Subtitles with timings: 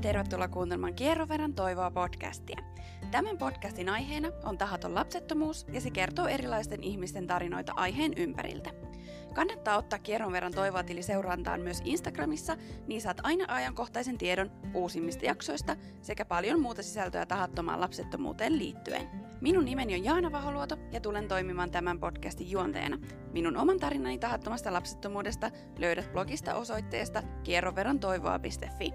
[0.00, 2.60] ja tervetuloa kuuntelemaan Kierroverran toivoa podcastia.
[3.10, 8.70] Tämän podcastin aiheena on tahaton lapsettomuus ja se kertoo erilaisten ihmisten tarinoita aiheen ympäriltä.
[9.34, 15.24] Kannattaa ottaa kierron verran toivoa tili seurantaan myös Instagramissa, niin saat aina ajankohtaisen tiedon uusimmista
[15.24, 19.08] jaksoista sekä paljon muuta sisältöä tahattomaan lapsettomuuteen liittyen.
[19.40, 22.98] Minun nimeni on Jaana Vaholuoto ja tulen toimimaan tämän podcastin juonteena.
[23.32, 28.92] Minun oman tarinani tahattomasta lapsettomuudesta löydät blogista osoitteesta kierroverantoivoa.fi.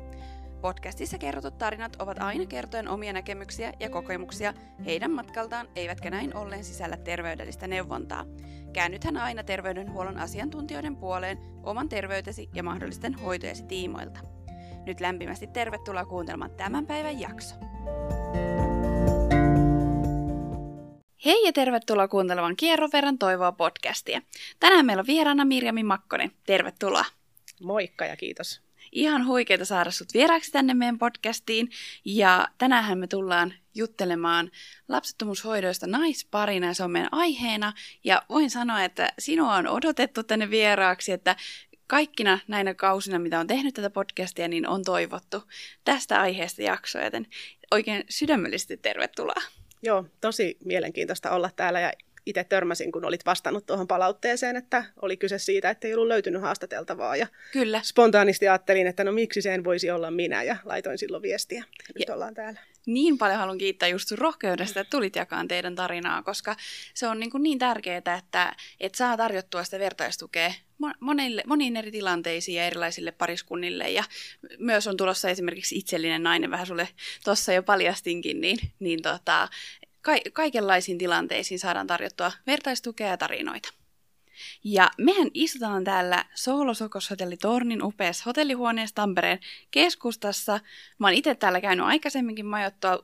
[0.62, 4.54] Podcastissa kerrotut tarinat ovat aina kertoen omia näkemyksiä ja kokemuksia
[4.86, 8.26] heidän matkaltaan, eivätkä näin ollen sisällä terveydellistä neuvontaa.
[8.74, 14.20] Käännythän aina terveydenhuollon asiantuntijoiden puoleen oman terveytesi ja mahdollisten hoitojesi tiimoilta.
[14.86, 17.56] Nyt lämpimästi tervetuloa kuuntelemaan tämän päivän jakso.
[21.26, 24.22] Hei ja tervetuloa kuuntelemaan Kierron verran toivoa podcastia.
[24.60, 26.32] Tänään meillä on vieraana Mirjami Makkonen.
[26.46, 27.06] Tervetuloa.
[27.64, 28.65] Moikka ja kiitos.
[28.96, 31.70] Ihan huikeeta saada sut vieraaksi tänne meidän podcastiin.
[32.06, 34.52] Ja tänään me tullaan juttelemaan
[34.88, 37.74] lapsettomuushoidoista naisparina se on meidän aiheena.
[38.04, 41.36] Ja voin sanoa, että sinua on odotettu tänne vieraaksi, että
[41.88, 45.44] kaikkina näinä kausina, mitä on tehnyt tätä podcastia, niin on toivottu
[45.84, 47.28] tästä aiheesta jaksoa, joten
[47.72, 49.42] oikein sydämellisesti tervetuloa.
[49.84, 51.92] Joo, tosi mielenkiintoista olla täällä ja
[52.26, 56.42] itse törmäsin, kun olit vastannut tuohon palautteeseen, että oli kyse siitä, että ei ollut löytynyt
[56.42, 57.16] haastateltavaa.
[57.16, 57.82] Ja Kyllä.
[57.84, 61.64] spontaanisti ajattelin, että no miksi sen voisi olla minä ja laitoin silloin viestiä.
[61.96, 62.60] Nyt ja ollaan täällä.
[62.86, 66.56] Niin paljon haluan kiittää just sun rohkeudesta, että tulit jakaan teidän tarinaa, koska
[66.94, 70.54] se on niin, kuin niin tärkeää, että, että saa tarjottua sitä vertaistukea
[71.00, 73.90] monille, moniin eri tilanteisiin ja erilaisille pariskunnille.
[73.90, 74.04] Ja
[74.60, 76.88] myös on tulossa esimerkiksi itsellinen nainen, vähän sulle
[77.24, 79.48] tuossa jo paljastinkin, niin, niin tota,
[80.06, 83.74] ka- kaikenlaisiin tilanteisiin saadaan tarjottua vertaistukea ja tarinoita.
[84.64, 89.40] Ja mehän istutaan täällä Soolosokoshotelli Tornin upeassa hotellihuoneessa Tampereen
[89.72, 90.60] keskustassa.
[91.00, 92.46] Mä oon itse täällä käynyt aikaisemminkin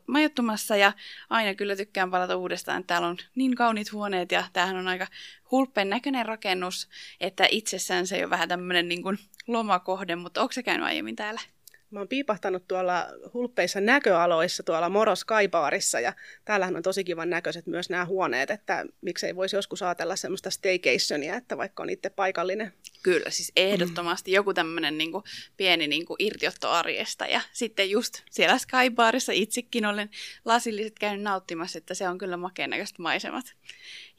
[0.08, 0.94] majoittumassa ja
[1.30, 2.84] aina kyllä tykkään palata uudestaan.
[2.84, 5.08] Täällä on niin kauniit huoneet ja tämähän on aika
[5.52, 6.90] hulppeen näköinen rakennus,
[7.20, 9.04] että itsessään se ei ole vähän tämmöinen niin
[9.48, 11.42] lomakohde, mutta onko se käynyt aiemmin täällä?
[11.92, 16.14] Mä oon piipahtanut tuolla hulppeissa näköaloissa tuolla Moros Kaibaarissa ja
[16.46, 21.36] täällähän on tosi kivan näköiset myös nämä huoneet, että miksei voisi joskus ajatella semmoista staycationia,
[21.36, 22.74] että vaikka on itse paikallinen.
[23.04, 24.36] Kyllä, siis ehdottomasti mm.
[24.36, 25.12] joku tämmöinen niin
[25.58, 30.10] pieni niin kuin irtiotto arjesta ja sitten just siellä Skybaarissa itsekin olen
[30.46, 33.46] lasilliset käynyt nauttimassa, että se on kyllä makeen maisemat.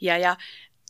[0.01, 0.37] Ja, ja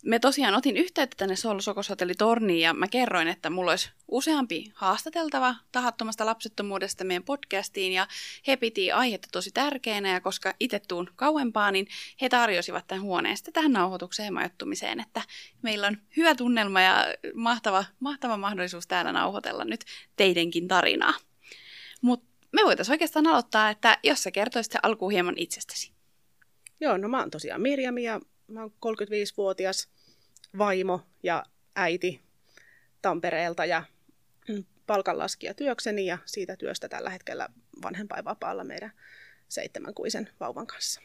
[0.03, 5.55] me tosiaan otin yhteyttä tänne Soulosokoshotelli Torniin ja mä kerroin, että mulla olisi useampi haastateltava
[5.73, 8.07] tahattomasta lapsettomuudesta meidän podcastiin ja
[8.47, 11.87] he piti aihetta tosi tärkeänä ja koska itse tuun kauempaa, niin
[12.21, 15.23] he tarjosivat tämän huoneen sitten tähän nauhoitukseen ja majoittumiseen, että
[15.63, 19.85] meillä on hyvä tunnelma ja mahtava, mahtava mahdollisuus täällä nauhoitella nyt
[20.17, 21.15] teidenkin tarinaa.
[22.01, 25.93] Mutta me voitaisiin oikeastaan aloittaa, että jos sä kertoisit alkuun hieman itsestäsi.
[26.81, 29.89] Joo, no mä oon tosiaan Mirjam ja mä oon 35-vuotias
[30.59, 31.45] vaimo ja
[31.77, 32.21] äiti
[33.03, 33.85] Tampereelta ja
[34.87, 37.49] palkanlaskija työkseni ja siitä työstä tällä hetkellä
[37.83, 38.93] vanhempainvapaalla meidän
[39.49, 41.01] seitsemänkuisen vauvan kanssa.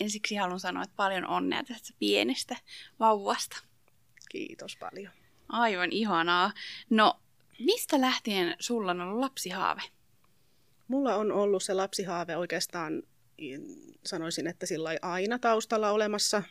[0.00, 2.56] Ensiksi haluan sanoa, että paljon onnea tästä pienestä
[3.00, 3.56] vauvasta.
[4.28, 5.12] Kiitos paljon.
[5.48, 6.52] Aivan ihanaa.
[6.90, 7.20] No,
[7.58, 9.82] mistä lähtien sulla on ollut lapsihaave?
[10.88, 13.02] Mulla on ollut se lapsihaave oikeastaan,
[14.04, 16.42] sanoisin, että sillä aina taustalla olemassa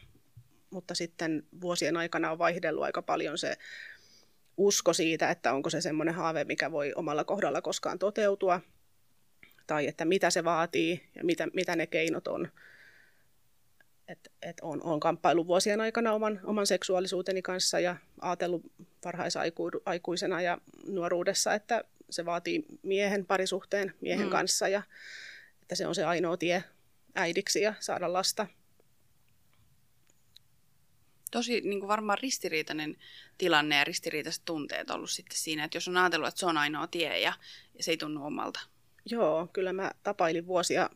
[0.72, 3.58] mutta sitten vuosien aikana on vaihdellut aika paljon se
[4.58, 8.62] usko siitä, että onko se semmoinen haave, mikä voi omalla kohdalla koskaan toteutua,
[9.68, 12.48] tai että mitä se vaatii ja mitä, mitä ne keinot on.
[14.08, 18.62] Et, et on, on kamppailu vuosien aikana oman, oman seksuaalisuuteni kanssa ja ajatellut
[19.06, 20.58] varhaisaikuisena ja
[20.88, 24.32] nuoruudessa, että se vaatii miehen parisuhteen miehen mm.
[24.32, 24.82] kanssa ja
[25.62, 26.64] että se on se ainoa tie
[27.16, 28.48] äidiksi ja saada lasta–
[31.32, 32.96] tosi niin kuin varmaan ristiriitainen
[33.38, 36.88] tilanne ja ristiriitaiset tunteet ollut sitten siinä, että jos on ajatellut, että se on ainoa
[36.88, 37.34] tie ja,
[37.78, 38.60] ja se ei tunnu omalta.
[39.06, 40.90] Joo, kyllä mä tapailin vuosia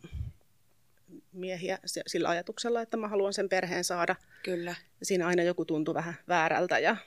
[1.34, 4.16] miehiä sillä ajatuksella, että mä haluan sen perheen saada.
[4.44, 4.76] Kyllä.
[5.04, 6.98] Siinä aina joku tuntui vähän väärältä ja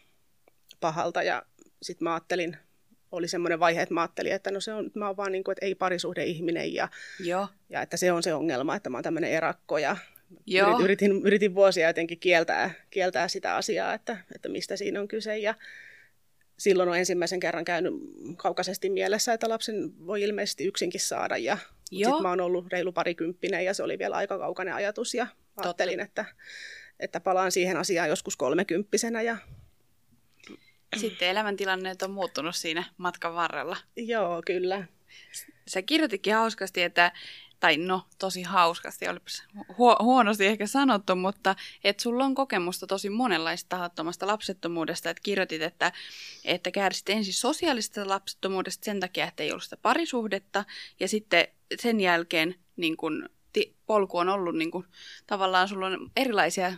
[0.81, 1.43] pahalta ja
[1.83, 2.57] sitten mä ajattelin,
[3.13, 5.53] oli semmoinen vaihe, että mä ajattelin, että no se on, mä oon vaan niin kuin,
[5.53, 6.89] että ei parisuhde ihminen ja,
[7.21, 7.49] Joo.
[7.69, 9.97] ja että se on se ongelma, että mä oon tämmöinen erakko ja
[10.47, 10.81] Joo.
[10.81, 15.39] Yritin, yritin vuosia jotenkin kieltää, kieltää sitä asiaa, että, että mistä siinä on kyse.
[15.39, 15.55] Ja
[16.59, 17.93] silloin on ensimmäisen kerran käynyt
[18.37, 21.37] kaukaisesti mielessä, että lapsen voi ilmeisesti yksinkin saada.
[21.37, 21.59] Ja
[21.91, 25.15] sitten mä oon ollut reilu parikymppinen ja se oli vielä aika kaukainen ajatus.
[25.15, 25.27] Ja
[25.57, 26.25] ajattelin, että,
[27.01, 29.23] että palaan siihen asiaan joskus kolmekymppisenä.
[29.23, 29.37] Ja...
[30.97, 33.77] Sitten elämäntilanneet on muuttunut siinä matkan varrella.
[33.97, 34.85] Joo, kyllä.
[35.69, 37.13] Sä kirjoititkin hauskasti, että
[37.61, 43.11] tai no tosi hauskasti, olipas hu- huonosti ehkä sanottu, mutta että sulla on kokemusta tosi
[43.11, 45.93] monenlaista tahattomasta lapsettomuudesta, että kirjoitit, että,
[46.45, 50.65] että kärsit ensin sosiaalisesta lapsettomuudesta sen takia, että ei ollut sitä parisuhdetta,
[51.01, 51.49] ja sitten
[51.81, 53.29] sen jälkeen niin kun,
[53.87, 54.89] polku on ollut niin kun,
[55.27, 56.73] tavallaan sulla on erilaisia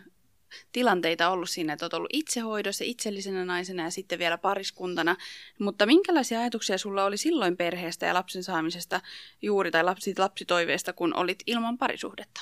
[0.73, 5.17] tilanteita ollut siinä, että olet ollut itsehoidossa, itsellisenä naisena ja sitten vielä pariskuntana.
[5.59, 9.01] Mutta minkälaisia ajatuksia sulla oli silloin perheestä ja lapsen saamisesta
[9.43, 12.41] juuri tai lapsi, lapsitoiveesta, kun olit ilman parisuhdetta?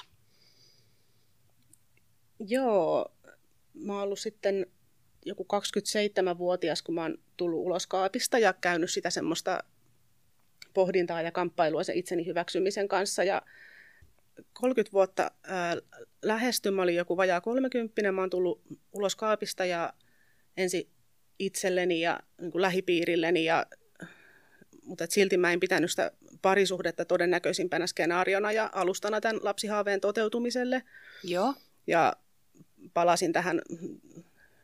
[2.40, 3.12] Joo,
[3.75, 4.66] mä oon ollut sitten
[5.25, 9.64] joku 27-vuotias, kun mä oon tullut ulos kaapista ja käynyt sitä semmoista
[10.75, 13.25] pohdintaa ja kamppailua sen itseni hyväksymisen kanssa.
[13.25, 13.43] Ja
[14.52, 15.31] 30 vuotta
[16.23, 18.62] lähesty, mä olin joku vajaa 30, mä oon tullut
[18.93, 19.93] ulos kaapista ja
[20.56, 20.91] ensi
[21.38, 23.67] itselleni ja niin kuin lähipiirilleni, ja,
[24.85, 26.11] mutta et silti mä en pitänyt sitä
[26.43, 30.82] parisuhdetta todennäköisimpänä skenaariona ja alustana tämän lapsihaaveen toteutumiselle.
[31.25, 31.55] Joo.
[31.87, 32.17] Ja
[32.94, 33.62] palasin tähän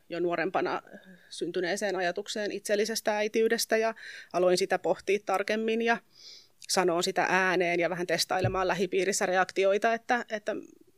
[0.09, 0.83] jo nuorempana
[1.31, 3.95] syntyneeseen ajatukseen itsellisestä äitiydestä ja
[4.33, 5.99] aloin sitä pohtia tarkemmin ja
[6.69, 10.56] sanoa sitä ääneen ja vähän testailemaan lähipiirissä reaktioita, että, että,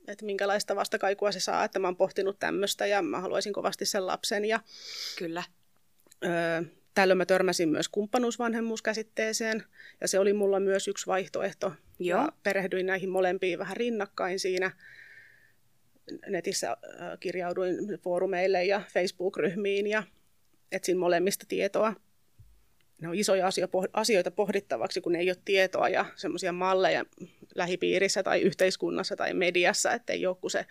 [0.09, 4.07] että minkälaista vastakaikua se saa, että mä oon pohtinut tämmöistä ja mä haluaisin kovasti sen
[4.07, 4.45] lapsen.
[4.45, 4.61] Ja,
[5.19, 5.43] Kyllä.
[6.25, 6.63] Öö,
[6.95, 9.65] tällöin mä törmäsin myös kumppanuusvanhemmuuskäsitteeseen
[10.01, 11.73] ja se oli mulla myös yksi vaihtoehto.
[11.99, 12.21] Joo.
[12.21, 14.71] Ja perehdyin näihin molempiin vähän rinnakkain siinä.
[16.27, 16.77] Netissä
[17.21, 20.03] kirjauduin foorumeille ja Facebook-ryhmiin ja
[20.73, 21.95] etsin molemmista tietoa
[23.01, 23.47] ne on isoja
[23.93, 27.05] asioita pohdittavaksi, kun ei ole tietoa ja semmoisia malleja
[27.55, 30.67] lähipiirissä tai yhteiskunnassa tai mediassa, että ei ole kuin se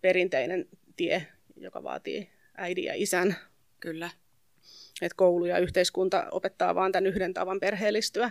[0.00, 1.26] perinteinen tie,
[1.56, 3.36] joka vaatii äidin ja isän.
[3.80, 4.10] Kyllä.
[5.02, 8.30] Että koulu ja yhteiskunta opettaa vaan tämän yhden tavan perheellistyä.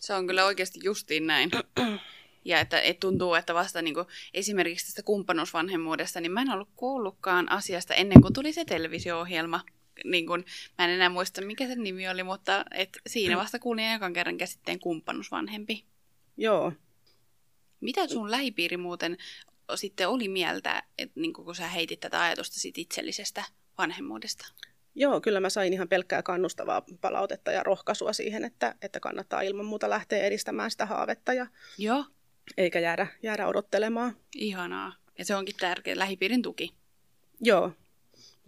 [0.00, 1.50] Se on kyllä oikeasti justiin näin.
[2.44, 6.68] Ja että et tuntuu, että vasta niin kuin, esimerkiksi tästä kumppanuusvanhemmuudesta, niin mä en ollut
[6.76, 9.60] kuullutkaan asiasta ennen kuin tuli se televisio-ohjelma
[10.04, 10.44] niin kun,
[10.78, 14.38] mä en enää muista mikä sen nimi oli, mutta et siinä vasta kuulin ekan kerran
[14.38, 15.84] käsitteen kumppanusvanhempi.
[16.36, 16.72] Joo.
[17.80, 19.16] Mitä sun lähipiiri muuten
[19.74, 23.44] sitten oli mieltä, että niin kun sä heitit tätä ajatusta sit itsellisestä
[23.78, 24.46] vanhemmuudesta?
[24.94, 29.66] Joo, kyllä mä sain ihan pelkkää kannustavaa palautetta ja rohkaisua siihen, että, että kannattaa ilman
[29.66, 31.46] muuta lähteä edistämään sitä haavetta ja
[31.78, 32.04] Joo.
[32.56, 34.16] eikä jäädä, jäädä odottelemaan.
[34.34, 34.92] Ihanaa.
[35.18, 36.74] Ja se onkin tärkeä lähipiirin tuki.
[37.40, 37.72] Joo,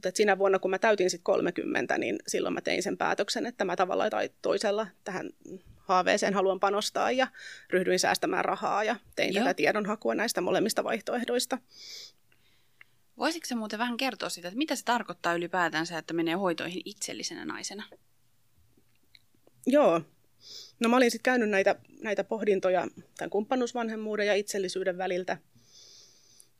[0.04, 3.46] mutta et siinä vuonna, kun mä täytin sitten 30, niin silloin mä tein sen päätöksen,
[3.46, 5.30] että mä tavallaan tai toisella tähän
[5.76, 7.26] haaveeseen haluan panostaa ja
[7.70, 9.44] ryhdyin säästämään rahaa ja tein Joo.
[9.44, 11.58] tätä tiedonhakua näistä molemmista vaihtoehdoista.
[13.18, 17.44] Voisitko se muuten vähän kertoa sitä, että mitä se tarkoittaa ylipäätänsä, että menee hoitoihin itsellisenä
[17.44, 17.84] naisena?
[19.66, 20.00] Joo.
[20.80, 25.38] No mä olin sitten käynyt näitä, näitä pohdintoja tämän kumppanuusvanhemmuuden ja itsellisyyden väliltä–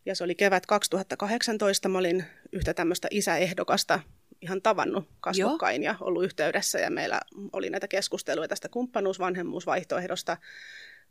[0.07, 1.89] ja se oli kevät 2018.
[1.89, 4.01] Mä olin yhtä tämmöistä isäehdokasta
[4.41, 5.93] ihan tavannut kasvokkain Joo.
[5.93, 6.79] ja ollut yhteydessä.
[6.79, 7.21] Ja meillä
[7.53, 10.37] oli näitä keskusteluja tästä kumppanuus-vanhemmuusvaihtoehdosta.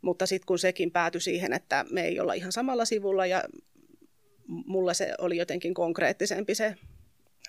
[0.02, 3.44] Mutta sitten kun sekin päätyi siihen, että me ei olla ihan samalla sivulla ja
[4.46, 6.74] mulla se oli jotenkin konkreettisempi se,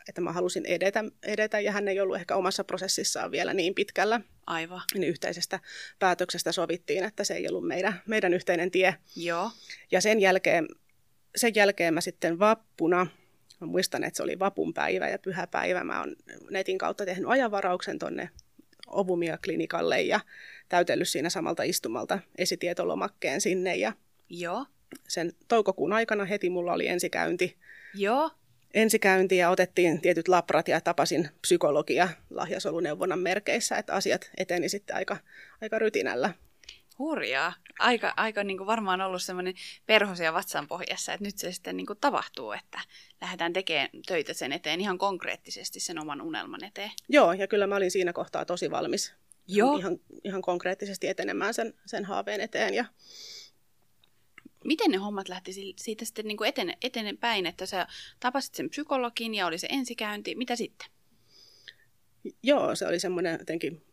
[0.09, 4.21] että mä halusin edetä, edetä ja hän ei ollut ehkä omassa prosessissaan vielä niin pitkällä.
[4.47, 4.81] Aivan.
[4.93, 5.59] Niin yhteisestä
[5.99, 8.95] päätöksestä sovittiin, että se ei ollut meidän, meidän yhteinen tie.
[9.15, 9.51] Joo.
[9.91, 10.67] Ja sen jälkeen
[11.35, 13.07] sen jälkeen mä sitten vappuna,
[13.61, 16.15] mä muistan, että se oli vapun päivä ja pyhäpäivä, mä oon
[16.49, 18.29] netin kautta tehnyt ajanvarauksen tonne
[18.87, 20.19] Ovumia-klinikalle ja
[20.69, 23.93] täytellyt siinä samalta istumalta esitietolomakkeen sinne ja
[24.29, 24.65] Joo.
[25.07, 27.57] sen toukokuun aikana heti mulla oli ensikäynti.
[27.93, 28.31] Joo.
[28.73, 35.17] Ensikäynti ja otettiin tietyt labrat ja tapasin psykologia lahjasoluneuvonnan merkeissä, että asiat eteni sitten aika,
[35.61, 36.33] aika rytinällä.
[36.99, 37.53] Hurjaa.
[37.79, 39.53] Aika, aika niin kuin varmaan ollut semmoinen
[39.85, 42.79] perhosia vatsan pohjassa, että nyt se sitten niin kuin tapahtuu, että
[43.21, 46.91] lähdetään tekemään töitä sen eteen ihan konkreettisesti sen oman unelman eteen.
[47.09, 49.13] Joo, ja kyllä mä olin siinä kohtaa tosi valmis
[49.47, 49.77] Joo.
[49.77, 52.73] Ihan, ihan konkreettisesti etenemään sen, sen haaveen eteen.
[52.73, 52.85] Ja...
[54.63, 57.87] Miten ne hommat lähti siitä sitten niin kuin etene, etene päin, että sä
[58.19, 60.87] tapasit sen psykologin ja oli se ensikäynti, mitä sitten?
[62.43, 63.83] Joo, se oli semmoinen jotenkin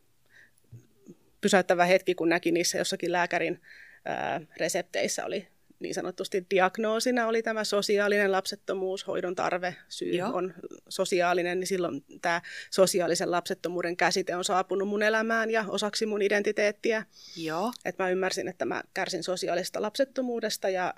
[1.42, 3.61] pysäyttävä hetki, kun näki niissä jossakin lääkärin
[4.04, 5.49] ää, resepteissä oli
[5.82, 10.30] niin sanotusti diagnoosina oli tämä sosiaalinen lapsettomuus, hoidon tarve, syy Joo.
[10.32, 10.54] on
[10.88, 17.06] sosiaalinen, niin silloin tämä sosiaalisen lapsettomuuden käsite on saapunut mun elämään ja osaksi mun identiteettiä.
[17.37, 17.72] Joo.
[17.84, 20.94] Et mä ymmärsin, että mä kärsin sosiaalista lapsettomuudesta ja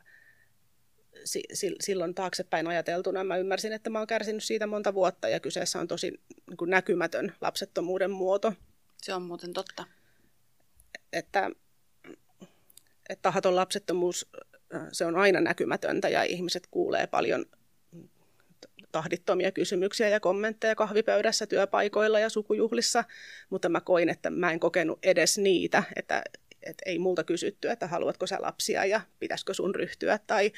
[1.24, 5.40] si- si- silloin taaksepäin ajateltuna mä ymmärsin, että mä oon kärsinyt siitä monta vuotta ja
[5.40, 8.52] kyseessä on tosi niin näkymätön lapsettomuuden muoto.
[9.02, 9.84] Se on muuten totta
[11.14, 11.50] että,
[13.08, 14.30] että tahaton lapsettomuus,
[14.92, 17.46] se on aina näkymätöntä ja ihmiset kuulee paljon
[18.92, 23.04] tahdittomia kysymyksiä ja kommentteja kahvipöydässä, työpaikoilla ja sukujuhlissa,
[23.50, 26.22] mutta mä koin, että mä en kokenut edes niitä, että,
[26.62, 30.52] että ei multa kysytty, että haluatko sä lapsia ja pitäisikö sun ryhtyä tai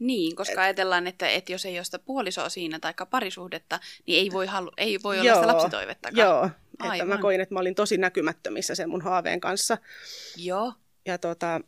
[0.00, 4.18] niin, koska et, ajatellaan, että, että jos ei ole sitä puolisoa siinä tai parisuhdetta, niin
[4.18, 6.28] ei voi, halu, ei voi olla joo, sitä lapsitoivettakaan.
[6.28, 6.96] Joo, Aivan.
[6.96, 9.78] että mä koin, että mä olin tosi näkymättömissä sen mun haaveen kanssa.
[10.36, 10.72] Joo.
[11.06, 11.60] Ja tota,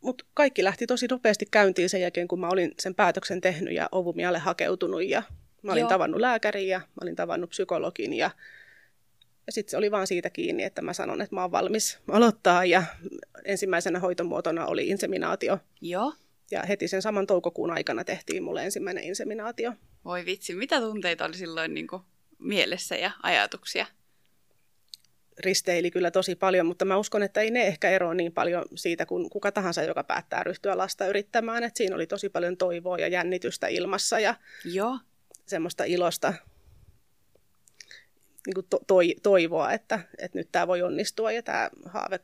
[0.00, 3.88] mutta kaikki lähti tosi nopeasti käyntiin sen jälkeen, kun mä olin sen päätöksen tehnyt ja
[3.92, 5.22] ovumialle hakeutunut ja
[5.62, 5.88] mä olin Joo.
[5.88, 8.30] tavannut lääkärin ja mä olin tavannut psykologin ja,
[9.46, 12.64] ja sitten se oli vaan siitä kiinni, että mä sanon, että mä oon valmis aloittaa
[12.64, 12.82] ja
[13.44, 15.58] ensimmäisenä hoitomuotona oli inseminaatio.
[15.80, 16.12] Joo.
[16.54, 19.72] Ja heti sen saman toukokuun aikana tehtiin mulle ensimmäinen inseminaatio.
[20.04, 22.02] Voi vitsi, mitä tunteita oli silloin niin kuin
[22.38, 23.86] mielessä ja ajatuksia?
[25.38, 29.06] risteili kyllä tosi paljon, mutta mä uskon, että ei ne ehkä eroa niin paljon siitä
[29.06, 31.64] kuin kuka tahansa, joka päättää ryhtyä lasta yrittämään.
[31.64, 34.34] Et siinä oli tosi paljon toivoa ja jännitystä ilmassa ja
[34.64, 34.98] Joo.
[35.46, 36.34] semmoista ilosta
[38.46, 42.20] niin kuin to- toi- toivoa, että, että nyt tämä voi onnistua ja tämä haave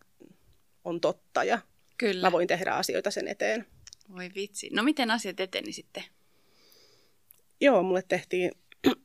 [0.85, 1.59] on totta ja
[1.99, 2.27] Kyllä.
[2.27, 3.67] mä voin tehdä asioita sen eteen.
[4.15, 4.71] Voi vitsi.
[4.73, 6.05] No miten asiat eteni sitten?
[7.61, 8.53] Joo, mulle tehtiin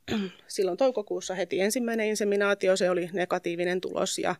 [0.48, 4.36] silloin toukokuussa heti ensimmäinen inseminaatio, se oli negatiivinen tulos ja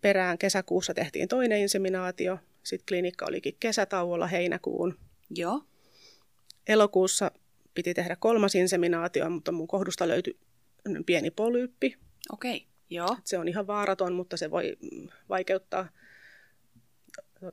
[0.00, 2.38] perään kesäkuussa tehtiin toinen inseminaatio.
[2.62, 4.98] Sitten klinikka olikin kesätauolla heinäkuun.
[5.30, 5.64] Joo.
[6.66, 7.30] Elokuussa
[7.74, 10.38] piti tehdä kolmas inseminaatio, mutta mun kohdusta löytyi
[11.06, 11.96] pieni polyyppi.
[12.32, 12.66] Okei, okay.
[12.90, 13.16] joo.
[13.24, 14.76] Se on ihan vaaraton, mutta se voi
[15.28, 15.88] vaikeuttaa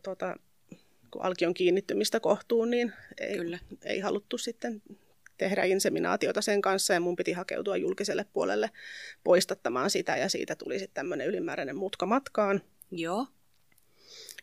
[0.03, 0.37] tuota,
[1.15, 3.60] kun alkion kiinnittymistä kohtuun, niin ei, Kyllä.
[3.84, 4.81] ei haluttu sitten
[5.38, 8.69] tehdä inseminaatiota sen kanssa ja mun piti hakeutua julkiselle puolelle
[9.24, 12.62] poistattamaan sitä ja siitä tuli sitten tämmöinen ylimääräinen mutka matkaan.
[12.91, 13.27] Joo.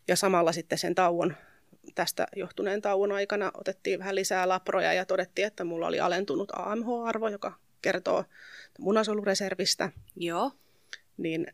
[0.09, 1.37] Ja samalla sitten sen tauon,
[1.95, 7.29] tästä johtuneen tauon aikana otettiin vähän lisää laproja ja todettiin, että mulla oli alentunut AMH-arvo,
[7.29, 7.53] joka
[7.83, 8.25] kertoo
[8.79, 9.91] munasolureservistä.
[10.17, 10.53] Joo.
[11.17, 11.47] Niin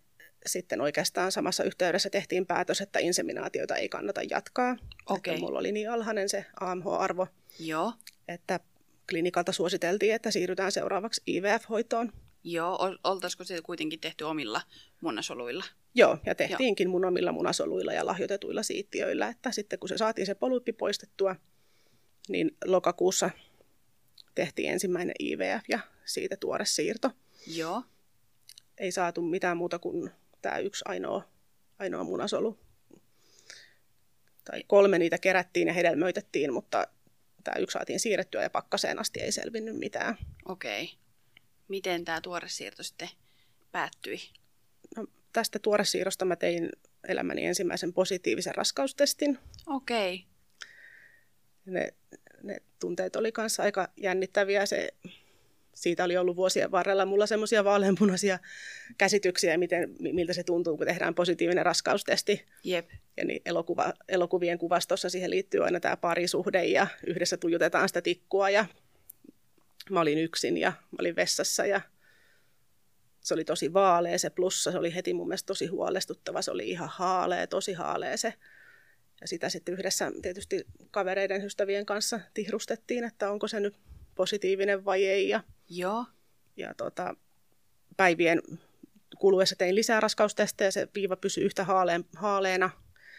[0.46, 4.76] sitten oikeastaan samassa yhteydessä tehtiin päätös, että inseminaatioita ei kannata jatkaa.
[5.06, 5.34] Okay.
[5.34, 7.26] Että mulla oli niin alhainen se AMH-arvo,
[7.58, 7.92] Joo.
[8.28, 8.60] että
[9.10, 12.12] klinikalta suositeltiin, että siirrytään seuraavaksi IVF-hoitoon.
[12.44, 14.60] Joo, oltaisiko se kuitenkin tehty omilla
[15.00, 15.64] munasoluilla?
[15.94, 16.90] Joo, ja tehtiinkin Joo.
[16.90, 21.36] mun omilla munasoluilla ja lahjoitetuilla siittiöillä, että sitten kun se saatiin se polyyppi poistettua,
[22.28, 23.30] niin lokakuussa
[24.34, 27.10] tehtiin ensimmäinen IVF ja siitä tuore siirto.
[27.46, 27.82] Joo.
[28.78, 30.10] Ei saatu mitään muuta kuin
[30.42, 31.28] tämä yksi ainoa,
[31.78, 32.58] ainoa munasolu.
[34.44, 36.86] Tai kolme niitä kerättiin ja hedelmöitettiin, mutta
[37.44, 40.16] tämä yksi saatiin siirrettyä ja pakkaseen asti ei selvinnyt mitään.
[40.44, 40.84] Okei.
[40.84, 40.96] Okay.
[41.68, 43.08] Miten tämä tuoresiirto sitten
[43.72, 44.20] päättyi?
[44.96, 46.70] No, tästä tuoresiirrosta mä tein
[47.08, 49.38] elämäni ensimmäisen positiivisen raskaustestin.
[49.66, 50.14] Okei.
[50.14, 50.28] Okay.
[51.66, 51.94] Ne,
[52.42, 54.66] ne tunteet oli kanssa aika jännittäviä.
[54.66, 54.88] Se
[55.82, 58.38] siitä oli ollut vuosien varrella mulla semmoisia vaaleanpunaisia
[58.98, 62.46] käsityksiä, miten, miltä se tuntuu, kun tehdään positiivinen raskaustesti.
[62.64, 62.90] Jep.
[63.16, 68.50] Ja niin elokuva, elokuvien kuvastossa siihen liittyy aina tämä parisuhde ja yhdessä tuijotetaan sitä tikkua
[68.50, 68.66] ja
[69.90, 71.80] mä olin yksin ja mä olin vessassa ja
[73.20, 76.70] se oli tosi vaalea se plussa, se oli heti mun mielestä tosi huolestuttava, se oli
[76.70, 78.34] ihan haalea, tosi haalea se.
[79.20, 83.74] Ja sitä sitten yhdessä tietysti kavereiden ystävien kanssa tihrustettiin, että onko se nyt
[84.14, 85.28] positiivinen vai ei.
[85.28, 86.04] Ja Joo.
[86.56, 87.16] Ja tota,
[87.96, 88.42] päivien
[89.18, 92.70] kuluessa tein lisää raskaustestejä, se viiva pysyi yhtä haaleen, haaleena.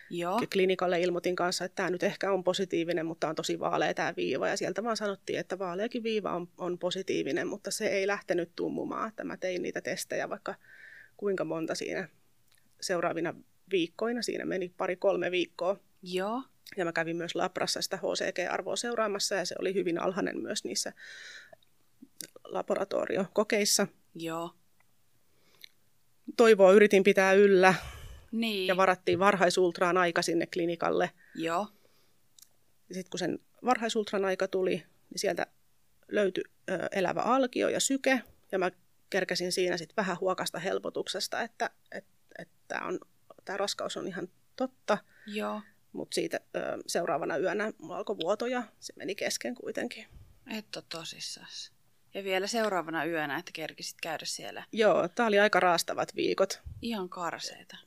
[0.10, 0.42] Joo.
[0.54, 4.48] Klinikalle ilmoitin kanssa, että tämä nyt ehkä on positiivinen, mutta on tosi vaalea tämä viiva.
[4.48, 9.10] Ja sieltä vaan sanottiin, että vaaleakin viiva on, on positiivinen, mutta se ei lähtenyt tummumaan.
[9.10, 10.56] Että mä tein niitä testejä vaikka
[11.18, 12.10] kuinka monta siinä
[12.82, 13.34] seuraavina
[13.72, 14.22] viikkoina.
[14.22, 15.80] Siinä meni pari-kolme viikkoa.
[16.04, 16.44] Joo.
[16.78, 20.94] Ja mä kävin myös Labrassa sitä HCG-arvoa seuraamassa ja se oli hyvin alhainen myös niissä
[22.44, 23.88] laboratoriokokeissa.
[24.16, 24.56] Joo.
[26.38, 27.74] Toivoa yritin pitää yllä.
[28.32, 28.68] Niin.
[28.68, 31.12] Ja varattiin varhaisultraan aika sinne klinikalle.
[31.36, 31.68] Joo.
[32.92, 35.48] Sitten kun sen varhaisultran aika tuli, niin sieltä
[36.08, 38.22] löytyi ö, elävä alkio ja syke.
[38.52, 38.72] Ja mä
[39.10, 43.00] kerkäsin siinä sitten vähän huokasta helpotuksesta, että että että tämä on,
[43.48, 44.98] raskaus on ihan totta.
[45.28, 45.62] Joo.
[45.94, 48.64] Mutta siitä ö, seuraavana yönä mulla alkoi vuotoja.
[48.80, 50.06] Se meni kesken kuitenkin.
[50.58, 51.48] Et ole tosissaan.
[52.14, 54.64] Ja vielä seuraavana yönä, että kerkisit käydä siellä.
[54.72, 56.62] Joo, tämä oli aika raastavat viikot.
[56.82, 57.78] Ihan karseita.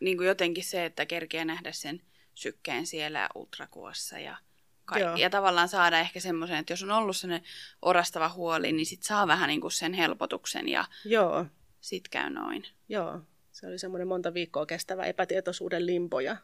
[0.00, 2.02] Niin kuin jotenkin se, että kerkeä nähdä sen
[2.34, 4.36] sykkeen siellä ultrakuvassa ja,
[4.84, 7.48] ka- ja tavallaan saada ehkä semmoisen, että jos on ollut sellainen
[7.82, 10.68] orastava huoli, niin sit saa vähän niin kuin sen helpotuksen.
[10.68, 10.84] Ja...
[11.04, 11.46] Joo,
[11.80, 12.64] sit käy noin.
[12.88, 13.20] Joo,
[13.52, 16.36] se oli semmoinen monta viikkoa kestävä epätietoisuuden limpo ja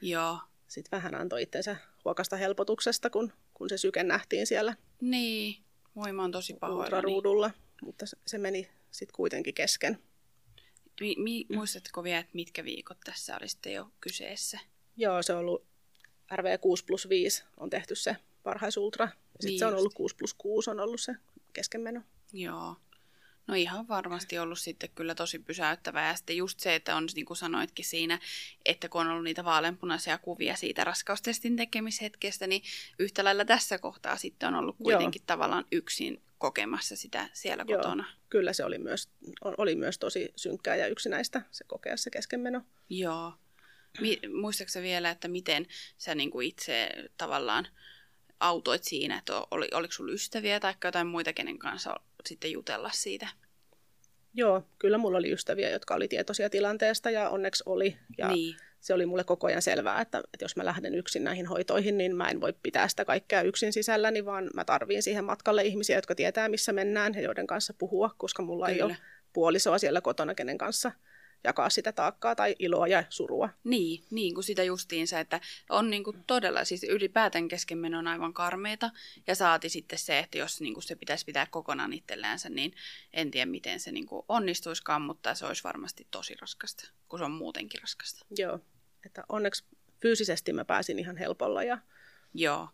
[0.00, 0.38] Joo.
[0.66, 5.62] sitten vähän antoi itsensä huokasta helpotuksesta, kun, kun se syke nähtiin siellä Niin,
[5.96, 7.50] voi mä oon tosi ultraruudulla,
[7.82, 9.98] mutta se, meni sitten kuitenkin kesken.
[11.00, 14.58] Mi- mi- muistatko vielä, että mitkä viikot tässä oli sitten jo kyseessä?
[14.96, 15.64] Joo, se on ollut
[16.34, 19.04] RV6 plus 5 on tehty se varhaisultra.
[19.04, 19.78] Ja sitten Niin se on just.
[19.80, 21.14] ollut 6 plus 6 on ollut se
[21.52, 22.02] keskenmeno.
[22.32, 22.76] Joo.
[23.46, 26.08] No ihan varmasti ollut sitten kyllä tosi pysäyttävää.
[26.08, 28.18] Ja sitten just se, että on niin kuin sanoitkin siinä,
[28.64, 32.62] että kun on ollut niitä vaaleanpunaisia kuvia siitä raskaustestin tekemishetkestä, niin
[32.98, 35.26] yhtä lailla tässä kohtaa sitten on ollut kuitenkin Joo.
[35.26, 37.78] tavallaan yksin kokemassa sitä siellä Joo.
[37.78, 38.04] kotona.
[38.28, 39.08] Kyllä se oli myös,
[39.58, 42.62] oli myös tosi synkkää ja yksinäistä se kokea se keskenmeno.
[42.90, 43.32] Joo.
[44.00, 45.66] Mi- muistaaksä vielä, että miten
[45.98, 47.68] sä niin kuin itse tavallaan
[48.40, 53.28] autoit siinä, että oli, oliko sulla ystäviä tai jotain muita, kenen kanssa sitten jutella siitä?
[54.34, 57.96] Joo, kyllä mulla oli ystäviä, jotka oli tietoisia tilanteesta ja onneksi oli.
[58.18, 58.56] Ja niin.
[58.80, 62.16] se oli mulle koko ajan selvää, että, että jos mä lähden yksin näihin hoitoihin, niin
[62.16, 66.14] mä en voi pitää sitä kaikkea yksin sisälläni, vaan mä tarviin siihen matkalle ihmisiä, jotka
[66.14, 68.76] tietää, missä mennään ja joiden kanssa puhua, koska mulla Kyllä.
[68.76, 68.96] ei ole
[69.32, 70.92] puolisoa siellä kotona, kenen kanssa
[71.44, 73.48] jakaa sitä taakkaa tai iloa ja surua.
[73.64, 78.34] Niin, niin kuin sitä justiinsa, että on niin kuin todella, siis ylipäätään keskenmeno on aivan
[78.34, 78.90] karmeita,
[79.26, 82.74] ja saati sitten se, että jos niin kuin se pitäisi pitää kokonaan itselläänsä, niin
[83.12, 87.24] en tiedä miten se niin kuin onnistuiskaan, mutta se olisi varmasti tosi raskasta, kun se
[87.24, 88.26] on muutenkin raskasta.
[88.38, 88.58] Joo,
[89.06, 89.64] että onneksi
[90.00, 91.78] fyysisesti mä pääsin ihan helpolla ja
[92.34, 92.68] Joo.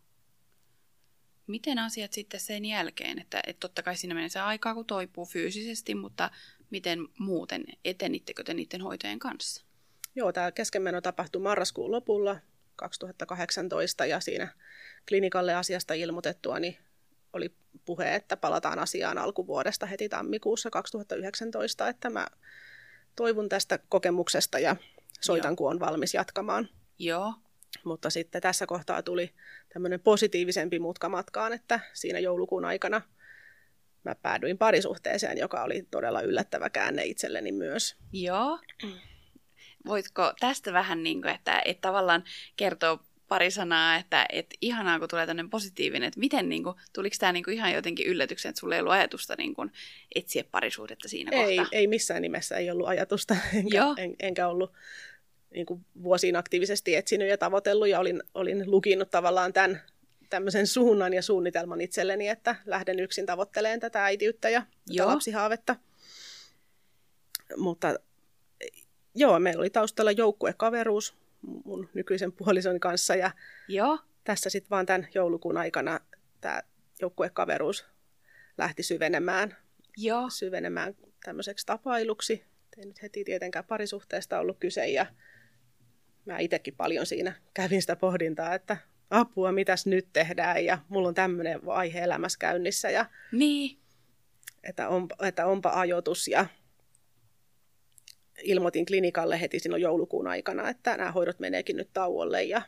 [1.47, 5.27] Miten asiat sitten sen jälkeen, että, että totta kai siinä menee se aikaa, kun toipuu
[5.27, 6.31] fyysisesti, mutta
[6.71, 9.65] miten muuten, etenittekö te niiden hoitojen kanssa?
[10.15, 12.37] Joo, tämä keskenmeno tapahtui marraskuun lopulla
[12.77, 14.49] 2018 ja siinä
[15.09, 16.79] klinikalle asiasta ilmoitettua niin
[17.33, 22.27] oli puhe, että palataan asiaan alkuvuodesta heti tammikuussa 2019, että mä
[23.17, 24.77] toivun tästä kokemuksesta ja
[25.21, 25.57] soitan, Joo.
[25.57, 26.69] kun on valmis jatkamaan.
[26.99, 27.35] Joo,
[27.85, 29.35] Mutta sitten tässä kohtaa tuli
[29.73, 33.03] tämmöinen positiivisempi mutka matkaan, että siinä joulukuun aikana
[34.09, 37.97] mä päädyin parisuhteeseen, joka oli todella yllättävä käänne itselleni myös.
[38.13, 38.59] Joo.
[39.87, 42.25] Voitko tästä vähän niin kuin, että, että tavallaan
[42.57, 47.17] kertoo pari sanaa, että, että ihanaa, kun tulee tämmöinen positiivinen, että miten niin kuin, tuliko
[47.19, 49.73] tämä niin kuin ihan jotenkin yllätyksen, että sulla ei ollut ajatusta niin kuin,
[50.15, 51.79] etsiä parisuhdetta siinä Ei, kohtaa?
[51.79, 53.95] ei missään nimessä ei ollut ajatusta, enkä, Joo.
[53.99, 54.73] en, enkä ollut
[55.55, 59.83] niin kuin vuosiin aktiivisesti etsinyt ja tavoitellut ja olin, olin lukinut tavallaan tämän
[60.31, 65.77] tämmöisen suunnan ja suunnitelman itselleni, että lähden yksin tavoittelemaan tätä äitiyttä ja tätä lapsihaavetta.
[67.57, 67.95] Mutta
[69.15, 71.17] joo, meillä oli taustalla joukkuekaveruus
[71.65, 73.31] mun nykyisen puolisoni kanssa ja
[73.69, 76.01] Joo, tässä sitten vaan tämän joulukuun aikana
[76.41, 76.63] tämä
[77.01, 77.87] joukkuekaveruus
[78.59, 79.57] lähti syvenemään
[79.97, 82.45] joo, syvenemään tämmöiseksi tapailuksi.
[82.79, 85.07] Ei nyt heti tietenkään parisuhteesta ollut kyse ja
[86.25, 88.77] mä itsekin paljon siinä kävin sitä pohdintaa, että
[89.11, 90.65] apua, mitäs nyt tehdään?
[90.65, 93.79] Ja mulla on tämmöinen vaihe elämässä käynnissä ja niin,
[94.65, 96.47] että, on, että onpa ajoitus ja
[98.43, 102.63] ilmoitin klinikalle heti silloin joulukuun aikana, että nämä hoidot meneekin nyt tauolle ja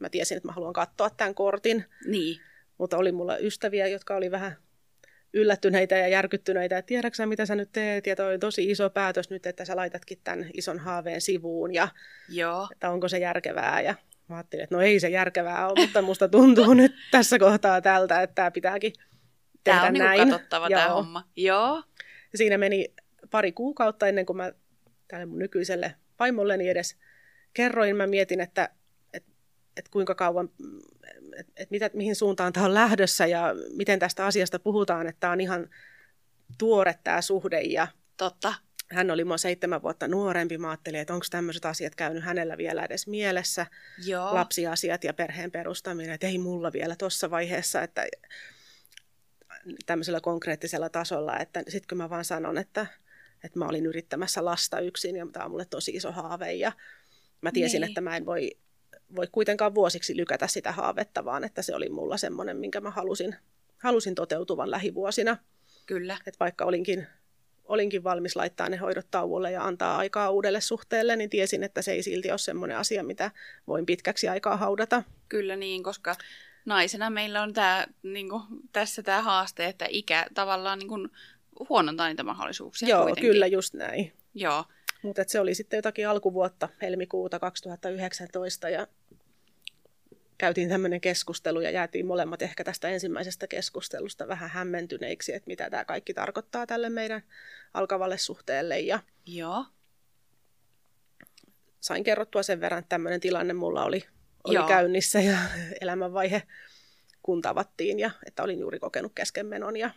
[0.00, 1.84] mä tiesin, että mä haluan katsoa tämän kortin.
[2.06, 2.40] niin,
[2.78, 4.56] Mutta oli mulla ystäviä, jotka oli vähän
[5.32, 8.90] yllättyneitä ja järkyttyneitä, että tiedätkö sä, mitä sä nyt teet, ja toi on tosi iso
[8.90, 11.88] päätös nyt, että sä laitatkin tämän ison haaveen sivuun, ja
[12.28, 13.94] joo, että onko se järkevää, ja
[14.28, 18.22] mä ajattelin, että no ei se järkevää ole, mutta musta tuntuu nyt tässä kohtaa tältä,
[18.22, 18.92] että tämä pitääkin
[19.64, 20.18] tehdä Tämä on näin.
[20.18, 20.94] niinku katsottava tämä Joo.
[20.94, 21.28] homma.
[21.36, 21.82] Joo,
[22.32, 22.94] Ja siinä meni
[23.30, 24.52] pari kuukautta ennen kuin mä
[25.08, 26.96] tälle mun nykyiselle vaimolleni edes
[27.54, 27.96] kerroin.
[27.96, 28.68] Mä mietin, että,
[29.12, 29.32] että,
[29.76, 30.50] että kuinka kauan,
[31.36, 35.32] että, että mitä, mihin suuntaan tämä on lähdössä ja miten tästä asiasta puhutaan, että tämä
[35.32, 35.70] on ihan
[36.58, 38.54] tuore tämä suhde ja totta.
[38.90, 40.58] Hän oli mua seitsemän vuotta nuorempi.
[40.58, 43.66] Mä ajattelin, että onko tämmöiset asiat käynyt hänellä vielä edes mielessä.
[44.06, 48.06] Joo, Lapsiasiat ja perheen perustaminen, että ei mulla vielä tuossa vaiheessa, että
[49.86, 52.86] tämmöisellä konkreettisella tasolla, että sitten kun mä vaan sanon, että,
[53.44, 56.72] että mä olin yrittämässä lasta yksin ja tämä on mulle tosi iso haave ja
[57.40, 57.88] mä tiesin, Niin.
[57.90, 58.50] että mä en voi,
[59.16, 63.36] voi kuitenkaan vuosiksi lykätä sitä haavetta, vaan että se oli mulla semmoinen, minkä mä halusin,
[63.78, 65.36] halusin toteutuvan lähivuosina.
[65.86, 66.18] kyllä.
[66.26, 67.06] Että vaikka olinkin,
[67.64, 71.92] olinkin valmis laittaa ne hoidot tauolle ja antaa aikaa uudelle suhteelle, niin tiesin, että se
[71.92, 73.30] ei silti ole semmoinen asia, mitä
[73.66, 75.02] voin pitkäksi aikaa haudata.
[75.28, 76.14] Kyllä niin, koska
[76.64, 80.96] naisena meillä on tää, niinku, tässä tämä haaste, että ikä tavallaan niinku,
[81.68, 83.30] huonontaa niitä mahdollisuuksia Joo, kuitenkin.
[83.30, 84.12] kyllä just näin.
[84.34, 84.64] Joo,
[85.02, 88.86] Mutta se oli sitten jotakin alkuvuotta, helmikuuta 2019, ja
[90.44, 95.84] käytiin tämmöinen keskustelu ja jäätiin molemmat ehkä tästä ensimmäisestä keskustelusta vähän hämmentyneiksi, että mitä tämä
[95.84, 97.22] kaikki tarkoittaa tälle meidän
[97.74, 98.80] alkavalle suhteelle.
[98.80, 99.64] Ja Joo.
[101.80, 104.04] sain kerrottua sen verran, että tämmöinen tilanne mulla oli,
[104.44, 105.38] oli käynnissä ja
[105.80, 106.42] elämänvaihe
[107.22, 109.90] kun tavattiin ja että olin juuri kokenut keskenmenon ja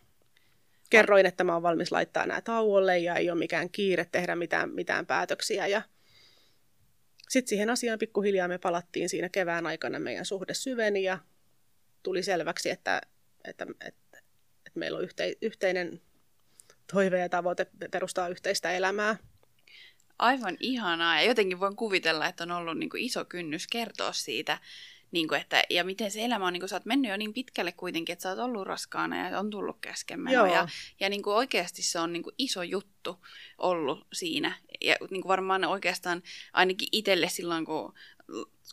[0.89, 4.69] kerroin, että mä oon valmis laittaa nämä tauolle ja ei ole mikään kiire tehdä mitään,
[4.69, 5.81] mitään päätöksiä ja
[7.29, 11.19] sitten siihen asiaan pikkuhiljaa me palattiin siinä kevään aikana, meidän suhde syveni ja
[12.03, 13.01] tuli selväksi, että,
[13.43, 14.17] että, että,
[14.65, 16.01] että meillä on yhte, yhteinen
[16.93, 19.17] toive ja tavoite perustaa yhteistä elämää.
[20.19, 24.59] Aivan ihanaa ja jotenkin voin kuvitella, että on ollut niin kuin iso kynnys kertoa siitä,
[25.11, 27.33] niin kuin, että, ja miten se elämä on, niin kuin, sä oot mennyt jo niin
[27.33, 30.33] pitkälle kuitenkin, että sä oot ollut raskaana ja on tullut käskemään.
[30.33, 30.67] Ja,
[30.99, 33.25] ja niin kuin oikeasti se on niin kuin iso juttu
[33.57, 34.53] ollut siinä.
[34.81, 37.93] Ja niin kuin varmaan oikeastaan ainakin itselle silloin, kun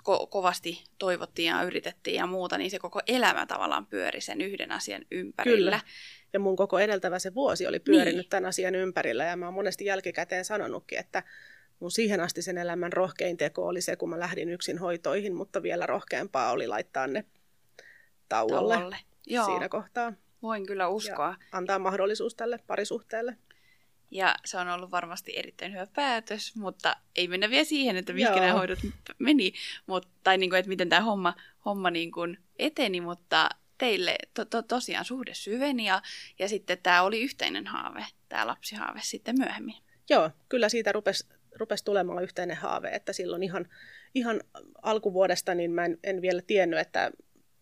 [0.02, 4.72] ko- kovasti toivottiin ja yritettiin ja muuta, niin se koko elämä tavallaan pyöri sen yhden
[4.72, 5.70] asian ympärillä.
[5.70, 5.80] Kyllä.
[6.32, 8.30] Ja mun koko edeltävä se vuosi oli pyörinyt niin.
[8.30, 11.22] tämän asian ympärillä ja mä oon monesti jälkikäteen sanonutkin, että
[11.80, 15.62] mun siihen asti sen elämän rohkein teko oli se, kun mä lähdin yksin hoitoihin, mutta
[15.62, 17.24] vielä rohkeampaa oli laittaa ne
[18.28, 18.96] tauolle, tauolle.
[19.26, 19.46] Joo.
[19.46, 20.12] siinä kohtaa.
[20.42, 21.28] Voin kyllä uskoa.
[21.28, 23.36] Ja antaa mahdollisuus tälle parisuhteelle.
[24.10, 28.32] Ja se on ollut varmasti erittäin hyvä päätös, mutta ei mennä vielä siihen, että mihin
[28.32, 28.78] nämä hoidot
[29.18, 29.52] meni,
[29.86, 31.34] Mut, tai niin kuin, että miten tämä homma,
[31.64, 36.02] homma niin kuin eteni, mutta teille to, to, tosiaan suhde syveni ja,
[36.38, 39.76] ja sitten tämä oli yhteinen haave, tämä lapsihaave sitten myöhemmin.
[40.10, 43.68] Joo, kyllä siitä rupesi rupesi tulemaan yhteinen haave, että silloin ihan,
[44.14, 44.40] ihan
[44.82, 47.10] alkuvuodesta niin mä en, en vielä tiennyt, että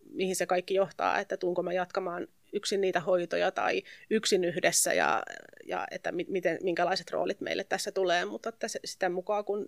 [0.09, 5.23] mihin se kaikki johtaa, että tuunko mä jatkamaan yksin niitä hoitoja tai yksin yhdessä ja,
[5.67, 9.67] ja että miten, minkälaiset roolit meille tässä tulee, mutta että se, sitä mukaan kun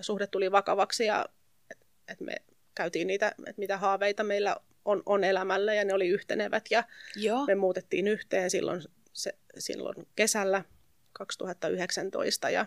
[0.00, 1.26] suhde tuli vakavaksi ja
[1.70, 2.34] että et me
[2.74, 6.84] käytiin niitä, että mitä haaveita meillä on, on elämällä ja ne oli yhtenevät ja
[7.16, 7.46] Joo.
[7.46, 10.64] me muutettiin yhteen silloin, se, silloin kesällä
[11.12, 12.66] 2019 ja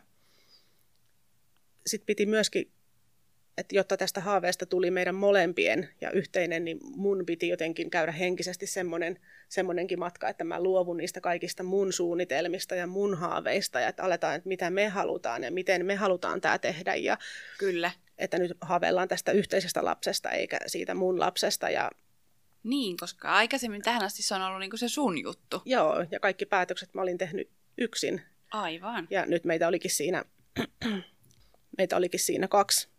[1.88, 2.72] sitten piti myöskin,
[3.58, 8.68] että jotta tästä haaveesta tuli meidän molempien ja yhteinen, niin mun piti jotenkin käydä henkisesti
[8.68, 9.20] semmoinen,
[9.50, 14.36] semmoinenkin matka, että mä luovun niistä kaikista mun suunnitelmista ja mun haaveista ja että aletaan,
[14.36, 16.96] että mitä me halutaan ja miten me halutaan tämä tehdä.
[16.96, 17.18] Ja
[17.58, 17.92] Kyllä.
[18.18, 21.92] Että nyt haaveillaan tästä yhteisestä lapsesta eikä siitä mun lapsesta ja
[22.64, 25.62] niin, koska aikaisemmin tähän asti se on ollut niinku se sun juttu.
[25.66, 28.22] Joo, ja kaikki päätökset mä olin tehnyt yksin.
[28.52, 29.08] Aivan.
[29.10, 30.26] Ja nyt meitä olikin siinä
[31.78, 32.90] meitä olikin siinä kaksi.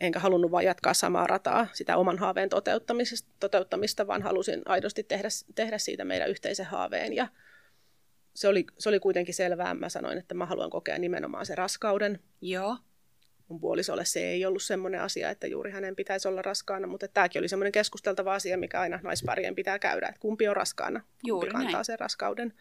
[0.00, 5.28] Enkä halunnut vain jatkaa samaa rataa, sitä oman haaveen toteuttamista, toteuttamista vaan halusin aidosti tehdä,
[5.54, 7.12] tehdä siitä meidän yhteisen haaveen.
[7.12, 7.28] Ja
[8.34, 9.74] se oli, se oli kuitenkin selvää.
[9.74, 12.20] Mä sanoin, että mä haluan kokea nimenomaan sen raskauden.
[12.40, 12.76] Joo.
[13.48, 17.40] Mun puolisolle se ei ollut semmoinen asia, että juuri hänen pitäisi olla raskaana, mutta tämäkin
[17.40, 21.64] oli semmoinen keskusteltava asia, mikä aina naisparien pitää käydä, että kumpi on raskaana, juuri kumpi
[21.64, 21.84] kantaa näin.
[21.84, 22.54] sen raskauden.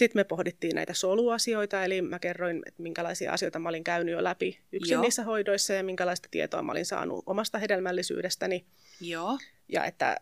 [0.00, 4.24] Sitten me pohdittiin näitä soluasioita, eli mä kerroin, että minkälaisia asioita mä olin käynyt jo
[4.24, 5.02] läpi yksin Joo.
[5.02, 8.64] niissä hoidoissa ja minkälaista tietoa mä olin saanut omasta hedelmällisyydestäni.
[9.00, 9.38] Joo.
[9.68, 10.16] Ja että,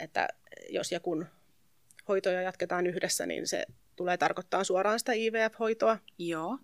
[0.00, 0.28] että
[0.68, 1.26] jos ja kun
[2.08, 5.98] hoitoja jatketaan yhdessä, niin se tulee tarkoittaa suoraan sitä IVF-hoitoa.
[6.18, 6.58] Joo.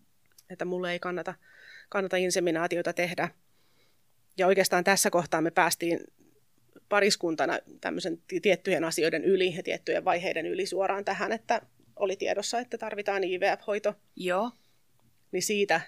[0.50, 1.34] Että mulle ei kannata,
[1.88, 3.28] kannata inseminaatioita tehdä.
[4.36, 6.00] Ja oikeastaan tässä kohtaa me päästiin
[6.88, 11.60] pariskuntana tämmöisen tiettyjen asioiden yli ja tiettyjen vaiheiden yli suoraan tähän, että
[11.96, 13.94] oli tiedossa, että tarvitaan IVF-hoito.
[14.16, 14.50] Joo.
[15.32, 15.80] Niin siitä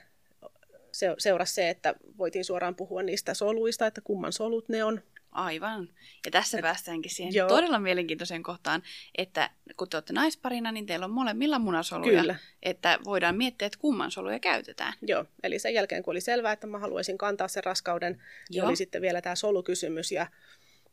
[0.93, 5.03] se, seurasi se, että voitiin suoraan puhua niistä soluista, että kumman solut ne on.
[5.33, 5.89] Aivan.
[6.25, 7.49] Ja tässä Et, päästäänkin siihen joo.
[7.49, 8.83] todella mielenkiintoiseen kohtaan,
[9.19, 12.21] että kun te olette naisparina, niin teillä on molemmilla munasoluja.
[12.21, 12.37] Kyllä.
[12.63, 14.93] Että voidaan miettiä, että kumman soluja käytetään.
[15.03, 18.77] Joo, eli sen jälkeen kun oli selvää, että mä haluaisin kantaa sen raskauden, niin oli
[18.77, 20.13] sitten vielä tämä solukysymys.
[20.13, 20.27] Ja,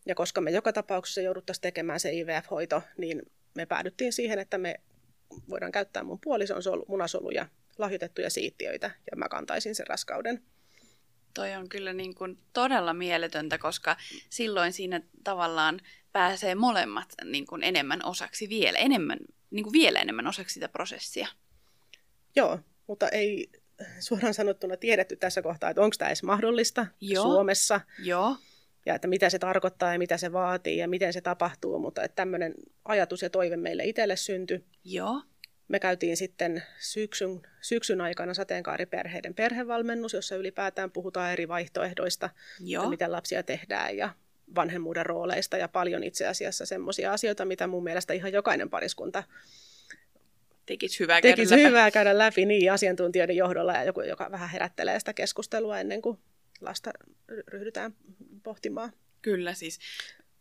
[0.06, 3.22] ja koska me joka tapauksessa jouduttaisiin tekemään se IVF-hoito, niin
[3.56, 4.80] me päädyttiin siihen, että me
[5.50, 10.44] voidaan käyttää mun puolison solu, munasoluja, lahjoitettuja siittiöitä, ja mä kantaisin sen raskauden.
[11.34, 13.98] Toi on kyllä niin kuin todella mieletöntä, koska
[14.30, 15.80] silloin siinä tavallaan
[16.12, 19.20] pääsee molemmat niin kuin enemmän osaksi vielä, enemmän,
[19.52, 21.28] niin kuin vielä enemmän osaksi sitä prosessia.
[22.36, 23.50] Joo, mutta ei
[24.00, 27.24] suoraan sanottuna tiedetty tässä kohtaa, että onko tämä edes mahdollista Joo.
[27.24, 27.82] Suomessa.
[28.00, 28.38] Joo.
[28.86, 32.16] Ja että mitä se tarkoittaa ja mitä se vaatii ja miten se tapahtuu, mutta että
[32.16, 32.54] tämmöinen
[32.86, 34.66] ajatus ja toive meille itselle syntyi.
[34.84, 35.22] Joo.
[35.68, 42.90] Me käytiin sitten syksyn, syksyn aikana sateenkaariperheiden perhevalmennus, jossa ylipäätään puhutaan eri vaihtoehdoista, Joo.
[42.90, 44.10] miten lapsia tehdään ja
[44.56, 49.24] vanhemmuuden rooleista ja paljon itse asiassa semmoisia asioita, mitä mun mielestä ihan jokainen pariskunta
[50.66, 51.92] tekisi hyvää, tekisi käydä, hyvää läpi.
[51.92, 56.18] käydä läpi niin asiantuntijoiden johdolla ja joku, joka vähän herättelee sitä keskustelua ennen kuin
[56.64, 56.92] lasta
[57.48, 57.96] ryhdytään
[58.44, 58.94] pohtimaan.
[59.22, 59.80] Kyllä siis.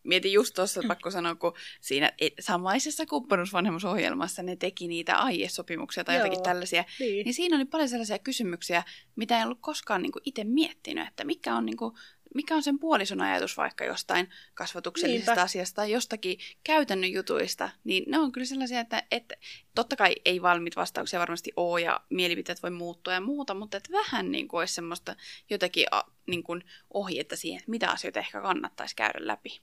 [0.02, 6.16] Mietin just tuossa, pakko sanoa, kun siinä e- samaisessa kumppanuusvanhemmuusohjelmassa ne teti niitä aiesopimuksia tai
[6.16, 7.24] Joo, jotakin tällaisia, Niin.
[7.24, 8.82] niin siinä oli paljon sellaisia kysymyksiä,
[9.16, 11.94] mitä en ollut koskaan niin itse miettinyt, että mikä on, niin kuin,
[12.34, 15.42] mikä on sen puolison ajatus vaikka jostain kasvatuksellisesta Niinpä.
[15.42, 19.34] asiasta tai jostakin käytännön jutuista, niin ne on kyllä sellaisia, että, että
[19.74, 23.92] totta kai ei valmiit vastauksia varmasti ole ja mielipiteet voi muuttua ja muuta, mutta että
[23.92, 25.16] vähän niin kuin olisi semmoista
[25.50, 26.64] jotakin a, niin kuin
[26.94, 29.60] ohjetta siihen, että mitä asioita ehkä kannattaisi käydä läpi.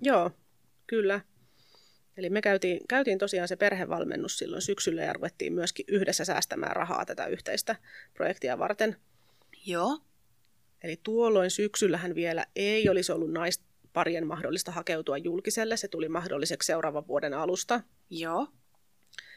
[0.00, 0.30] Joo,
[0.86, 1.20] kyllä.
[2.16, 7.06] Eli me käytiin, käytiin tosiaan se perhevalmennus silloin syksyllä ja ruvettiin myöskin yhdessä säästämään rahaa
[7.06, 7.76] tätä yhteistä
[8.14, 8.96] projektia varten.
[9.66, 9.98] Joo,
[10.84, 15.76] Eli tuolloin syksyllähän vielä ei olisi ollut naisparien mahdollista hakeutua julkiselle.
[15.76, 17.80] Se tuli mahdolliseksi seuraavan vuoden alusta.
[18.10, 18.48] joo,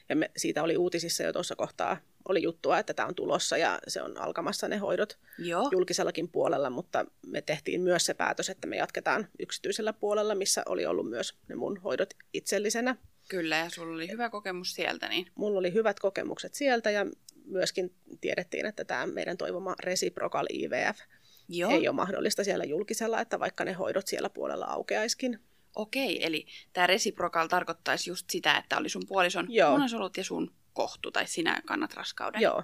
[0.09, 1.97] Ja me, siitä oli uutisissa jo tuossa kohtaa
[2.29, 6.69] oli juttua, että tämä on tulossa ja se on alkamassa ne hoidot joo, julkisellakin puolella,
[6.69, 11.33] mutta me tehtiin myös se päätös, että me jatketaan yksityisellä puolella, missä oli ollut myös
[11.47, 12.95] ne mun hoidot itsellisenä.
[13.29, 17.05] kyllä, ja sulla oli hyvä kokemus sieltä, niin Mulla oli hyvät kokemukset sieltä ja
[17.45, 20.99] myöskin tiedettiin, että tämä meidän toivoma Reciprocal IVF
[21.47, 25.39] joo, ei ole mahdollista siellä julkisella, että vaikka ne hoidot siellä puolella aukeaiskin.
[25.75, 29.71] okei, eli tämä reciprocal tarkoittaisi just sitä, että oli sun puolison Joo.
[29.71, 32.41] munasolut ja sun kohtu, tai sinä kannat raskauden.
[32.41, 32.63] Joo.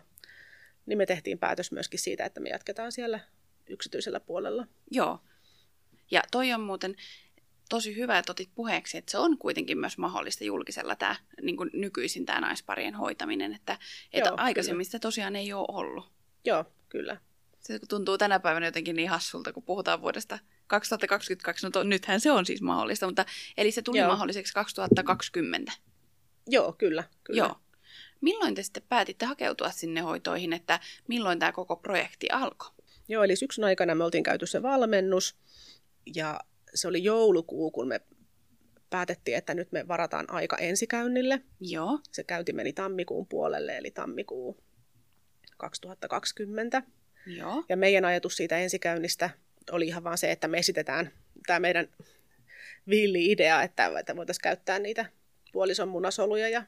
[0.86, 3.20] Niin me tehtiin päätös myöskin siitä, että me jatketaan siellä
[3.68, 4.68] yksityisellä puolella.
[4.92, 5.20] Joo.
[6.12, 6.96] Ja toi on muuten
[7.70, 11.70] tosi hyvä, että otit puheeksi, että se on kuitenkin myös mahdollista julkisella tämä niin kuin
[11.74, 13.78] nykyisin tämä naisparien hoitaminen, että,
[14.14, 16.12] että Joo, aikaisemmin sitä tosiaan ei ole ollut.
[16.46, 17.18] Joo, kyllä.
[17.60, 22.32] Se tuntuu tänä päivänä jotenkin niin hassulta, kun puhutaan vuodesta 2022, no to, nythän se
[22.32, 23.26] on siis mahdollista, mutta
[23.58, 24.08] eli se tuli Joo.
[24.08, 25.72] mahdolliseksi 2020.
[26.48, 27.04] Joo, kyllä.
[27.24, 27.38] kyllä.
[27.38, 27.56] Joo.
[28.22, 32.72] Milloin te sitten päätitte hakeutua sinne hoitoihin, että milloin tämä koko projekti alkoi?
[33.08, 35.36] Joo, eli syksyn aikana me oltiin käyty se valmennus
[36.16, 36.40] ja
[36.76, 38.02] se oli joulukuu, kun me
[38.90, 41.42] päätettiin, että nyt me varataan aika ensikäynnille.
[41.60, 44.64] Joo, Se käynti meni tammikuun puolelle, eli tammikuu
[45.58, 46.84] 2020.
[47.26, 49.30] joo, Ja meidän ajatus siitä ensikäynnistä
[49.72, 51.12] oli ihan vaan se, että me esitetään
[51.48, 51.88] tämä meidän
[52.90, 55.06] villi idea, että, että voitaisiin käyttää niitä
[55.52, 56.64] puolison munasoluja ja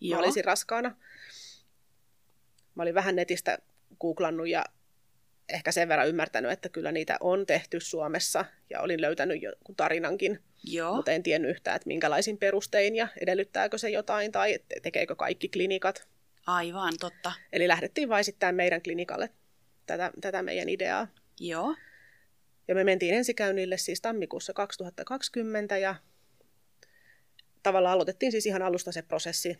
[0.00, 0.20] joo.
[0.20, 0.96] mä olisin raskaana.
[2.74, 3.58] Mä olin vähän netistä
[4.00, 4.64] googlannut ja
[5.48, 10.42] ehkä sen verran ymmärtänyt, että kyllä niitä on tehty Suomessa ja olin löytänyt jonkun tarinankin,
[10.64, 10.96] joo.
[10.96, 15.48] mutta en tiennyt yhtään, että minkälaisin perustein ja edellyttääkö se jotain tai te- tekeekö kaikki
[15.48, 16.08] klinikat.
[16.46, 17.32] Aivan, totta.
[17.52, 19.30] Eli lähdettiin vain sitten meidän klinikalle
[19.86, 21.08] tätä, tätä meidän ideaa.
[21.40, 21.74] Joo,
[22.68, 25.94] Ja me mentiin ensikäynnille siis tammikuussa 2020 ja
[27.62, 29.58] tavallaan aloitettiin siis ihan alusta se prosessi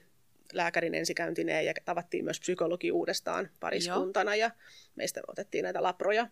[0.53, 4.51] lääkärin ensikäyntineen ja tavattiin myös psykologi uudestaan pariskuntana ja
[4.95, 6.27] meistä otettiin näitä laproja.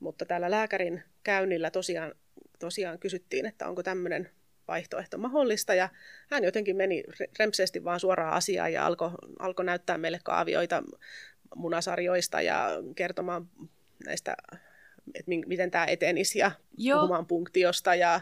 [0.00, 2.14] Mutta täällä lääkärin käynnillä tosiaan,
[2.58, 4.30] tosiaan kysyttiin, että onko tämmöinen
[4.68, 5.88] vaihtoehto mahdollista ja
[6.30, 10.82] hän jotenkin meni re- rempseesti vaan suoraan asiaan ja alkoi alko näyttää meille kaavioita
[11.54, 13.48] munasarjoista ja kertomaan
[14.06, 14.36] näistä,
[15.14, 16.98] että mi- miten tämä etenisi ja Joo.
[16.98, 18.20] puhumaan punktiosta ja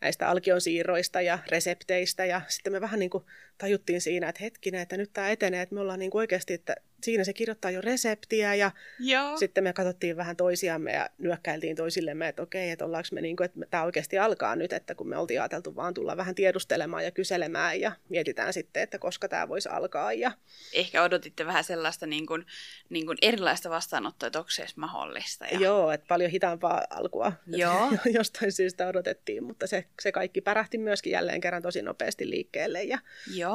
[0.00, 2.24] näistä alkion siirroista ja resepteistä.
[2.24, 3.24] Ja sitten me vähän niin kuin
[3.58, 6.76] tajuttiin siinä, että hetkinen, että nyt tämä etenee, että me ollaan niin kuin oikeasti, että
[7.02, 9.36] siinä se kirjoittaa jo reseptiä ja joo.
[9.36, 13.44] sitten me katsottiin vähän toisiamme ja nyökkäiltiin toisillemme, että okei, että ollaanko me niin kuin,
[13.44, 17.10] että tämä oikeasti alkaa nyt, että kun me oltiin ajateltu vaan tulla vähän tiedustelemaan ja
[17.10, 20.12] kyselemään ja mietitään sitten, että koska tämä voisi alkaa.
[20.12, 20.32] Ja
[20.72, 22.46] Ehkä odotitte vähän sellaista niin kuin,
[22.88, 25.44] niin kuin erilaista vastaanottoa, että onko se edes mahdollista.
[25.44, 25.60] Ja...
[25.60, 27.92] Joo, että paljon hitaampaa alkua Joo.
[28.18, 32.98] jostain syystä odotettiin, mutta se, se kaikki pärähti myöskin jälleen kerran tosi nopeasti liikkeelle ja
[33.34, 33.47] Joo,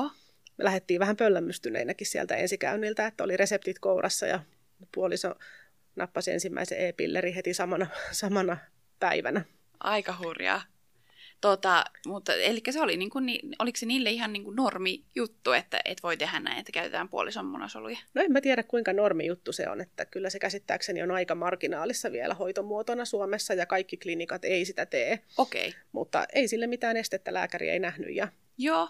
[0.58, 4.40] me lähdettiin vähän pöllämystyneinäkin sieltä ensikäynniltä, että oli reseptit kourassa ja
[4.96, 5.36] puoliso
[5.96, 8.58] nappasi ensimmäisen e-pilleri heti samana, samana
[9.00, 9.46] päivänä.
[9.80, 10.62] aika hurjaa.
[11.42, 15.52] Tota, mutta eli se oli niin kuin, oliko se niille ihan niin kuin normi juttu,
[15.52, 17.98] että et voi tehdä näin, että käytetään puolison munasoluja?
[18.14, 21.36] No en mä tiedä kuinka normi juttu se on, että kyllä se käsittääkseni on aika
[21.36, 25.82] marginaalissa vielä hoitomuotona Suomessa ja kaikki klinikat ei sitä tee, Okei, okay.
[25.92, 28.28] mutta ei sille mitään estettä lääkäri ei nähnyt ja
[28.58, 28.90] joo.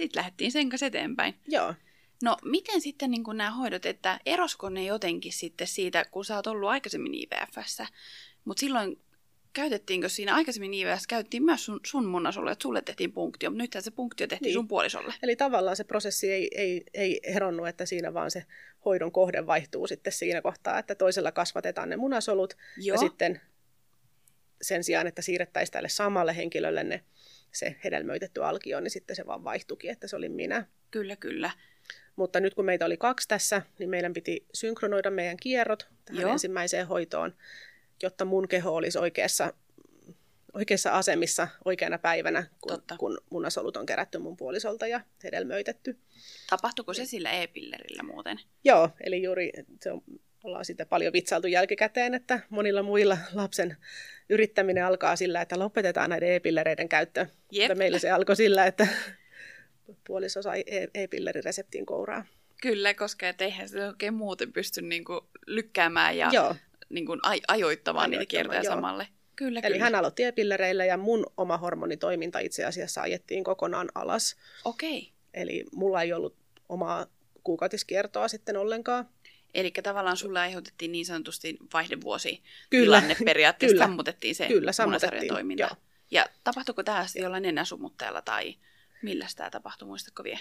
[0.00, 1.34] Sitten lähdettiin sen kanssa eteenpäin.
[1.48, 1.74] joo.
[2.22, 6.46] No miten sitten niin nämä hoidot, että erosko ne jotenkin sitten siitä, kun sä oot
[6.46, 7.86] ollut aikaisemmin IVFssä,
[8.44, 8.98] mutta silloin
[9.52, 13.82] käytettiinkö siinä aikaisemmin IVFssä, käytettiin myös sun, sun munasoluja, että sulle tehtiin punktio, mutta nythän
[13.82, 14.54] se punktio tehtiin Niin.
[14.54, 15.14] sun puolisolle.
[15.22, 18.44] Eli tavallaan se prosessi ei, ei, ei eronnut, että siinä vaan se
[18.84, 23.40] hoidon kohde vaihtuu sitten siinä kohtaa, että toisella kasvatetaan ne munasolut Joo, ja sitten
[24.62, 27.04] sen sijaan, että siirrettäisiin tälle samalle henkilölle ne,
[27.52, 30.66] se hedelmöitetty alkio, niin sitten se vaan vaihtuikin, että se oli minä.
[30.90, 31.50] kyllä, kyllä.
[32.16, 36.32] Mutta nyt kun meitä oli kaksi tässä, niin meidän piti synkronoida meidän kierrot tähän Joo.
[36.32, 37.34] ensimmäiseen hoitoon,
[38.02, 39.52] jotta mun keho olisi oikeassa
[40.54, 42.96] oikeissa asemissa oikeana päivänä, kun, Totta.
[42.98, 45.98] kun munasolut on kerätty mun puolisolta ja hedelmöitetty.
[46.50, 48.40] Tapahtuiko se sillä e-pillerillä muuten?
[48.64, 50.02] Joo, eli juuri se on,
[50.44, 53.76] ollaan sitten paljon vitsailtu jälkikäteen, että monilla muilla lapsen
[54.28, 57.26] yrittäminen alkaa sillä, että lopetetaan näiden e-pillereiden käyttö.
[57.50, 57.78] Jep.
[57.78, 58.86] Meillä se alkoi sillä, että
[60.06, 62.24] puoliso sai e- e-pillerireseptin kouraa.
[62.62, 66.56] Kyllä, koska et eihän sitä oikein muuten pysty niinku lykkäämään ja Joo,
[66.88, 68.74] niinku aj- ajoittamaan niitä kiertoja joo.
[68.74, 69.06] samalle.
[69.36, 69.84] Kyllä, eli kyllä.
[69.84, 74.36] hän aloitti e-pillereillä ja mun oma hormonitoiminta itse asiassa ajettiin kokonaan alas.
[74.64, 75.12] Okei.
[75.34, 76.36] Eli mulla ei ollut
[76.68, 77.06] omaa
[77.44, 79.08] kuukautiskiertoa sitten ollenkaan.
[79.54, 83.84] Eli tavallaan sulle aiheutettiin niin sanotusti vaihdevuosi Kyllä, tilanne periaatteessa, kyllä.
[83.84, 85.62] sammutettiin se Kyllä, sammutettiin, munasarjatoiminta.
[85.62, 85.76] joo.
[86.10, 88.54] Ja tapahtuiko tämä sitten jollain nenäsumutteella tai
[89.02, 90.40] millä tämä tapahtui, muistatko vielä?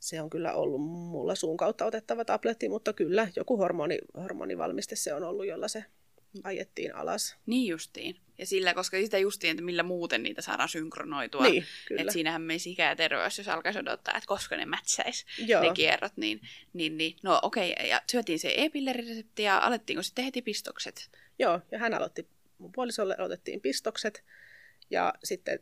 [0.00, 5.14] Se on kyllä ollut mulla suun kautta otettava tabletti, mutta kyllä joku hormoni, hormonivalmiste se
[5.14, 5.84] on ollut, jolla se
[6.44, 7.36] ajettiin alas.
[7.46, 8.16] Niin justiin.
[8.38, 11.42] Ja sillä, koska sitä justiin, että millä muuten niitä saadaan synkronoitua.
[11.42, 12.00] Niin, kyllä.
[12.00, 15.62] Että siinähän menisi ikä ja terveys, jos alkaisi odottaa, että koska ne mätsäisi Joo.
[15.62, 16.16] ne kierrot.
[16.16, 16.40] Niin,
[16.72, 17.16] niin, niin.
[17.22, 17.86] No okei, okay.
[17.86, 21.10] ja syötiin se e-pilleriresepti ja alettiinko sitten heti pistokset?
[21.38, 24.24] Joo, ja hän aloitti, mun puolisolle otettiin pistokset
[24.90, 25.60] ja sitten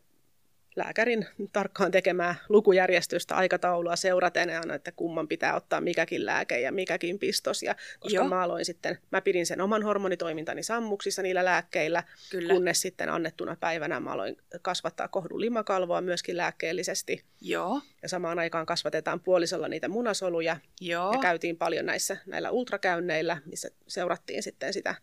[0.77, 7.19] lääkärin tarkkaan tekemää lukujärjestystä aikataulua seuraten aina, että kumman pitää ottaa mikäkin lääke ja mikäkin
[7.19, 7.63] pistos.
[7.63, 8.29] Ja koska Joo.
[8.29, 12.55] mä aloin sitten, mä pidin sen oman hormonitoimintani sammuksissa niillä lääkkeillä, Kyllä.
[12.55, 17.25] kunnes sitten annettuna päivänä mä aloin kasvattaa kohdun limakalvoa myöskin lääkkeellisesti.
[17.41, 21.13] Joo, Ja samaan aikaan kasvatetaan puolisolla niitä munasoluja joo.
[21.13, 24.95] ja käytiin paljon näissä näillä ultrakäynneillä, missä seurattiin sitten sitä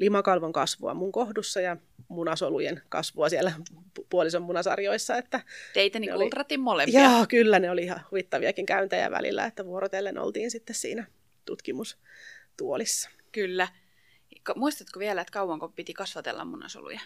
[0.00, 1.76] limakalvon kasvua mun kohdussa ja
[2.08, 5.16] munasolujen kasvua siellä pu- puolison munasarjoissa.
[5.16, 5.40] Että,
[5.74, 7.04] Teitä niin oli- ultratin molempia.
[7.10, 11.06] joo, kyllä ne oli ihan huvittaviakin käyntejä välillä, että vuorotellen oltiin sitten siinä
[11.44, 13.10] tutkimustuolissa.
[13.32, 13.68] Kyllä.
[14.56, 17.00] Muistatko vielä, että kauanko piti kasvatella munasoluja?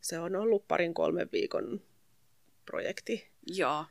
[0.00, 1.80] Se on ollut parin kolmen viikon
[2.66, 3.28] projekti.
[3.46, 3.84] Joo.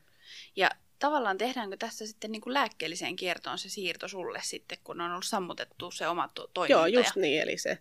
[0.56, 0.70] Ja
[1.04, 5.26] tavallaan tehdäänkö tässä sitten niin kuin lääkkeelliseen kiertoon se siirto sulle sitten, kun on ollut
[5.26, 6.74] sammutettu se oma to- toiminta?
[6.74, 7.78] Joo, just niin, eli se,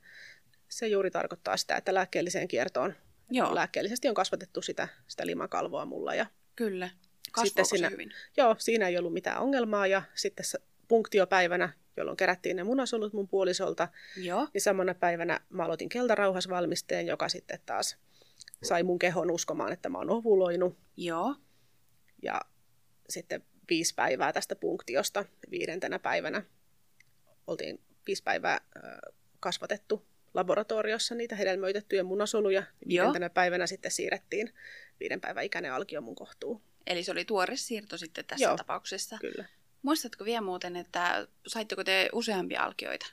[0.69, 2.95] se juuri tarkoittaa sitä, että lääkkeelliseen kiertoon
[3.31, 6.87] Joo, lääkkeellisesti on kasvatettu sitä, sitä limakalvoa mulla ja kyllä.
[6.89, 8.13] Sitten Kasvoiko siinä- se hyvin?
[8.37, 10.47] Joo, siinä ei ollut mitään ongelmaa ja sitten
[10.89, 14.49] punktiopäivänä, jolloin kerättiin ne munasolut mun puolisolta, Joo.
[14.55, 17.97] niin samana päivänä mä aloitin keltarauhasvalmisteen, joka sitten taas
[18.63, 20.79] sai mun kehon uskomaan, että mä oon ovuloinut.
[20.97, 21.35] Joo.
[22.23, 22.41] Ja
[23.09, 26.43] sitten viisi päivää tästä punktiosta, viidentenä päivänä
[27.47, 28.61] oltiin viisi päivää
[29.41, 32.63] kasvatettu laboratoriossa niitä hedelmöitettyjä munasoluja.
[32.89, 34.55] Viidentenä päivänä sitten siirrettiin
[35.01, 36.63] viiden päivän ikäinen alkio mun kohtuun.
[36.87, 38.57] Eli se oli tuore siirto sitten tässä Joo.
[38.57, 39.19] tapauksessa.
[39.21, 39.45] Kyllä.
[39.83, 43.07] Muistatko vielä muuten, että saitteko te useampia alkioita?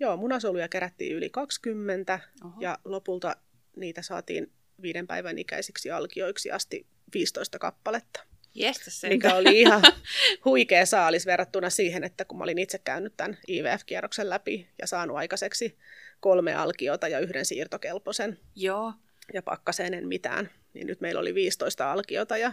[0.00, 2.60] Joo, munasoluja kerättiin yli 20 Oho.
[2.60, 3.36] ja lopulta
[3.76, 4.52] niitä saatiin
[4.82, 8.20] viiden päivän ikäisiksi alkioiksi asti 15 kappaletta,
[8.56, 9.10] Jestä sen.
[9.10, 9.82] mikä oli ihan
[10.44, 15.16] huikea saalis verrattuna siihen, että kun mä olin itse käynyt tämän IVF-kierroksen läpi ja saanut
[15.16, 15.78] aikaiseksi
[16.20, 18.92] kolme alkiota ja yhden siirtokelpoisen Joo.
[19.34, 22.52] ja pakkaseen en mitään, niin nyt meillä oli 15 alkiota ja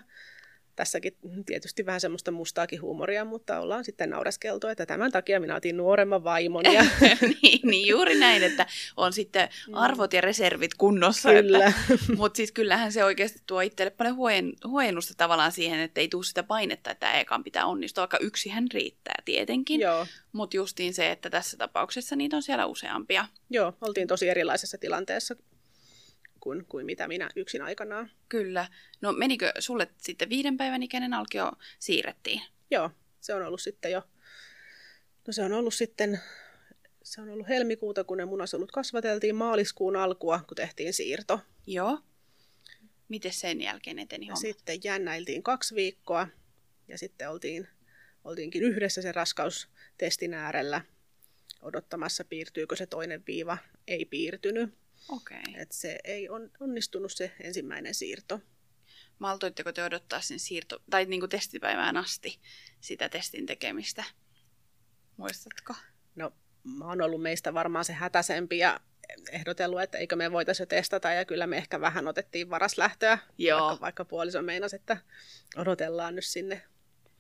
[0.76, 5.78] tässäkin tietysti vähän semmoista mustaakin huumoria, mutta ollaan sitten naureskeltu, että tämän takia minä otin
[5.78, 6.86] nuoremman vaimon ja
[7.42, 11.30] niin, niin, juuri näin, että on sitten arvot ja reservit kunnossa.
[11.30, 11.36] Mm.
[11.36, 11.74] kyllä.
[12.18, 16.24] Mutta siis kyllähän se oikeasti tuo itselle paljon huojen, huojennusta tavallaan siihen, että ei tule
[16.24, 19.82] sitä painetta, että ekan pitää onnistua, vaikka yksihän riittää tietenkin.
[19.82, 23.26] Joo, Mutta justiin se, että tässä tapauksessa niitä on siellä useampia.
[23.50, 25.36] Joo, oltiin tosi erilaisessa tilanteessa
[26.44, 28.12] kuin, kuin mitä minä yksin aikanaan.
[28.30, 28.68] Kyllä.
[29.02, 32.42] No menikö sulle sitten viiden päivän ikäinen alkio siirrettiin?
[32.72, 34.02] Joo, se on ollut sitten jo,
[35.28, 36.20] no se on ollut sitten,
[37.04, 41.40] se on ollut helmikuuta, kun ne munasolut kasvateltiin, maaliskuun alkua, kun tehtiin siirto.
[41.68, 42.00] Joo.
[43.10, 44.42] Miten sen jälkeen eteni homma?
[44.42, 46.28] sitten jännäiltiin kaksi viikkoa
[46.88, 47.68] ja sitten oltiin,
[48.24, 50.82] oltiinkin yhdessä sen raskaustestin äärellä
[51.62, 53.58] odottamassa, piirtyykö se toinen viiva.
[53.88, 54.83] Ei piirtynyt.
[55.10, 55.38] Okei.
[55.50, 55.62] Okay.
[55.62, 58.40] Et se ei on, onnistunut se ensimmäinen siirto.
[59.20, 62.40] Maltoitteko te odottaa sen siirto, tai niin kuin testipäivään asti
[62.82, 64.04] sitä testin tekemistä?
[65.18, 65.74] Muistatko?
[66.16, 68.80] No, mä oon ollut meistä varmaan se hätäsempi ja
[69.32, 73.60] ehdotellut, että eikö me voitaisiin jo testata, ja kyllä me ehkä vähän otettiin varaslähtöä, Joo.
[73.68, 74.98] vaikka, vaikka puoliso meinasi, että
[75.56, 76.62] odotellaan nyt sinne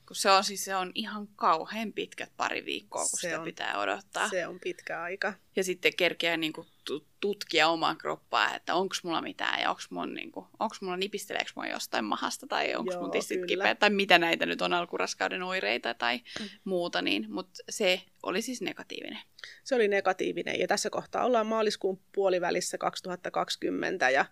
[0.08, 3.46] Kun se on siis se on ihan kauhean pitkät pari viikkoa, kun Se sitä on-
[3.46, 4.30] pitää odottaa.
[4.30, 5.34] Se on pitkä aika.
[5.56, 10.14] Ja sitten kerkeää niinku tu- tutkia omaa kroppaa, että onko mulla mitään ja onko mun,
[10.14, 13.48] niinku, onks mulla nipisteleekö mua jostain mahasta tai onko mun tissit kyllä.
[13.48, 16.46] kipeät tai mitä näitä nyt on alkuraskauden oireita tai Mm.
[16.64, 19.20] muuta, niin, mutta se oli siis negatiivinen.
[19.64, 24.26] Se oli negatiivinen ja tässä kohtaa ollaan maaliskuun puolivälissä 2020 ja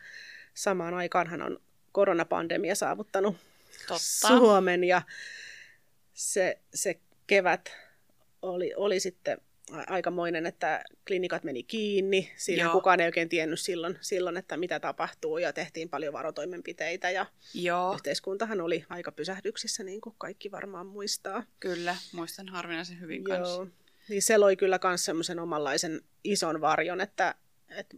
[0.54, 1.60] samaan aikaanhan on
[1.92, 3.38] koronapandemia saavuttanut
[3.88, 4.28] Totta.
[4.28, 5.02] Suomen ja
[6.14, 7.72] se, se kevät
[8.42, 9.42] oli, oli sitten
[9.88, 12.32] aikamoinen, että klinikat meni kiinni.
[12.38, 12.72] Siinä Joo.
[12.72, 17.94] kukaan ei oikein tiennyt silloin, silloin, että mitä tapahtuu ja tehtiin paljon varotoimenpiteitä ja Joo,
[17.94, 21.44] yhteiskuntahan oli aika pysähdyksissä, niin kuin kaikki varmaan muistaa.
[21.60, 21.96] kyllä.
[22.14, 23.56] Muistan harvinaisen hyvin kanssa.
[23.56, 23.68] Joo.
[24.10, 27.36] Niin se loi kyllä myös semmoisen omanlaisen ison varjon, että,
[27.70, 27.98] että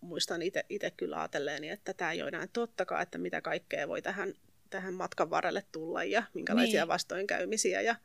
[0.00, 4.34] muistan itse kyllä ajatelleeni, että tämä ei ole enää tottakaan, että mitä kaikkea voi tähän,
[4.72, 6.88] tähän matkan varrelle tulla ja minkälaisia Niin.
[6.88, 7.80] vastoinkäymisiä.
[7.80, 7.96] Ja,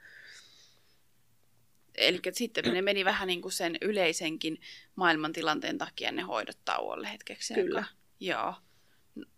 [1.95, 4.61] Eli sitten ne meni vähän niin kuin sen yleisenkin
[4.95, 7.53] maailmantilanteen takia ne hoidot tauolle hetkeksi.
[7.53, 7.79] Kyllä.
[7.79, 7.93] aikaa.
[8.19, 8.53] Joo.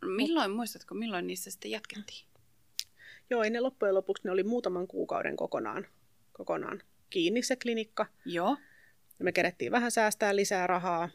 [0.06, 2.26] Milloin, muistatko, milloin niissä sitten jatkettiin?
[3.30, 5.88] joo, ei ne loppujen lopuksi ne oli muutaman kuukauden kokonaan,
[6.34, 8.06] kokonaan kiinni se klinikka.
[8.26, 8.58] Joo.
[9.20, 11.10] Ja me kerettiin vähän säästää lisää rahaa.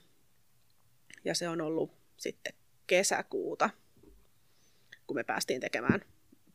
[1.24, 2.54] Ja se on ollut sitten
[2.86, 3.70] kesäkuuta,
[5.06, 6.00] kun me päästiin tekemään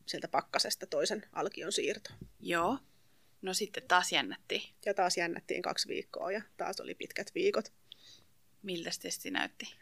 [0.06, 2.10] sieltä pakkasesta toisen alkion siirto.
[2.40, 2.78] Joo.
[3.42, 4.62] No sitten taas jännättiin.
[4.86, 7.74] Ja taas jännättiin kaksi viikkoa ja taas oli pitkät viikot.
[8.62, 9.76] Miltä testi näytti?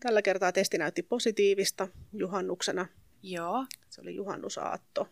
[0.00, 2.86] Tällä kertaa testi näytti positiivista juhannuksena.
[3.22, 3.66] Joo.
[3.90, 5.08] Se oli juhannusaatto.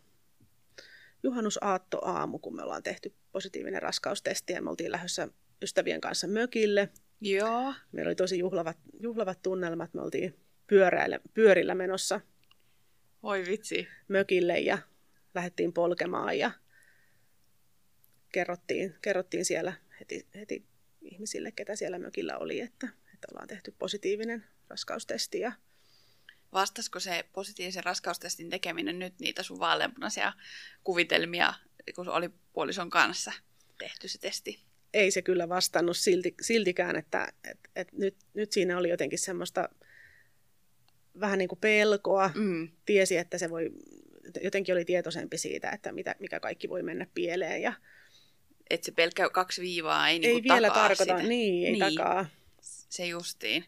[1.22, 5.28] Juhannusaatto aamu, kun me ollaan tehty positiivinen raskaustesti ja me oltiin lähdössä
[5.62, 6.88] ystävien kanssa mökille.
[7.20, 7.74] Joo.
[7.92, 9.94] Meillä oli tosi juhlavat, juhlavat tunnelmat.
[9.94, 12.20] Me oltiin pyöräillä, pyörillä menossa
[13.22, 13.88] Voi vitsi.
[14.08, 14.78] mökille ja
[15.34, 16.50] lähdettiin polkemaan ja
[18.32, 20.64] kerrottiin, kerrottiin siellä heti, heti
[21.00, 25.52] ihmisille, ketä siellä mökillä oli, että, että ollaan tehty positiivinen raskaustesti ja
[26.52, 30.32] Vastasko se positiivisen raskaustestin tekeminen nyt niitä sun vaaleanpunaisia
[30.84, 31.54] kuvitelmia,
[31.94, 33.32] kun oli puolison kanssa
[33.78, 34.70] tehty se testi?
[34.94, 39.68] ei se kyllä vastannut silti, siltikään, että et, et nyt, nyt siinä oli jotenkin semmoista
[41.20, 42.30] vähän niin kuin pelkoa.
[42.34, 42.68] Mm.
[42.86, 43.70] Tiesi, että se voi,
[44.42, 47.62] jotenkin oli tietoisempi siitä, että mitä, mikä kaikki voi mennä pieleen.
[47.62, 47.72] Ja
[48.70, 51.28] Että se pelkkä kaksi viivaa ei, ei niinku vielä takaa tarkoita, sitä.
[51.28, 51.94] niin, ei Niin.
[51.96, 52.26] takaa.
[52.62, 53.64] Se justiin.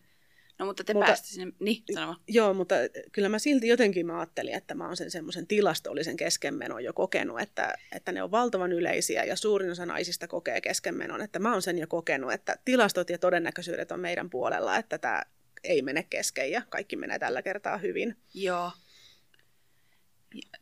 [0.59, 2.19] No mutta te Mutta- pääsitte sinne, niin sano vaan.
[2.29, 2.75] Joo, mutta
[3.13, 7.41] kyllä mä silti jotenkin mä ajattelin, että mä oon sen semmoisen tilastollisen keskenmenon jo kokenut,
[7.41, 11.63] että, että ne on valtavan yleisiä ja suurin osa naisista kokee keskenmenon, että mä oon
[11.63, 15.23] sen jo kokenut, että tilastot ja todennäköisyydet on meidän puolella, että tämä
[15.65, 18.17] ei mene kesken ja kaikki menee tällä kertaa hyvin.
[18.35, 18.73] Joo.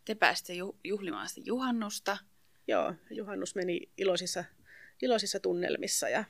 [0.04, 2.18] Te pääsitte ju- juhlimaan sitä juhannusta.
[2.68, 4.44] Joo, juhannus meni iloisissa,
[5.02, 6.24] iloisissa tunnelmissa ja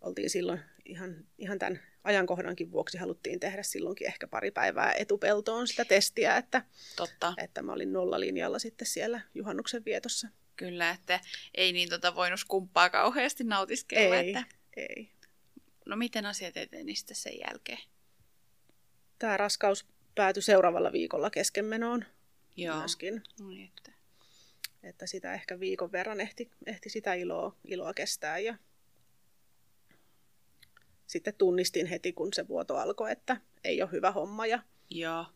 [0.00, 5.84] oltiin silloin ihan, ihan tämän ajankohdankin vuoksi haluttiin tehdä silloinkin ehkä pari päivää etupeltoon sitä
[5.84, 6.62] testiä, että,
[6.96, 7.34] Totta.
[7.38, 10.28] että mä olin nollalinjalla sitten siellä juhannuksen vietossa.
[10.56, 11.20] Kyllä, että
[11.54, 14.16] ei niin tota voinut skumppaa kauheasti nautiskella.
[14.16, 14.44] Ei, Että,
[14.76, 15.10] ei.
[15.90, 17.78] No miten asiat eteni sitten sen jälkeen?
[19.18, 22.04] Tämä raskaus päätyi seuraavalla viikolla keskenmenoon
[22.56, 22.78] Joo.
[22.78, 23.92] myöskin, No niin, että.
[24.82, 28.58] että sitä ehkä viikon verran ehti, ehti sitä iloa, iloa kestää ja
[31.06, 35.26] sitten tunnistin heti, kun se vuoto alkoi, että ei ole hyvä homma ja Joo.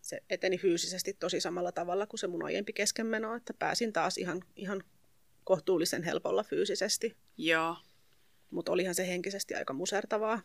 [0.00, 4.42] se eteni fyysisesti tosi samalla tavalla kuin se mun aiempi keskenmeno, että pääsin taas ihan,
[4.56, 4.84] ihan
[5.44, 7.76] kohtuullisen helpolla fyysisesti, Joo.
[8.50, 10.40] Mutta olihan se henkisesti aika musertavaa.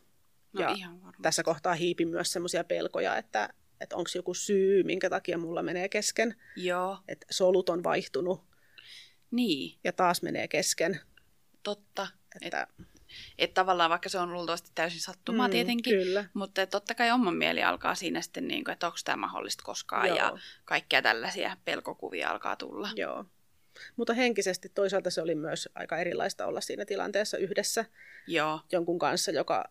[0.53, 1.21] No Ja ihan varmasti.
[1.21, 3.49] Tässä kohtaa hiipi myös semmoisia pelkoja, että,
[3.81, 6.97] että onko joku syy, minkä takia mulla menee kesken, Joo.
[7.07, 8.43] että solut on vaihtunut
[9.31, 10.99] Niin, ja taas menee kesken.
[11.63, 12.07] totta.
[12.41, 12.67] Että,
[13.37, 16.25] Että tavallaan vaikka se on luultavasti täysin sattumaa mm, tietenkin, Kyllä.
[16.33, 20.07] mutta totta kai oman mieli alkaa siinä sitten, niin kuin, että onko tämä mahdollista koskaan
[20.07, 20.17] Joo.
[20.17, 22.89] ja kaikkia tällaisia pelkokuvia alkaa tulla.
[22.95, 23.25] Joo.
[23.95, 27.85] Mutta henkisesti toisaalta se oli myös aika erilaista olla siinä tilanteessa yhdessä
[28.27, 29.65] Joo, jonkun kanssa, joka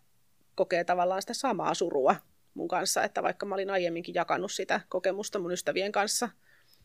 [0.54, 2.16] kokee tavallaan sitä samaa surua
[2.54, 6.28] mun kanssa, että vaikka mä olin aiemminkin jakanut sitä kokemusta mun ystävien kanssa,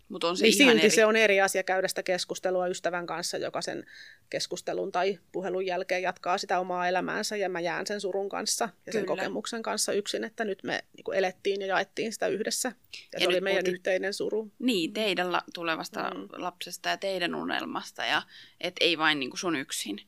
[0.10, 0.96] mutta on se niin ihan silti eri.
[0.96, 3.86] se on eri asia käydä sitä keskustelua ystävän kanssa, joka sen
[4.30, 8.92] keskustelun tai puhelun jälkeen jatkaa sitä omaa elämäänsä ja mä jään sen surun kanssa ja
[8.94, 9.08] sen Kyllä.
[9.18, 12.68] kokemuksen kanssa yksin, että nyt me niin elettiin ja jaettiin sitä yhdessä.
[12.70, 12.74] Ja,
[13.14, 14.52] Ja se oli meidän puhuttiin- yhteinen suru.
[14.60, 16.28] Niin, teidän la- tulevasta Mm.
[16.32, 18.22] lapsesta ja teidän unelmasta, ja
[18.62, 20.02] et ei vain niin kuin sun yksin.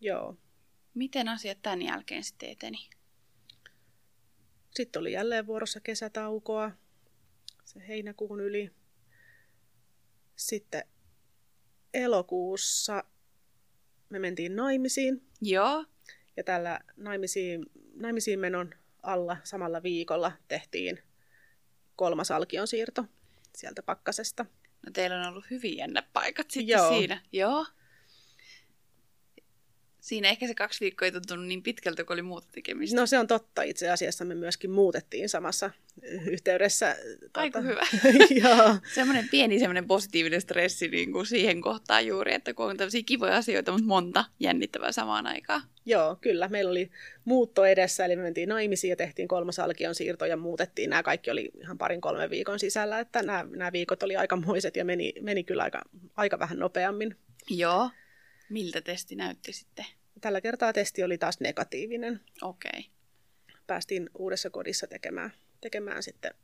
[0.00, 0.36] Joo.
[0.94, 2.78] Miten asiat tämän jälkeen sitten eteni?
[4.74, 6.70] Sitten oli jälleen vuorossa kesätaukoa,
[7.64, 8.70] se heinäkuun yli.
[10.40, 10.84] Sitten
[11.94, 13.04] elokuussa
[14.08, 15.22] me mentiin naimisiin.
[15.40, 15.84] Joo.
[16.36, 21.02] Ja tällä naimisiin, naimisiin menon alla samalla viikolla tehtiin
[21.96, 23.04] kolmas alkion siirto
[23.56, 24.46] sieltä pakkasesta.
[24.86, 26.88] No teillä on ollut hyvin jännä paikat sitten Joo.
[26.88, 27.22] siinä.
[27.32, 27.66] Joo.
[30.00, 33.00] Siinä ehkä se kaksi viikkoa ei tuntunut niin pitkältä, kun oli muuta tekemistä.
[33.00, 33.62] No se on totta.
[33.62, 35.70] Itse asiassa me myöskin muutettiin samassa
[36.26, 36.96] yhteydessä.
[37.34, 37.86] Aika hyvä.
[38.42, 38.76] Joo.
[38.94, 43.36] Semmoinen pieni semmoinen positiivinen stressi niin kuin siihen kohtaan juuri, että kun on tämmöisiä kivoja
[43.36, 45.62] asioita, mutta monta jännittävää samaan aikaan.
[45.86, 46.48] Joo, kyllä.
[46.48, 46.90] Meillä oli
[47.24, 50.90] muutto edessä, eli me mentiin naimisiin ja tehtiin kolmas alkion siirto ja muutettiin.
[50.90, 54.84] Nämä kaikki oli ihan parin kolmen viikon sisällä, että nämä, nämä viikot oli aikamoiset ja
[54.84, 55.82] meni, meni kyllä aika,
[56.16, 57.16] aika vähän nopeammin.
[57.50, 57.90] Joo.
[58.50, 59.86] Miltä testi näytti sitten?
[60.20, 62.20] Tällä kertaa testi oli taas negatiivinen.
[62.42, 62.70] Okei.
[62.70, 62.82] Okay.
[63.66, 65.30] Päästiin uudessa kodissa tekemään,
[65.60, 66.34] tekemään sitten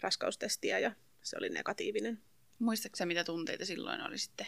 [0.00, 0.92] raskaustestiä ja
[1.22, 2.22] se oli negatiivinen.
[2.58, 4.46] Muistatko mitä tunteita silloin oli sitten?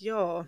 [0.00, 0.46] Joo.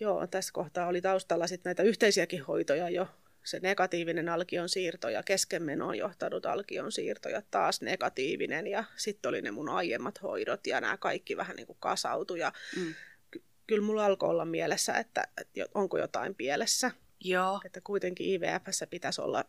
[0.00, 3.08] Joo, tässä kohtaa oli taustalla sitten näitä yhteisiäkin hoitoja jo.
[3.46, 8.66] Se negatiivinen alkion siirto ja keskenmenoon johtanut alkion siirto ja taas negatiivinen.
[8.66, 12.38] Ja sitten oli ne mun aiemmat hoidot ja nämä kaikki vähän niin kuin kasautui.
[12.38, 12.94] Ja Mm.
[13.30, 16.90] ky- kyllä mulla alkoi olla mielessä, että, että onko jotain pielessä.
[17.20, 17.60] Joo.
[17.64, 19.44] Että kuitenkin IVFssä pitäisi olla,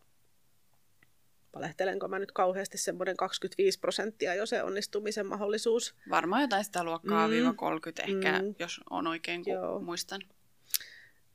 [1.56, 5.96] valehtelenko mä nyt kauheasti, semmoinen 25 prosenttia jo se onnistumisen mahdollisuus.
[6.10, 7.32] Varmaan jotain sitä luokkaa Mm.
[7.32, 8.56] viiva 30 ehkä, Mm.
[8.60, 9.80] jos on oikein kun Joo.
[9.80, 10.22] muistan.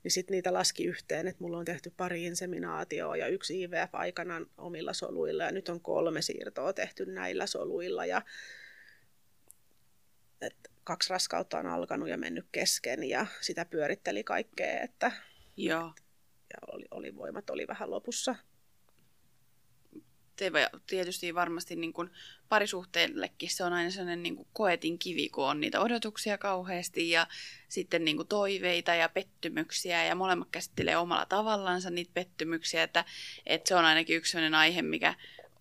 [0.05, 4.47] Niin sitten niitä laski yhteen, että mulla on tehty pari inseminaatioa ja yksi IVF aikanaan
[4.59, 8.23] omilla soluilla ja nyt on kolme siirtoa tehty näillä soluilla ja
[10.41, 15.13] et kaksi raskautta on alkanut ja mennyt kesken ja sitä pyöritteli kaikkea, että
[15.57, 15.93] Joo.
[16.51, 18.35] ja oli, oli voimat oli vähän lopussa.
[20.87, 22.11] Tietysti varmasti niin kuin
[22.49, 27.27] parisuhteellekin se on aina sellainen niin kuin koetin kivi, kun on niitä odotuksia kauheasti ja
[27.69, 33.05] sitten niin kuin toiveita ja pettymyksiä ja molemmat käsittelee omalla tavallansa niitä pettymyksiä, että,
[33.47, 35.15] että se on ainakin yksi sellainen aihe, mikä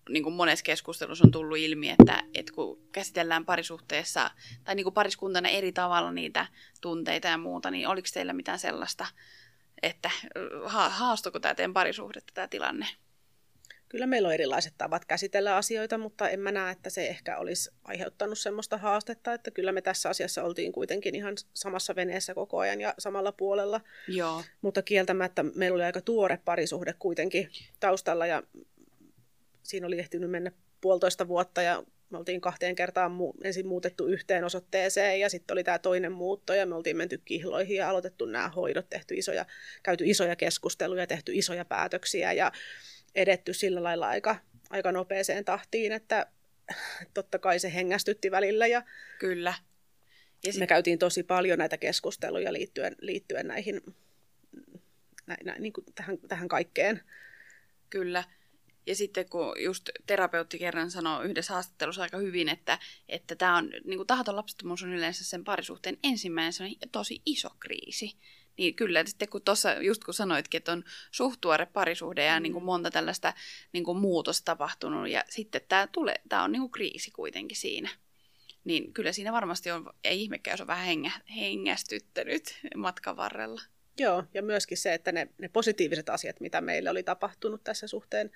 [0.08, 4.30] niin kuin monessa keskustelussa on tullut ilmi, että, että kun käsitellään parisuhteessa
[4.64, 6.46] tai niin kuin pariskuntana eri tavalla niitä
[6.80, 9.06] tunteita ja muuta, niin oliko teillä mitään sellaista,
[9.82, 10.10] että
[10.64, 12.86] ha- haastoiko tämä teidän parisuhdetta tämä tilanne?
[13.92, 17.70] Kyllä meillä on erilaiset tavat käsitellä asioita, mutta en mä näe, että se ehkä olisi
[17.84, 22.80] aiheuttanut semmoista haastetta, että kyllä me tässä asiassa oltiin kuitenkin ihan samassa veneessä koko ajan
[22.80, 23.80] ja samalla puolella.
[24.08, 24.42] Joo.
[24.62, 28.42] Mutta kieltämättä meillä oli aika tuore parisuhde kuitenkin taustalla ja
[29.62, 34.44] siinä oli ehtinyt mennä puolitoista vuotta ja me oltiin kahteen kertaan mu- ensin muutettu yhteen
[34.44, 38.48] osoitteeseen ja sitten oli tämä toinen muutto ja me oltiin menty kihloihin ja aloitettu nämä
[38.48, 39.46] hoidot, tehty isoja,
[39.82, 42.52] käyty isoja keskusteluja, tehty isoja päätöksiä ja
[43.14, 44.36] edetty sillä lailla aika,
[44.70, 46.26] aika nopeeseen tahtiin, että
[47.14, 48.82] totta kai se hengästytti välillä ja
[49.18, 49.54] Kyllä.
[50.44, 53.80] Ja me sit, käytiin tosi paljon näitä keskusteluja liittyen, liittyen näihin,
[55.26, 57.02] nä, nä, niin kuin tähän, tähän kaikkeen.
[57.90, 58.24] kyllä.
[58.86, 63.70] Ja sitten kun just terapeutti kerran sanoi yhdessä haastattelussa aika hyvin, että, että tämä on,
[63.84, 66.52] niin kuin tahaton lapsettomuus on yleensä sen parisuhteen ensimmäinen
[66.92, 68.16] tosi iso kriisi.
[68.58, 72.42] Niin kyllä sitten kun tuossa just kun sanoitkin, että on suht tuore parisuhde ja Mm.
[72.42, 73.34] niin kuin monta tällaista
[73.72, 77.88] niin kuin muutosta tapahtunut ja sitten tämä, tulee, tämä on niin kuin kriisi kuitenkin siinä.
[78.64, 83.62] Niin kyllä siinä varmasti on, ei ihmekään, jos on vähän hengä, hengästyttänyt matkan varrella.
[83.98, 88.30] Joo, ja myöskin se, että ne, ne positiiviset asiat, mitä meille oli tapahtunut tässä suhteen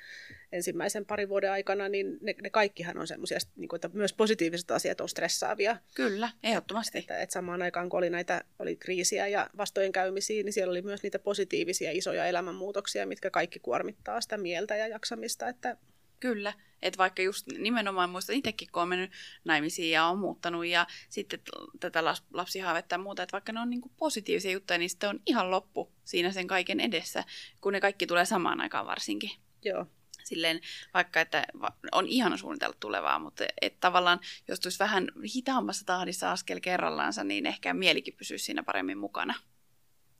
[0.52, 4.70] ensimmäisen parin vuoden aikana, niin ne, ne kaikkihan on semmoisia, niin kuin, että myös positiiviset
[4.70, 5.76] asiat on stressaavia.
[5.94, 6.98] Kyllä, ehdottomasti.
[6.98, 11.02] Että, että samaan aikaan, kun oli näitä oli kriisiä ja vastoinkäymisiä, niin siellä oli myös
[11.02, 15.48] niitä positiivisia isoja elämänmuutoksia, mitkä kaikki kuormittaa sitä mieltä ja jaksamista.
[15.48, 15.76] Että
[16.20, 19.10] Kyllä, että vaikka just nimenomaan muistan itsekin, kun on mennyt
[19.44, 21.40] naimisiin ja on muuttanut ja sitten
[21.80, 25.50] tätä lapsihaavetta ja muuta, että vaikka ne on niinku positiivisia juttuja, niin sitten on ihan
[25.50, 27.24] loppu siinä sen kaiken edessä,
[27.60, 29.30] kun ne kaikki tulee samaan aikaan varsinkin.
[29.64, 29.86] joo,
[30.24, 30.60] Silleen,
[30.94, 31.46] vaikka että
[31.92, 37.46] on ihana suunnitella tulevaa, mutta et tavallaan jos tulisi vähän hitaammassa tahdissa askel kerrallaansa, niin
[37.46, 39.34] ehkä mielikin pysyisi siinä paremmin mukana.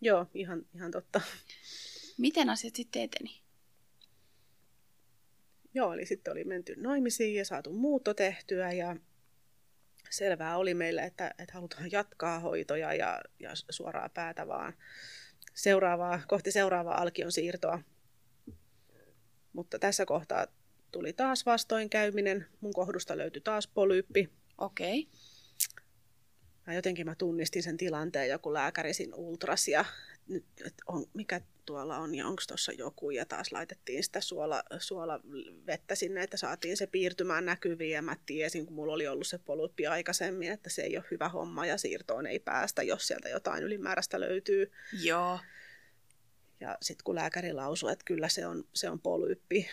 [0.01, 1.21] joo ihan, ihan totta.
[2.19, 3.46] Miten asiat sitten eteni?
[5.77, 8.97] Joo, eli sitten oli menty naimisiin ja saatu muutto tehtyä ja
[10.11, 14.75] selvää oli meille, että, että halutaan jatkaa hoitoja ja, ja suoraa päätä vaan
[15.55, 17.83] seuraavaa, kohti seuraavaa alkion siirtoa.
[19.53, 20.47] Mutta tässä kohtaa
[20.93, 22.47] tuli taas vastoinkäyminen.
[22.61, 24.31] Mun kohdusta löytyi taas polyyppi.
[24.59, 25.09] Okei,
[26.67, 29.85] mä jotenkin mä tunnistin sen tilanteen, joku lääkäri siinä ultras ja
[30.29, 30.45] nyt,
[30.87, 36.23] on, mikä tuolla on ja onko tuossa joku ja taas laitettiin sitä suola, suolavettä sinne,
[36.23, 40.53] että saatiin se piirtymään näkyviin ja mä tiesin, kun mulla oli ollut se poluppi aikaisemmin,
[40.53, 44.73] että se ei ole hyvä homma ja siirtoon ei päästä, jos sieltä jotain ylimääräistä löytyy.
[45.03, 45.39] Joo.
[46.61, 49.69] Ja sitten kun lääkäri lausui, että kyllä se on, se on polyyppi,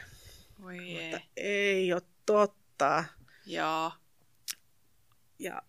[0.62, 1.46] Voi mutta ei.
[1.48, 3.04] ei ole totta.
[3.46, 3.92] Joo.
[5.40, 5.62] Ja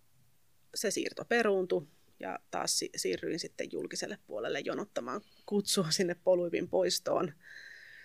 [0.74, 1.86] se siirto peruuntui
[2.20, 7.32] ja taas si- siirryin sitten julkiselle puolelle jonottamaan kutsua sinne polyypin poistoon.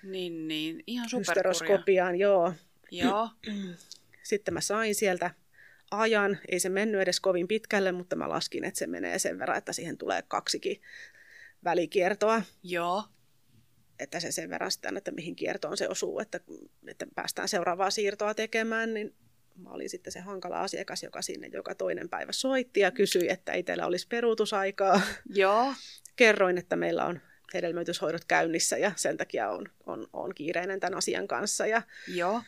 [0.03, 0.83] Niin, niin.
[0.87, 2.11] Ihan superkurja.
[2.15, 2.53] Joo.
[2.91, 3.29] Joo.
[4.23, 5.31] Sitten mä sain sieltä
[5.91, 6.37] ajan.
[6.47, 9.73] Ei se mennyt edes kovin pitkälle, mutta mä laskin, että se menee sen verran, että
[9.73, 10.81] siihen tulee kaksikin
[11.63, 12.41] välikiertoa.
[12.63, 13.03] Joo.
[13.99, 16.39] Että se sen verran sitten, että mihin kiertoon se osuu, että,
[16.87, 19.15] että päästään seuraavaa siirtoa tekemään, niin
[19.61, 23.51] mä olin sitten se hankala asiakas, joka sinne joka toinen päivä soitti ja kysyi, että
[23.51, 25.01] ei teillä olisi peruutusaikaa.
[25.29, 25.73] Joo.
[26.15, 27.21] Kerroin, että meillä on
[27.53, 31.65] hedelmöityshoidot käynnissä ja sen takia on, on, on kiireinen tämän asian kanssa.
[31.65, 32.41] Ja Joo.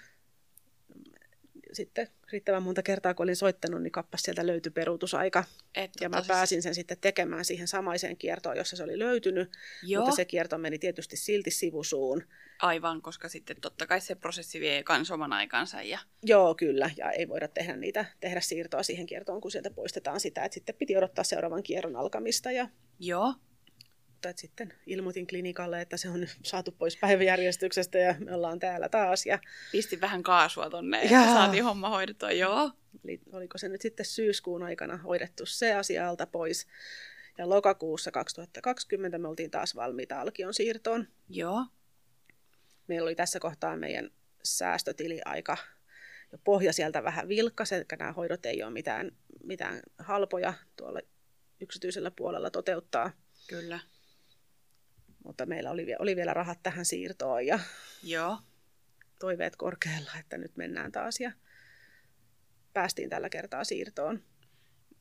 [1.74, 5.44] sitten riittävän monta kertaa, kun olin soittanut, niin kappas sieltä löytyi peruutusaika.
[5.76, 9.52] Et Ja mä tosi- pääsin sen sitten tekemään siihen samaiseen kiertoon, jossa se oli löytynyt,
[9.84, 10.02] Joo.
[10.02, 12.24] mutta se kierto meni tietysti silti sivusuun.
[12.60, 15.82] Aivan, koska sitten totta kai se prosessi vie kans oman aikansa.
[15.82, 16.00] Ja...
[16.24, 20.44] Joo, kyllä, ja ei voida tehdä, niitä, tehdä siirtoa siihen kiertoon, kun sieltä poistetaan sitä,
[20.46, 22.52] että sitten piti odottaa seuraavan kierron alkamista.
[22.52, 22.70] Ja,
[23.00, 23.34] Joo.
[24.22, 28.89] Mutta että sitten ilmoitin klinikalle, että se on saatu pois päiväjärjestyksestä ja me ollaan täällä
[28.89, 29.26] taas.
[29.26, 29.39] Ja
[29.72, 31.34] Pistin vähän kaasua tonne, että Jaa.
[31.34, 32.32] saatiin homma hoidettua.
[32.32, 32.72] Joo.
[33.03, 36.67] oli, oliko se nyt sitten syyskuun aikana hoidettu se asia alta pois.
[37.38, 41.07] Ja lokakuussa 2020 me oltiin taas valmiita alkion siirtoon.
[41.30, 41.65] Joo.
[42.88, 44.09] Meillä oli tässä kohtaa meidän
[44.43, 45.57] säästötili aika
[46.32, 49.11] jo pohja sieltä vähän vilkkas, eli nämä hoidot ei ole mitään,
[49.43, 50.99] mitään halpoja tuolla
[51.61, 53.11] yksityisellä puolella toteuttaa,
[53.47, 53.80] Kyllä.
[55.24, 57.59] Mutta meillä oli, oli vielä rahat tähän siirtoon ja
[58.03, 58.38] Joo.
[59.19, 61.32] toiveet korkealla, että nyt mennään taas ja
[62.74, 64.24] päästiin tällä kertaa siirtoon.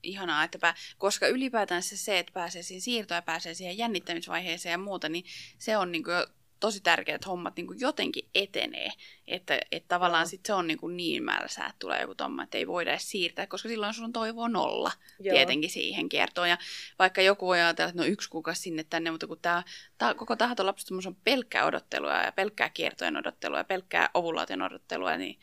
[0.03, 0.75] Ihanaa, että pää...
[0.99, 5.25] koska ylipäätään se, se, että pääsee siihen siirtoon ja pääsee siihen jännittämisvaiheeseen ja muuta, niin
[5.59, 8.91] se on niin kuin tosi tärkeää, että hommat niin kuin jotenkin etenee.
[9.27, 12.59] Että, että tavallaan sit se on niin, kuin niin mälsää, että tulee joku tomma, että
[12.59, 15.35] ei voida edes siirtää, koska silloin sun toivo nolla Joo.
[15.35, 16.49] tietenkin siihen kiertoon.
[16.49, 16.59] Ja
[16.99, 19.63] vaikka joku voi ajatella, että no yksi kuukausi sinne tänne, mutta kun tämä,
[19.99, 25.17] tämä koko tahaton lapsettomuus on pelkkää odottelua ja pelkkää kiertojen odottelua ja pelkkää ovulaation odottelua,
[25.17, 25.41] niin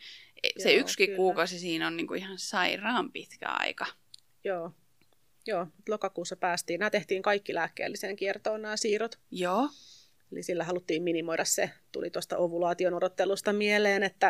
[0.58, 1.16] se Joo, yksikin kyllä.
[1.16, 3.86] kuukausi siinä on niin kuin ihan sairaan pitkä aika.
[4.44, 4.72] Joo.
[5.46, 6.80] Joo, lokakuussa päästiin.
[6.80, 9.18] Nämä tehtiin kaikki lääkkeelliseen kiertoon nämä siirrot.
[9.30, 9.68] Joo,
[10.32, 14.28] Eli sillä haluttiin minimoida se, tuli tuosta ovulaation odottelusta mieleen, että,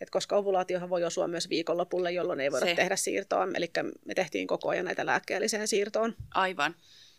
[0.00, 2.74] että koska ovulaatiohan voi osua myös viikonlopulle, jolloin ei voida Se.
[2.74, 3.48] tehdä siirtoa.
[3.54, 3.70] Eli
[4.04, 6.74] me tehtiin koko ajan näitä lääkkeelliseen siirtoon, aivan.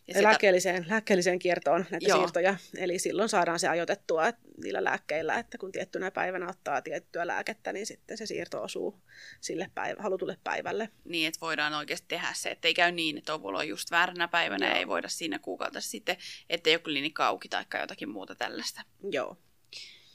[0.07, 2.17] Ja ja sitä, lääkkeelliseen, lääkkeelliseen kiertoon näitä Joo.
[2.17, 2.55] Siirtoja.
[2.77, 4.23] Eli silloin saadaan se ajoitettua
[4.63, 9.01] niillä lääkkeillä, että kun tiettynä päivänä ottaa tiettyä lääkettä, niin sitten se siirto osuu
[9.41, 10.89] sille päivä, halutulle päivälle.
[11.05, 14.65] niin, että voidaan oikeasti tehdä se, että ei käy niin, että ovuloi just vääränä päivänä
[14.65, 14.79] ja Joo.
[14.79, 16.17] ei voida siinä kuukautta sitten,
[16.49, 18.81] että joku klinikka auki tai jotakin muuta tällaista.
[19.11, 19.37] Joo,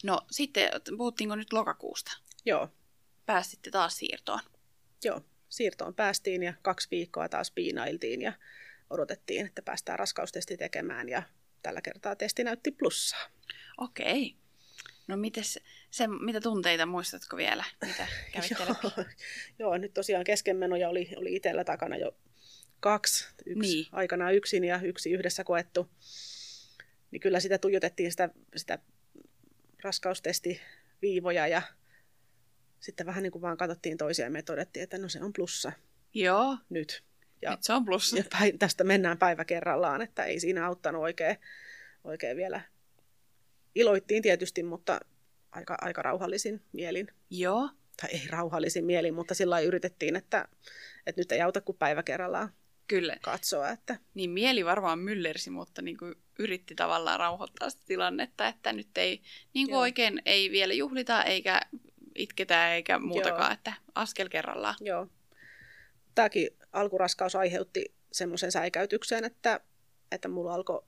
[0.04, 2.12] No sitten, puhuttiinko nyt lokakuusta?
[2.44, 2.68] joo,
[3.26, 4.40] Päästitte taas siirtoon.
[5.04, 5.20] joo.
[5.48, 8.32] Siirtoon päästiin ja kaksi viikkoa taas piinailtiin ja
[8.90, 11.22] odotettiin, että päästään raskaustesti tekemään ja
[11.62, 13.26] tällä kertaa testi näytti plussaa.
[13.78, 14.36] Okei.
[15.06, 15.58] No mites,
[15.90, 17.64] se, mitä tunteita muistatko vielä?
[17.86, 18.54] Mitä läpi?
[18.98, 19.04] Joo,
[19.58, 22.16] joo, nyt tosiaan keskenmenoja oli, oli itsellä takana jo
[22.80, 23.28] kaksi.
[23.46, 23.86] Yksi Niin.
[23.92, 25.90] aikanaan yksin ja yksi yhdessä koettu.
[27.10, 28.78] Niin kyllä sitä tuijotettiin sitä, sitä
[29.82, 31.62] raskaustestiviivoja ja
[32.80, 35.72] sitten vähän niin kuin vaan katsottiin toisiaan ja me todettiin, että no se on plussa
[36.14, 37.04] Joo, nyt.
[37.42, 38.16] Ja, nyt se on plussa.
[38.16, 41.36] ja päin, tästä mennään päivä kerrallaan, että ei siinä auttanut oikein,
[42.04, 42.60] oikein vielä.
[43.74, 45.00] Iloittiin tietysti, mutta
[45.52, 47.70] aika, aika rauhallisin mielin Joo,
[48.00, 50.48] tai ei rauhallisin mielin, mutta sillä yritettiin, että,
[51.06, 52.52] että nyt ei auta kuin päivä kerrallaan
[52.88, 53.16] kyllä.
[53.20, 53.68] katsoa.
[53.68, 58.98] Että, Niin mieli varmaan myllersi, mutta niin kuin yritti tavallaan rauhoittaa sitä tilannetta, että nyt
[58.98, 59.22] ei
[59.54, 59.80] niin kuin Joo.
[59.80, 61.60] oikein ei vielä juhlita eikä
[62.14, 63.52] itketä eikä muutakaan, Joo.
[63.52, 64.74] että askel kerrallaan.
[64.80, 65.06] joo.
[66.14, 69.60] Tämäkin alkuraskaus aiheutti semmoisen säikäytyksen, että,
[70.12, 70.82] että mulla alkoi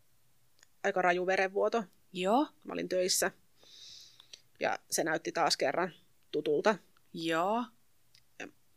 [0.85, 1.85] aika raju verenvuoto.
[2.13, 3.31] Joo, Mä olin töissä
[4.61, 5.93] ja se näytti taas kerran
[6.33, 6.79] tutulta.
[7.13, 7.65] joo,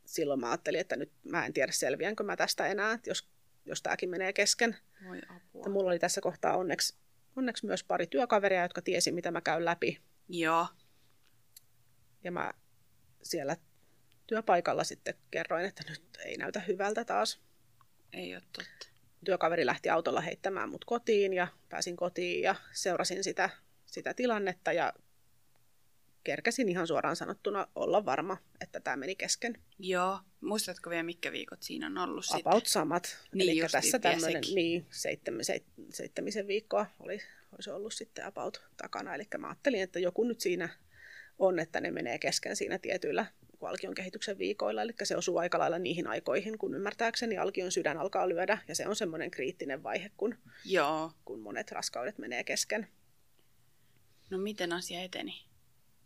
[0.05, 3.29] Silloin mä ajattelin, että nyt mä en tiedä selviänkö mä tästä enää, jos,
[3.65, 4.77] jos tämäkin menee kesken.
[5.07, 5.39] voi apua.
[5.53, 6.95] Mutta mulla oli tässä kohtaa onneksi,
[7.35, 10.01] onneksi myös pari työkaveria, jotka tiesi, mitä mä käyn läpi.
[10.29, 10.67] Joo,
[12.23, 12.53] Ja mä
[13.23, 13.57] siellä
[14.31, 17.39] työpaikalla sitten kerroin, että nyt ei näytä hyvältä taas.
[18.13, 18.87] Ei ole totta.
[19.25, 23.49] Työkaveri lähti autolla heittämään mut kotiin ja pääsin kotiin ja seurasin sitä,
[23.85, 24.93] sitä tilannetta ja
[26.23, 29.57] kerkäsin ihan suoraan sanottuna olla varma, että tämä meni kesken.
[29.79, 30.19] Joo.
[30.41, 32.71] Muistatko vielä, mitkä viikot siinä on ollut About sitten?
[32.71, 33.17] samat.
[33.33, 37.19] Niin Eli tässä tämmöinen, niin, seitsemän, seit, seitsemisen viikkoa oli,
[37.51, 39.15] olisi ollut sitten about takana.
[39.15, 40.69] Eli mä ajattelin, että joku nyt siinä
[41.39, 43.25] on, että ne menee kesken siinä tietyillä
[43.61, 44.81] niin alkion kehityksen viikoilla.
[44.81, 48.57] Eli se osuu aika lailla niihin aikoihin, kun ymmärtääkseni alkion sydän alkaa lyödä.
[48.67, 51.11] Ja se on semmoinen kriittinen vaihe, kun, Joo.
[51.25, 52.87] kun monet raskaudet menee kesken.
[54.29, 55.45] No miten asia eteni?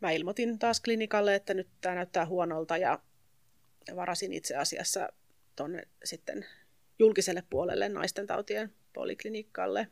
[0.01, 2.99] Mä ilmoitin taas klinikalle, että nyt tämä näyttää huonolta ja
[3.95, 5.10] varasin itse asiassa
[5.56, 6.45] tuonne sitten
[6.99, 9.88] julkiselle puolelle naisten tautien poliklinikalle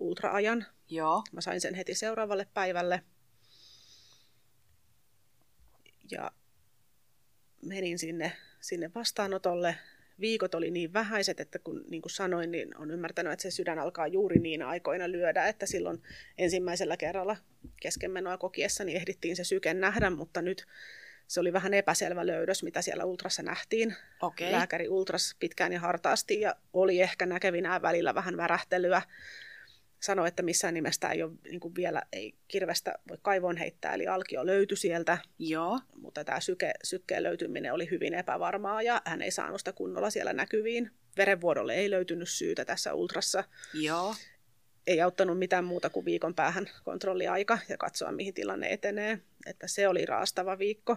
[0.00, 0.66] ultraajan.
[0.88, 1.22] Joo.
[1.32, 3.02] Mä sain sen heti seuraavalle päivälle.
[6.10, 6.30] Ja
[7.62, 9.76] menin sinne, sinne vastaanotolle.
[10.20, 13.78] Viikot oli niin vähäiset, että kun niin kuin sanoin, niin on ymmärtänyt, että se sydän
[13.78, 16.02] alkaa juuri niin aikoina lyödä, että silloin
[16.38, 17.36] ensimmäisellä kerralla
[17.80, 20.66] keskenmenoa kokiessa niin ehdittiin se syke nähdä, mutta nyt
[21.26, 23.96] se oli vähän epäselvä löydös, mitä siellä ultrassa nähtiin.
[24.22, 24.52] Okei.
[24.52, 29.02] Lääkäri ultras pitkään ja hartaasti ja oli ehkä näkevinään välillä vähän värähtelyä.
[30.02, 34.06] Sanoi, että missään nimestä ei ole niin kuin vielä ei kirvestä voi kaivoon heittää, eli
[34.06, 35.80] alkio löytyi sieltä, Joo.
[35.96, 40.32] mutta tämä syke, sykkeen löytyminen oli hyvin epävarmaa ja hän ei saanut sitä kunnolla siellä
[40.32, 40.90] näkyviin.
[41.16, 43.44] Verenvuodolle ei löytynyt syytä tässä ultrassa.
[43.74, 44.14] Joo.
[44.86, 49.18] Ei auttanut mitään muuta kuin viikon päähän kontrolliaika ja katsoa, mihin tilanne etenee.
[49.46, 50.96] Että se oli raastava viikko.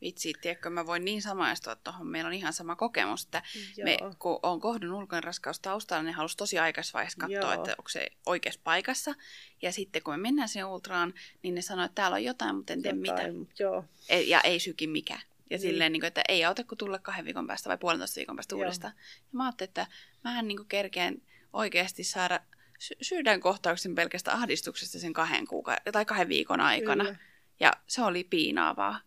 [0.00, 2.06] Vitsi, tiedätkö, mä voin niin samaistua tuohon.
[2.06, 3.42] Meillä on ihan sama kokemus, että
[3.76, 3.84] Joo.
[3.84, 7.52] me, kun on kohdun ulkoinen raskaus taustalla, niin halusi tosi aikaisessa vaiheessa katsoa, Joo.
[7.52, 9.14] että onko se oikeassa paikassa.
[9.62, 12.72] Ja sitten kun me mennään sinne ultraan, niin ne sanoo, että täällä on jotain, mutta
[12.72, 13.22] en tiedä mitä.
[13.58, 15.14] Joo, E- Ja ei syki mikä.
[15.14, 15.20] Ja
[15.50, 15.60] Niin.
[15.60, 18.54] silleen, niin kuin, että ei auta, kun tulla kahden viikon päästä vai puolentoista viikon päästä
[18.54, 18.58] Joo.
[18.58, 18.92] uudestaan.
[19.18, 19.86] Ja mä ajattelin, että
[20.24, 21.22] mähän niin kerkeen
[21.52, 22.40] oikeasti saada
[22.78, 27.04] sy- sydänkohtauksen pelkästä ahdistuksesta sen kahden, kuuka- tai kahden viikon aikana.
[27.04, 27.16] Kyllä.
[27.60, 29.00] Ja se oli piinaavaa.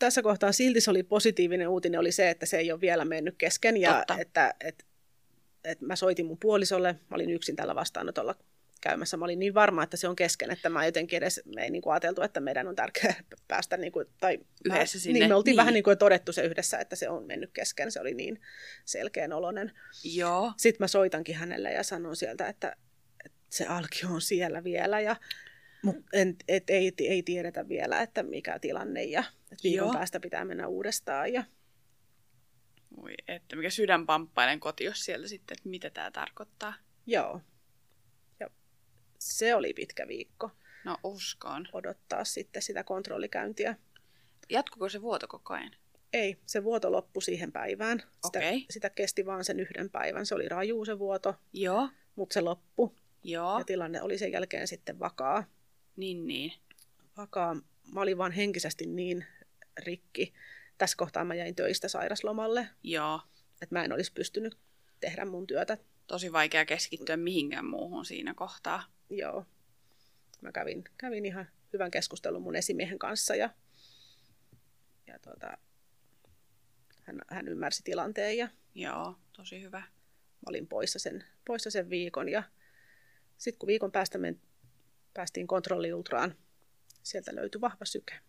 [0.00, 3.34] Tässä kohtaa silti se oli positiivinen uutinen, oli se, että se ei ole vielä mennyt
[3.38, 3.76] kesken.
[3.76, 4.18] Ja Totta.
[4.18, 4.84] että, että,
[5.64, 8.34] että mä soitin mun puolisolle, mä olin yksin tällä vastaanotolla
[8.80, 9.16] käymässä.
[9.16, 11.82] Mä olin niin varma, että se on kesken, että mä jotenkin edes, me ei niin
[11.82, 13.14] kuin ajateltu, että meidän on tärkeää
[13.48, 15.18] päästä niin kuin, tai Yhdessä mä, sinne.
[15.18, 15.56] Niin, me oltiin Niin.
[15.56, 17.92] vähän niin kuin todettu se yhdessä, että se on mennyt kesken.
[17.92, 18.40] Se oli niin
[18.84, 19.72] selkeän oloinen.
[20.04, 20.52] Joo.
[20.56, 22.76] Sitten mä soitankin hänelle ja sanon sieltä, että,
[23.24, 25.16] että se alkio on siellä vielä ja
[25.82, 29.20] mut en, et, ei, ei tiedetä vielä, että mikä tilanne ja
[29.52, 29.92] että viikon Joo.
[29.92, 31.32] päästä pitää mennä uudestaan.
[31.32, 31.44] Ja
[32.96, 36.74] Voi, että mikä sydän pamppailen koti, jos sieltä sitten, että mitä tämä tarkoittaa.
[37.06, 37.40] joo,
[38.40, 38.50] ja
[39.18, 40.50] se oli pitkä viikko
[40.84, 41.68] No uskon.
[41.72, 43.76] odottaa sitten sitä kontrollikäyntiä.
[44.48, 45.70] Jatkuko se vuoto koko ajan?
[46.12, 47.98] Ei, se vuoto loppui siihen päivään.
[48.26, 48.66] Sitä, Okei.
[48.70, 50.26] sitä kesti vaan sen yhden päivän.
[50.26, 51.88] Se oli raju se vuoto, Joo.
[52.16, 52.90] mutta se loppui.
[53.24, 53.58] Joo.
[53.58, 55.44] Ja tilanne oli sen jälkeen sitten vakaa.
[55.96, 56.52] Niin, niin.
[57.16, 57.54] vakaa.
[57.94, 59.26] Mä olin vaan henkisesti niin
[59.78, 60.32] rikki.
[60.78, 63.20] Tässä kohtaa mä jäin töistä sairaslomalle, Joo.
[63.62, 64.58] että mä en olisi pystynyt
[65.00, 65.78] tehdä mun työtä.
[66.06, 68.82] Tosi vaikea keskittyä mihinkään muuhun siinä kohtaa.
[69.10, 69.46] Joo.
[70.40, 73.50] Mä kävin, kävin ihan hyvän keskustelun mun esimiehen kanssa ja,
[75.06, 75.58] ja tota,
[77.02, 79.78] hän, hän ymmärsi tilanteen ja Joo, tosi hyvä.
[79.78, 82.28] mä olin poissa sen, poissa sen viikon.
[82.28, 82.42] Ja
[83.38, 84.34] sitten kun viikon päästä me
[85.14, 86.34] päästiin kontrolliultraan,
[87.02, 88.20] sieltä löytyi vahva syke.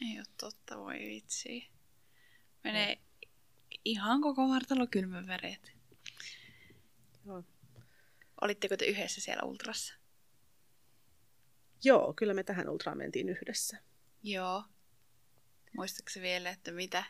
[0.00, 1.70] Ei ole totta, voi vitsi.
[2.64, 2.98] Menee
[3.84, 5.72] ihan koko vartalo kylmän väreet.
[7.26, 7.44] Joo.
[8.40, 9.94] Olitteko te yhdessä siellä ultrassa?
[11.84, 13.78] Joo, kyllä me tähän ultraan mentiin yhdessä.
[14.22, 14.64] Joo.
[15.76, 17.04] Muistatko vielä, että mitä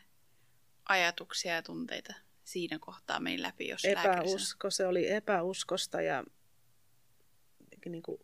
[0.88, 6.24] ajatuksia ja tunteita siinä kohtaa meni läpi, jos epäusko, se oli epäuskosta ja
[7.84, 8.18] niin kuin,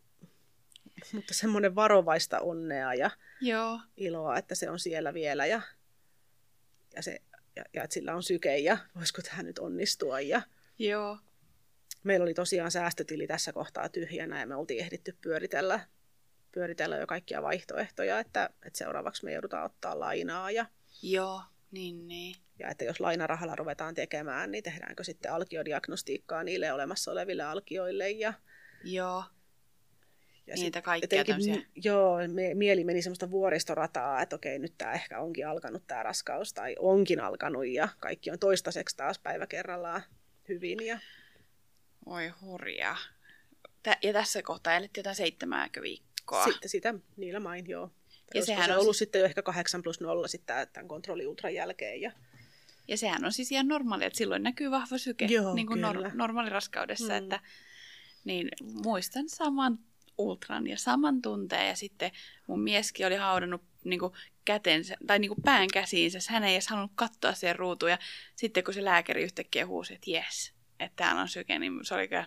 [1.13, 5.61] mutta semmoinen varovaista onnea ja Joo, iloa, että se on siellä vielä ja,
[6.95, 7.21] ja, se,
[7.55, 10.19] ja, ja että sillä on syke ja voisiko tämä nyt onnistua.
[10.19, 10.41] Ja
[10.79, 11.17] joo,
[12.03, 15.79] meillä oli tosiaan säästötili tässä kohtaa tyhjänä ja me oltiin ehditty pyöritellä,
[16.51, 20.65] pyöritellä jo kaikkia vaihtoehtoja, että, että seuraavaksi me joudutaan ottaa lainaa ja,
[21.01, 21.41] joo,
[21.71, 22.35] niin niin.
[22.59, 28.33] ja että jos lainarahalla ruvetaan tekemään, niin tehdäänkö sitten alkiodiagnostiikkaa niille olemassa oleville alkioille ja
[28.83, 29.23] Joo,
[30.49, 35.19] Ja Niitä kaikkia jotenkin Joo, me, mieli meni semmoista vuoristorataa, että okei, nyt tämä ehkä
[35.19, 40.01] onkin alkanut tämä raskaus tai onkin alkanut ja kaikki on toistaiseksi taas päivä kerrallaan
[40.49, 40.85] hyvin.
[40.85, 40.99] Ja,
[42.05, 42.97] voi hurjaa.
[43.83, 46.43] Tä- ja tässä kohtaa elettiin jotain seitsemääkö viikkoa.
[46.43, 47.91] sitten sitä niillä main, joo.
[48.33, 51.53] Ja Ja sehän se on ollut sitten jo ehkä 8 plus 0 sitten tämän kontrolliultran
[51.53, 52.01] jälkeen.
[52.01, 52.11] Ja,
[52.87, 56.11] Ja sehän on siis ihan normaali, että silloin näkyy vahva syke Joo, niin kuin nor-
[56.13, 57.13] normaaliraskaudessa.
[57.13, 57.17] Mm.
[57.17, 57.39] Että,
[58.23, 58.49] niin
[58.83, 59.79] muistan saman
[60.19, 61.67] ultran ja saman tunteen.
[61.67, 62.11] Ja sitten
[62.47, 64.13] mun mieskin oli haudannut niin kuin
[64.45, 66.19] kätensä, tai niin kuin pään käsiinsä.
[66.29, 67.91] Hän ei edes halunnut katsoa siihen ruutuun.
[67.91, 67.97] Ja
[68.35, 72.07] sitten kun se lääkäri yhtäkkiä huusi, että jes, että täällä on syke, niin se oli
[72.07, 72.25] kyllä,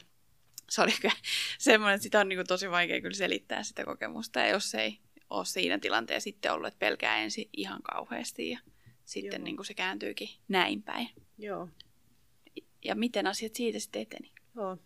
[0.70, 1.14] se oli kyllä
[1.59, 4.40] semmoinen, että sitä on niin kuin tosi vaikea kyllä selittää sitä kokemusta.
[4.40, 4.99] Ja jos ei
[5.30, 8.59] ole siinä tilanteessa sitten ollut, että pelkää ensin ihan kauheasti ja
[9.05, 9.45] sitten Joo.
[9.45, 11.09] niin kuin se kääntyykin näin päin.
[11.38, 11.68] Joo.
[12.84, 14.32] Ja miten asiat siitä sitten eteni?
[14.57, 14.78] Joo.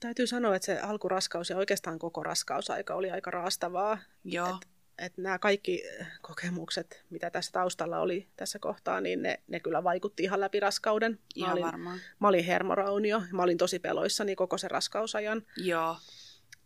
[0.00, 3.98] Täytyy sanoa, että se alkuraskaus ja oikeastaan koko raskausaika oli aika raastavaa.
[4.24, 4.58] Joo,
[4.98, 9.84] Että nämä kaikki eh, kokemukset, mitä tässä taustalla oli tässä kohtaa, niin ne, ne kyllä
[9.84, 11.12] vaikutti ihan läpi raskauden.
[11.12, 11.98] Mä ihan olin, varmaan.
[12.20, 15.42] mä olin hermoraunio, mä olin tosi peloissani koko sen raskausajan.
[15.56, 15.96] Joo,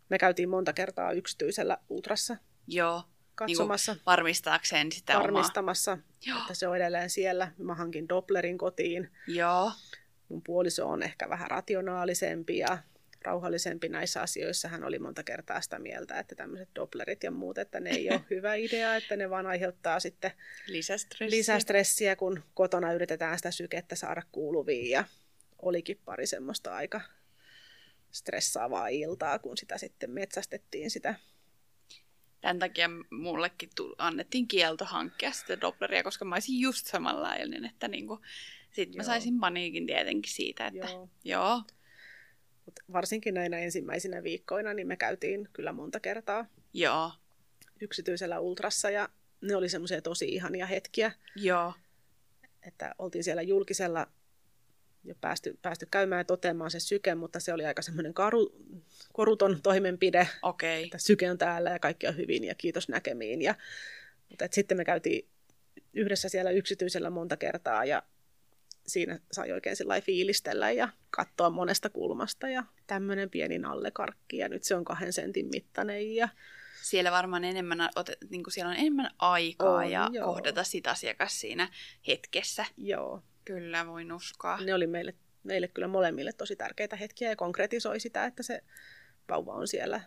[0.09, 3.03] Me käytiin monta kertaa yksityisellä ultrassa joo.
[3.35, 6.39] katsomassa, Niin varmistaakseen sitä varmistamassa, Joo.
[6.39, 7.51] että se on edelleen siellä.
[7.57, 9.11] Mä hankin Dopplerin kotiin.
[9.27, 9.71] Joo,
[10.29, 12.77] Mun puoliso on ehkä vähän rationaalisempi ja
[13.25, 14.67] rauhallisempi näissä asioissa.
[14.67, 18.21] Hän oli monta kertaa sitä mieltä, että tämmöiset Dopplerit ja muut, että ne ei ole
[18.29, 20.31] hyvä idea, että ne vaan aiheuttaa sitten
[20.67, 21.37] lisästressiä.
[21.37, 24.89] lisästressiä, kun kotona yritetään sitä sykettä saada kuuluviin.
[24.89, 25.03] Ja
[25.61, 27.01] olikin pari semmoista aika
[28.11, 31.15] stressaavaa iltaa, kun sitä sitten metsästettiin sitä.
[32.41, 37.87] Tämän takia mullekin tu- annettiin kielto hankkia sitä Doppleria, koska mä olisin just samanlainen, että
[37.87, 38.21] niinku,
[38.71, 39.05] sit mä Joo.
[39.05, 41.61] saisin paniikin tietenkin siitä, että joo, Joo.
[42.65, 47.11] Mut varsinkin näinä ensimmäisinä viikkoina, niin me käytiin kyllä monta kertaa joo,
[47.81, 49.09] yksityisellä ultrassa ja
[49.41, 51.73] ne oli semmoisia tosi ihania hetkiä, joo,
[52.67, 54.07] että oltiin siellä julkisella
[55.03, 58.55] jo päästy, päästy käymään ja toteamaan se syke, mutta se oli aika semmoinen karu,
[59.13, 60.85] koruton toimenpide, okei, okay.
[60.85, 63.41] että syke on täällä ja kaikki on hyvin ja kiitos näkemiin.
[63.41, 63.55] Ja,
[64.29, 65.27] mutta et sitten me käytiin
[65.93, 68.03] yhdessä siellä yksityisellä monta kertaa ja
[68.87, 74.63] siinä sai oikein sillä fiilistellä ja katsoa monesta kulmasta ja tämmöinen pieni nallekarkki ja nyt
[74.63, 76.29] se on kahden sentin mittainen ja
[76.81, 77.89] Siellä varmaan enemmän,
[78.29, 80.25] niin kuin siellä on enemmän aikaa On, ja joo.
[80.25, 81.69] kohdata sitä asiakas siinä
[82.07, 82.65] hetkessä.
[82.77, 84.57] joo, Kyllä, voin uskoa.
[84.57, 85.13] ne oli meille,
[85.43, 88.61] meille kyllä molemmille tosi tärkeitä hetkiä ja konkretisoi sitä, että se
[89.29, 90.01] vauva on siellä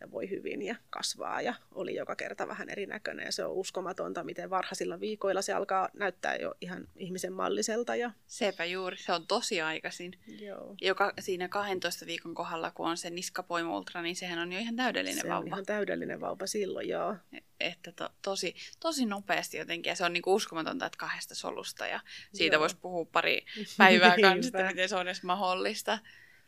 [0.00, 4.24] ja voi hyvin ja kasvaa ja oli joka kerta vähän erinäköinen ja se on uskomatonta,
[4.24, 7.96] miten varhaisilla viikoilla se alkaa näyttää jo ihan ihmisen malliselta.
[7.96, 10.12] Ja, Sepä juuri, se on tosi aikaisin.
[10.40, 14.76] joo, Joka siinä 12 viikon kohdalla, kun on se niskapoimultra, niin sehän on jo ihan
[14.76, 15.38] täydellinen se vauva.
[15.40, 17.16] on ihan täydellinen vauva silloin, joo.
[17.60, 22.00] Että to, tosi, tosi nopeasti jotenkin, ja se on niinku uskomatonta, että kahdesta solusta, ja
[22.32, 22.60] siitä Joo.
[22.60, 23.44] voisi puhua pari
[23.78, 25.98] päivää kanssa, että miten se on edes mahdollista.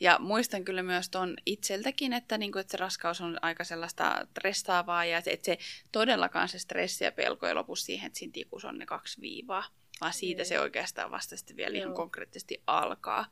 [0.01, 5.05] Ja muistan kyllä myös tuon itseltäkin, että, niinku, että se raskaus on aika sellaista stressaavaa,
[5.05, 5.59] ja että se
[5.93, 9.65] todellakaan se stressi ja pelko ei lopu siihen, että siinä tikussa on ne kaksi viivaa,
[10.01, 10.47] vaan siitä Ei.
[10.47, 11.97] se oikeastaan vasta sitten vielä ihan Joo.
[11.97, 13.27] konkreettisesti alkaa.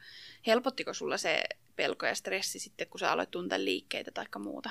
[0.46, 1.44] Helpottiko sulla se
[1.76, 4.70] pelko ja stressi sitten, kun sä aloit tuntea liikkeitä tai muuta?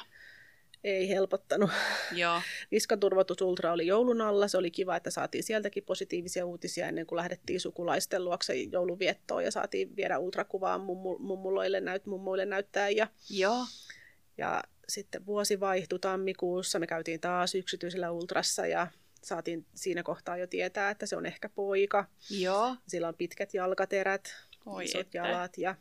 [0.85, 1.69] Ei helpottanut.
[2.11, 4.47] Joo, Niskaturvotus Ultra oli joulun alla.
[4.47, 9.51] Se oli kiva, että saatiin sieltäkin positiivisia uutisia ennen kuin lähdettiin sukulaisten luokse jouluviettoon ja
[9.51, 12.89] saatiin viedä ultrakuvaa mummu, mummuloille, näyt, mummuille näyttää.
[12.89, 13.65] Ja, joo,
[14.37, 16.79] ja sitten vuosi vaihtui tammikuussa.
[16.79, 18.87] Me käytiin taas yksityisellä ultrassa ja
[19.23, 22.05] saatiin siinä kohtaa jo tietää, että se on ehkä poika.
[22.29, 22.75] joo.
[22.87, 25.17] Sillä on pitkät jalkaterät, Oi isot että.
[25.17, 25.75] jalat ja,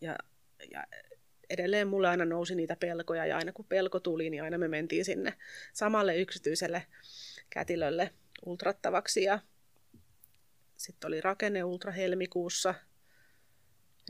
[0.00, 0.16] ja,
[0.70, 0.84] ja
[1.50, 5.04] edelleen mulle aina nousi niitä pelkoja ja aina kun pelko tuli, niin aina me mentiin
[5.04, 5.34] sinne
[5.72, 6.86] samalle yksityiselle
[7.50, 8.10] kätilölle
[8.46, 9.38] ultrattavaksi ja
[10.76, 12.74] sitten oli rakenne ultra helmikuussa.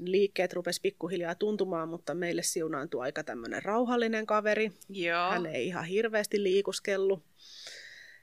[0.00, 4.72] Liikkeet rupesi pikkuhiljaa tuntumaan, mutta meille siunaantui aika tämmöinen rauhallinen kaveri.
[4.88, 5.30] Joo.
[5.30, 7.22] Hän ei ihan hirveästi liikuskellut.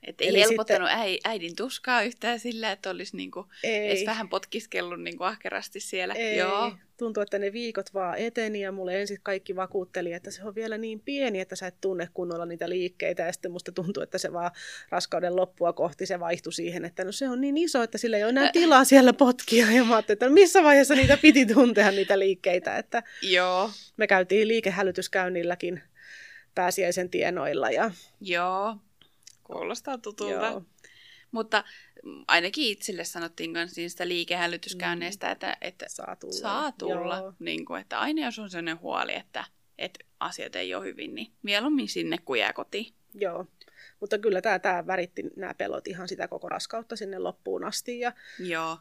[0.08, 4.30] Et ei Eli helpottanut äi, äidin tuskaa yhtään sillä, että olisi niinku Ei, edes vähän
[4.30, 6.14] potkiskellut niinku ahkerasti siellä.
[6.14, 6.74] Ei, Joo.
[6.98, 10.78] tuntuu, että ne viikot vaan eteni ja mulle ensin kaikki vakuutteli, että se on vielä
[10.78, 14.34] niin pieni, että sä et tunne kunnolla niitä liikkeitä ja sitten musta tuntuu, että se
[14.34, 14.52] vaan
[14.90, 18.24] raskauden loppua kohti se vaihtui siihen, että no se on niin iso, että sillä ei
[18.24, 21.92] ole enää tilaa siellä potkia ja mä ajattelin, että no missä vaiheessa niitä piti tuntea
[21.92, 23.72] niitä liikkeitä, että Joo.
[23.98, 25.82] me käytiin liikehälytyskäynnilläkin
[26.56, 27.92] pääsiäisen tienoilla ja
[28.22, 28.78] Joo.
[29.52, 30.34] Kuulostaa tutulta.
[30.34, 30.64] joo,
[31.32, 31.64] Mutta
[32.04, 36.34] mm, ainakin itselle sanottiin myös niistä liikehälytyskäynneistä, että, että saa tulla.
[36.34, 37.18] saa tulla.
[37.18, 37.34] Joo.
[37.40, 39.44] Niin kuin, että aina jos on sellainen huoli, että,
[39.78, 42.94] että asiat ei ole hyvin, niin mieluummin sinne kuin jää kotiin.
[43.14, 43.46] Joo,
[44.00, 48.14] mutta kyllä tämä, tämä väritti nämä pelot ihan sitä koko raskautta sinne loppuun asti ja
[48.40, 48.78] Joo.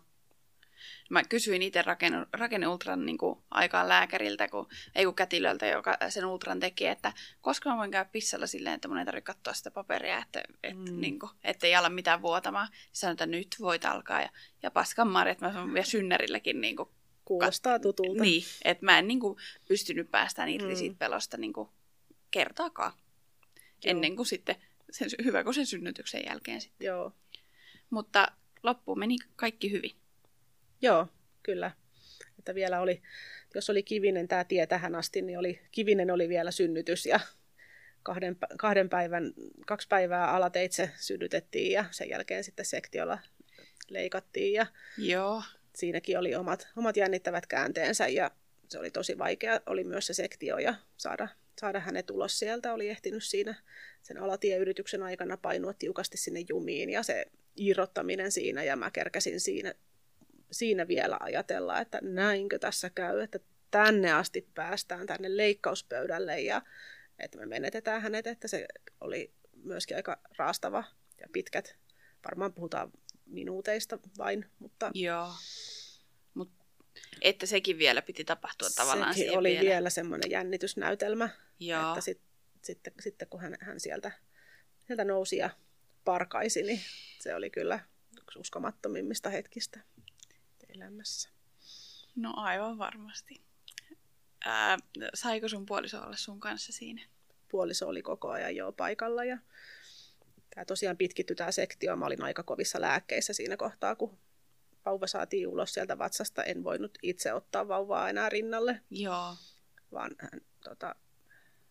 [1.10, 6.24] Mä kysyin itse rakenne, rakenneultran niin kuin, aikaan lääkäriltä, kun, ei kun kätilöltä, joka sen
[6.24, 9.70] ultran teki, että koska mä voin käydä pissalla silleen, että mun ei tarvitse katsoa sitä
[9.70, 11.00] paperia, että et, mm.
[11.00, 12.68] niin kuin, ettei ala mitään vuotamaan.
[12.92, 14.20] Sanoin, että nyt voit alkaa.
[14.20, 14.28] Ja,
[14.62, 16.88] ja paskan marjat, mä sanon vielä synnerilläkin niin kuin,
[17.24, 18.22] Kuulostaa tutulta.
[18.22, 19.36] Niin, että mä en niin kuin,
[19.68, 20.76] pystynyt päästään irti mm.
[20.76, 21.68] siitä pelosta niin kuin,
[22.30, 22.92] kertaakaan.
[22.92, 23.90] Joo.
[23.90, 24.56] Ennen kuin sitten,
[24.90, 26.86] sen, hyvä kuin sen synnytyksen jälkeen sitten.
[26.86, 27.12] Joo.
[27.90, 29.96] Mutta loppuun meni kaikki hyvin.
[30.82, 31.06] Joo,
[31.42, 31.70] kyllä.
[32.38, 33.02] Että vielä oli,
[33.54, 37.20] jos oli Kivinen tämä tie tähän asti, niin oli, Kivinen oli vielä synnytys ja
[38.02, 39.32] kahden, kahden päivän,
[39.66, 43.18] kaksi päivää alateitse synnytettiin ja sen jälkeen sitten sektiolla
[43.88, 44.52] leikattiin.
[44.52, 44.66] Ja
[44.98, 45.42] Joo.
[45.74, 48.30] Siinäkin oli omat, omat jännittävät käänteensä ja
[48.68, 51.28] se oli tosi vaikea, oli myös se sektio ja saada,
[51.60, 52.72] saada hänet ulos sieltä.
[52.72, 53.54] Oli ehtinyt siinä
[54.02, 57.26] sen alatieyrityksen aikana painua tiukasti sinne jumiin ja se
[57.56, 59.74] irrottaminen siinä ja mä kerkäsin siinä
[60.52, 63.40] siinä vielä ajatella, että näinkö tässä käy, että
[63.70, 66.62] tänne asti päästään tänne leikkauspöydälle ja
[67.18, 68.66] että me menetetään hänet, että se
[69.00, 69.32] oli
[69.62, 70.84] myöskin aika raastava
[71.20, 71.76] ja pitkät,
[72.24, 72.92] varmaan puhutaan
[73.26, 74.90] minuuteista vain, mutta...
[74.94, 75.32] Joo,
[76.34, 76.50] Mut,
[77.20, 81.28] että sekin vielä piti tapahtua tavallaan Sekin oli vielä, vielä semmoinen jännitysnäytelmä,
[81.60, 81.88] Joo.
[81.88, 82.20] että sit,
[82.62, 84.12] sitten, sitten kun hän, hän sieltä,
[84.86, 85.50] sieltä nousi ja
[86.04, 86.80] parkaisi, niin
[87.18, 87.80] se oli kyllä
[88.20, 89.80] yksi uskomattomimmista hetkistä
[90.74, 91.30] elämässä?
[92.16, 93.42] No aivan varmasti.
[94.44, 94.78] Ää,
[95.14, 97.02] saiko sun puoliso olla sun kanssa siinä?
[97.48, 99.38] Puoliso oli koko ajan jo paikalla ja
[100.54, 101.96] tämä tosiaan pitkittyi tämä sektio.
[101.96, 104.18] Mä olin aika kovissa lääkkeissä siinä kohtaa, kun
[104.84, 106.44] vauva saatiin ulos sieltä vatsasta.
[106.44, 108.80] En voinut itse ottaa vauvaa enää rinnalle.
[108.90, 109.36] Joo.
[109.92, 110.94] Vaan hän, tota,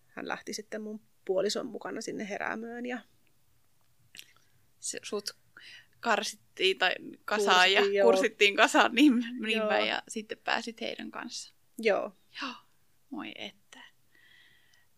[0.07, 2.85] hän lähti sitten mun puolison mukana sinne heräämöön.
[2.85, 2.99] Ja...
[4.79, 5.29] Sut
[5.99, 6.91] karsittiin tai
[7.25, 8.05] kasaan ja joo.
[8.11, 11.53] kursittiin kasaan niin, niin päin, ja sitten pääsit heidän kanssa.
[11.77, 12.15] Joo.
[12.41, 12.53] Joo,
[13.09, 13.79] moi että.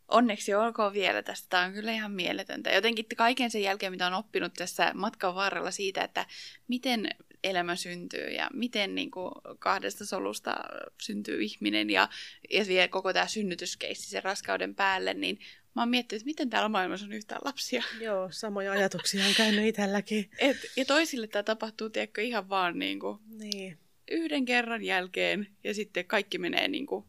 [0.07, 1.47] Onneksi olkoon vielä tästä.
[1.49, 2.71] Tämä on kyllä ihan mieletöntä.
[2.71, 6.25] Jotenkin kaiken sen jälkeen, mitä on oppinut tässä matkan varrella siitä, että
[6.67, 7.09] miten
[7.43, 10.55] elämä syntyy ja miten niin kuin, kahdesta solusta
[11.01, 12.09] syntyy ihminen ja,
[12.49, 15.39] ja vielä koko tämä synnytyskeissi sen raskauden päälle, niin
[15.75, 17.83] mä oon miettinyt, että miten täällä maailmassa on yhtään lapsia.
[18.01, 20.29] Joo, samoja ajatuksia on käynyt itselläkin.
[20.39, 23.77] Et, ja toisille tämä tapahtuu, tiedätkö, ihan vaan niin kuin niin.
[24.11, 27.05] yhden kerran jälkeen ja sitten kaikki menee niin kuin,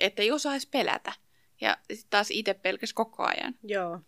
[0.00, 1.12] ettei osaisi pelätä.
[1.60, 3.54] Ja sitten taas itse pelkäs koko ajan.
[3.62, 4.00] Joo.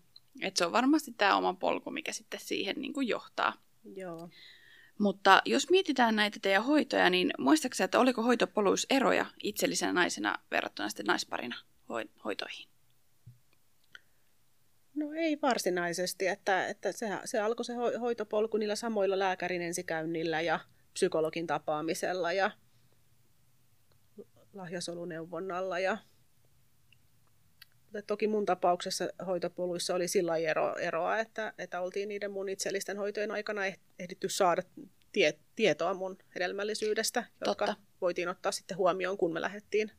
[0.42, 3.52] Et se on varmasti tämä oma polku, mikä sitten siihen niin kuin johtaa.
[3.96, 4.30] Joo.
[4.98, 10.88] Mutta jos mietitään näitä teidän hoitoja, niin muistaakseni, että oliko hoitopoluissa eroja itsellisenä naisena verrattuna
[10.88, 11.56] sitten naisparina
[12.24, 12.68] hoitoihin?
[14.96, 20.60] No ei varsinaisesti, että, että se, se alkoi se hoitopolku niillä samoilla lääkärin ensikäynnillä ja
[20.92, 22.50] psykologin tapaamisella ja
[24.52, 25.78] lahjasoluneuvonnalla.
[25.78, 25.98] Ja...
[27.82, 32.96] Mutta toki mun tapauksessa hoitopoluissa oli sillä ero, eroa, että, että oltiin niiden mun itsellisten
[32.96, 33.62] hoitojen aikana
[33.98, 34.62] ehditty saada
[35.12, 37.82] tie, tietoa mun hedelmällisyydestä, jotka Totta.
[38.00, 39.90] voitiin ottaa sitten huomioon, kun me lähdettiin.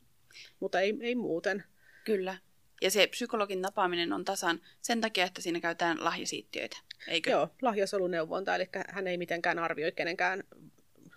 [0.60, 1.64] Mutta ei, ei muuten.
[2.04, 2.36] Kyllä.
[2.82, 6.76] Ja se psykologin tapaaminen on tasan sen takia, että siinä käytetään lahjasiittiöitä,
[7.08, 7.30] eikö?
[7.30, 10.44] Joo, lahjasoluneuvonta, eli hän ei mitenkään arvioi kenenkään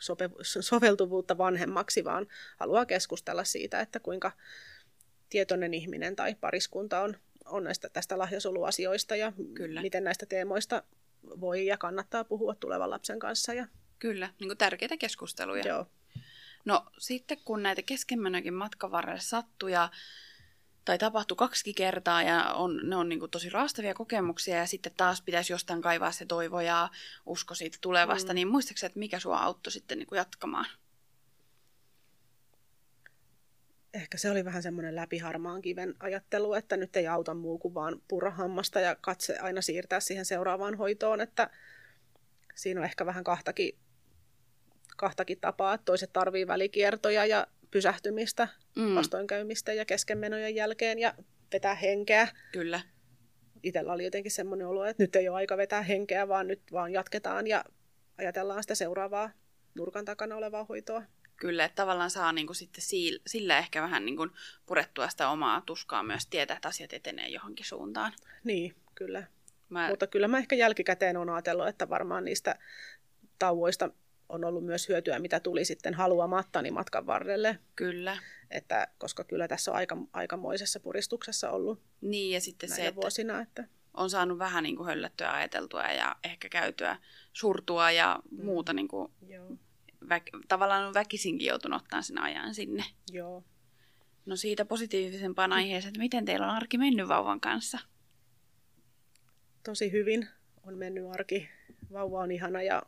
[0.02, 4.32] sope- soveltuvuutta vanhemmaksi, vaan haluaa keskustella siitä, että kuinka
[5.30, 9.82] tietoinen ihminen tai pariskunta on, on näistä, tästä lahjasoluasioista ja Kyllä.
[9.82, 10.84] miten näistä teemoista
[11.24, 13.54] voi ja kannattaa puhua tulevan lapsen kanssa.
[13.54, 13.68] Ja...
[14.00, 15.68] Kyllä, niin kuin tärkeitä keskusteluja.
[15.68, 15.86] Joo.
[16.66, 19.90] No sitten kun näitä keskemmänäkin matkan varrella sattuu ja
[20.86, 24.92] tai tapahtui kaksi kertaa ja on, ne on niin kuin tosi raastavia kokemuksia ja sitten
[24.98, 26.90] taas pitäisi jostain kaivaa se toivo ja
[27.26, 28.36] usko siitä tulevasta, mm.
[28.36, 30.66] niin muistaakseni, että mikä sua auttoi sitten niin kuin jatkamaan?
[33.94, 38.02] Ehkä se oli vähän semmoinen läpiharmaan kiven ajattelu, että nyt ei auta muu kuin vaan
[38.08, 41.50] purahammasta ja katse aina siirtää siihen seuraavaan hoitoon, että
[42.56, 43.78] siinä on ehkä vähän kahtakin,
[44.98, 48.96] kahtakin tapaa, että toiset tarvii välikiertoja ja pysähtymistä, mm.
[48.96, 51.14] vastoinkäymistä ja keskenmenojen jälkeen ja
[51.54, 52.28] vetää henkeä.
[52.52, 52.82] Kyllä.
[53.64, 56.92] Itellä oli jotenkin semmoinen olo, että nyt ei ole aika vetää henkeä, vaan nyt vaan
[56.92, 57.66] jatketaan ja
[58.18, 59.30] ajatellaan sitä seuraavaa
[59.76, 61.04] nurkan takana olevaa hoitoa.
[61.36, 62.84] Kyllä, että tavallaan saa niin kuin sitten
[63.28, 64.30] sillä ehkä vähän niin kuin
[64.66, 68.14] purettua sitä omaa tuskaa myös tietää, että asiat etenee johonkin suuntaan.
[68.44, 69.24] Niin, kyllä.
[69.70, 69.90] Mä...
[69.90, 72.56] Mutta kyllä mä ehkä jälkikäteen on ajatellut, että varmaan niistä
[73.40, 73.90] tauoista
[74.32, 77.60] on ollut myös hyötyä, mitä tuli sitten haluamattani matkan varrelle.
[77.76, 78.18] Kyllä.
[78.52, 83.42] Että, koska kyllä tässä on aika, aikamoisessa puristuksessa ollut niin, ja sitten se, että vuosina.
[83.42, 83.68] Että...
[83.94, 86.98] On saanut vähän niin kuin höllättyä ajateltua ja ehkä käytyä
[87.34, 88.46] surtua ja mm.
[88.46, 89.52] muuta niin kuin Joo.
[90.06, 92.84] väk- tavallaan on väkisinkin joutunut ottaa sen ajan sinne.
[93.12, 93.44] Joo.
[94.26, 97.80] No siitä positiivisempaan aiheeseen, että miten teillä on arki mennyt vauvan kanssa?
[99.64, 100.28] Tosi hyvin
[100.64, 101.50] on mennyt arki.
[101.92, 102.84] Vauva on ihana ja...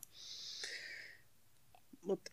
[2.03, 2.29] Mut...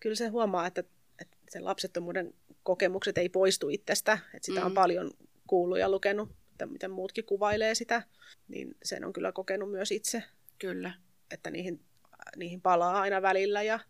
[0.00, 0.84] Kyllä se huomaa, että,
[1.20, 4.18] että sen lapsettomuuden kokemukset ei poistu itsestä.
[4.34, 4.66] Että sitä mm.
[4.66, 5.10] on paljon
[5.46, 8.02] kuullut ja lukenut, että miten muutkin kuvailee sitä.
[8.48, 10.22] Niin sen on kyllä kokenut myös itse.
[10.58, 10.92] Kyllä.
[11.30, 11.84] Että niihin,
[12.36, 13.80] niihin palaa aina välillä ja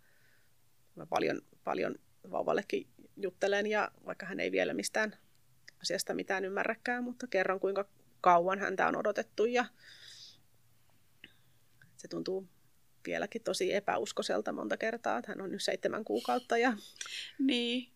[0.94, 1.94] mä paljon, paljon
[2.30, 2.86] vauvallekin
[3.16, 5.16] juttelen ja vaikka hän ei vielä mistään
[5.82, 7.88] asiasta mitään ymmärräkään, mutta kerron kuinka
[8.20, 9.64] kauan häntä on odotettu ja
[11.96, 12.48] se tuntuu
[13.06, 16.58] vieläkin tosi epäuskoiselta monta kertaa, että hän on nyt seitsemän kuukautta.
[16.58, 16.76] Ja...
[17.38, 17.92] Niin.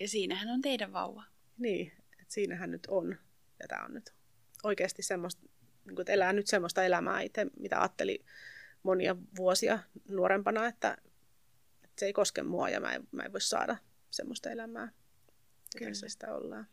[0.00, 1.24] Ja siinähän on teidän vauva.
[1.58, 3.18] Niin, että siinähän nyt on.
[3.60, 4.14] Ja tämä on nyt
[4.62, 5.42] oikeasti semmoista,
[5.84, 8.24] niin kuin, että elää nyt semmoista elämää itse, mitä ajatteli
[8.82, 9.78] monia vuosia
[10.08, 10.96] nuorempana, että,
[11.84, 13.76] että se ei koske mua ja mä en, mä en voi saada
[14.10, 14.92] semmoista elämää,
[15.78, 15.94] Kyllä.
[15.94, 16.66] sitä ollaan.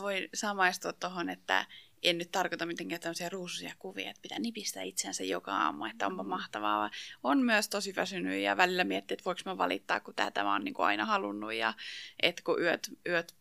[0.00, 1.66] Voi samaistua tuohon, että
[2.02, 6.22] en nyt tarkoita mitenkään tämmöisiä ruusuisia kuvia, että pitää nipistää itseänsä joka aamu, että onpa
[6.22, 6.28] mm.
[6.28, 6.78] mahtavaa.
[6.78, 6.90] Vaan
[7.22, 10.64] on myös tosi väsynyt ja välillä miettii, että voiko mä valittaa, kun tämä, tämä on
[10.64, 11.74] niin kuin aina halunnut ja
[12.22, 13.34] että kun yöt, yöt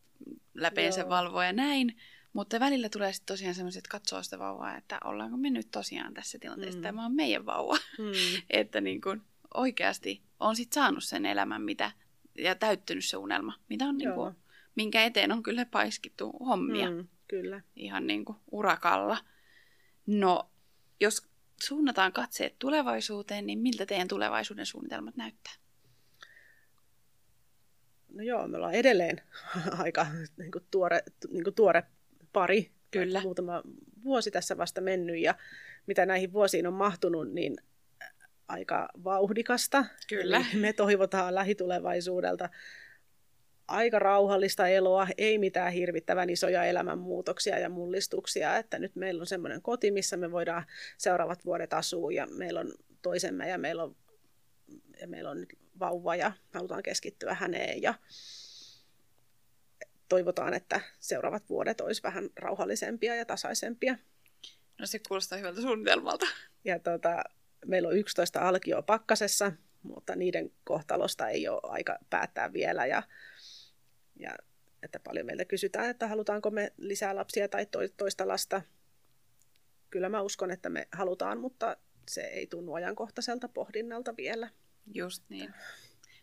[0.53, 1.97] läpeensä valvoo ja näin.
[2.33, 6.13] Mutta välillä tulee sitten tosiaan semmoiset, että katsoo sitä vauvaa, että ollaanko me nyt tosiaan
[6.13, 6.83] tässä tilanteessa, mm.
[6.83, 7.77] tämä on meidän vauva.
[7.97, 8.11] Mm.
[8.49, 9.21] että niin kuin
[9.53, 11.91] oikeasti on sitten saanut sen elämän, mitä,
[12.37, 14.35] ja täyttynyt se unelma, mitä on niin kuin,
[14.75, 16.91] minkä eteen on kyllä paiskittu hommia.
[16.91, 17.61] Mm, kyllä.
[17.75, 19.17] Ihan niin kuin urakalla.
[20.07, 20.49] No,
[20.99, 21.27] jos
[21.63, 25.53] suunnataan katseet tulevaisuuteen, niin miltä teidän tulevaisuuden suunnitelmat näyttää?
[28.13, 29.21] No joo, me ollaan edelleen
[29.83, 30.07] aika
[30.37, 31.83] niin kuin tuore, niin kuin tuore
[32.33, 32.71] pari.
[32.91, 33.21] Kyllä.
[33.21, 33.61] Muutama
[34.03, 35.35] vuosi tässä vasta mennyt ja
[35.87, 37.57] mitä näihin vuosiin on mahtunut, niin
[38.47, 39.85] aika vauhdikasta.
[40.09, 40.37] Kyllä.
[40.37, 42.49] Eli me toivotaan lähitulevaisuudelta
[43.71, 49.61] aika rauhallista eloa, ei mitään hirvittävän isoja elämänmuutoksia ja mullistuksia, että nyt meillä on semmoinen
[49.61, 50.63] koti, missä me voidaan
[50.97, 53.95] seuraavat vuodet asua ja meillä on toisemme ja meillä on,
[55.01, 57.93] ja meillä on nyt vauva ja halutaan keskittyä häneen ja
[60.09, 63.97] toivotaan, että seuraavat vuodet olisi vähän rauhallisempia ja tasaisempia.
[64.79, 66.25] No se kuulostaa hyvältä suunnitelmalta.
[66.65, 67.23] Ja tota,
[67.65, 69.51] meillä on 11 alkioa pakkasessa,
[69.83, 72.85] mutta niiden kohtalosta ei ole aika päättää vielä.
[72.85, 73.03] Ja,
[74.21, 74.35] ja
[74.83, 77.67] että paljon meiltä kysytään, että halutaanko me lisää lapsia tai
[77.97, 78.61] toista lasta.
[79.89, 81.77] Kyllä mä uskon, että me halutaan, mutta
[82.09, 84.49] se ei tunnu ajankohtaiselta pohdinnalta vielä.
[84.93, 85.53] Just niin.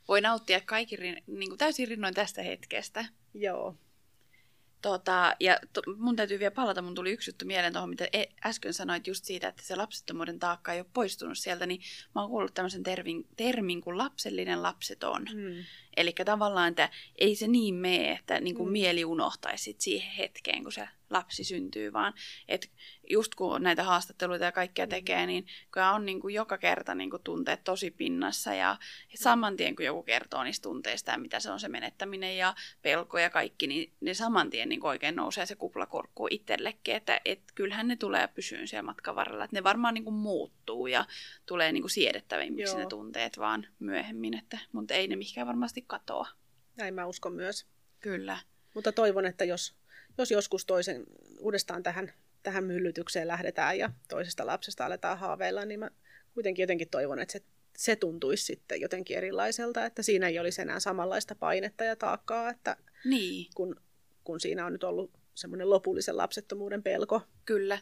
[0.08, 3.04] Voi nauttia kaikki niin kuin täysin rinnoin tästä hetkestä.
[3.34, 3.76] Joo.
[4.82, 8.24] Tota, ja to, mun täytyy vielä palata, mun tuli yksi juttu mieleen tuohon, mitä e,
[8.44, 11.80] äsken sanoit just siitä, että se lapsettomuuden taakka ei ole poistunut sieltä, niin
[12.14, 15.26] mä oon kuullut tämmöisen termin, termin kuin lapsellinen lapseton.
[15.32, 15.64] Hmm.
[15.96, 18.72] Eli tavallaan, että ei se niin mene, että niin kuin hmm.
[18.72, 22.14] mieli unohtaisi siihen hetkeen, kun se lapsi syntyy, vaan
[22.48, 22.68] että
[23.10, 24.90] just kun näitä haastatteluita ja kaikkea mm.
[24.90, 28.76] tekee, niin kyllä on niin kuin joka kerta niin kuin tunteet tosi pinnassa ja
[29.14, 33.18] saman tien kun joku kertoo niistä tunteista ja mitä se on se menettäminen ja pelko
[33.18, 37.88] ja kaikki, niin ne saman tien niin oikein nousee se kuplakorkku itsellekin, että et kyllähän
[37.88, 41.06] ne tulee pysyyn siellä matkan varrella, että ne varmaan niin kuin muuttuu ja
[41.46, 42.78] tulee niin kuin siedettävimmiksi Joo.
[42.78, 46.28] ne tunteet vaan myöhemmin, että, mutta ei ne mihinkään varmasti katoa.
[46.76, 47.66] Näin mä uskon myös.
[48.00, 48.38] Kyllä.
[48.74, 49.77] Mutta toivon, että jos
[50.18, 51.04] jos joskus toisen
[51.38, 52.12] uudestaan tähän,
[52.42, 55.90] tähän myllytykseen lähdetään ja toisesta lapsesta aletaan haaveilla, niin mä
[56.34, 57.42] kuitenkin jotenkin toivon, että se,
[57.76, 62.76] se tuntuisi sitten jotenkin erilaiselta, että siinä ei olisi enää samanlaista painetta ja taakkaa, että
[63.04, 63.46] niin.
[63.54, 63.76] kun,
[64.24, 67.22] kun siinä on nyt ollut semmoinen lopullisen lapsettomuuden pelko.
[67.44, 67.78] Kyllä.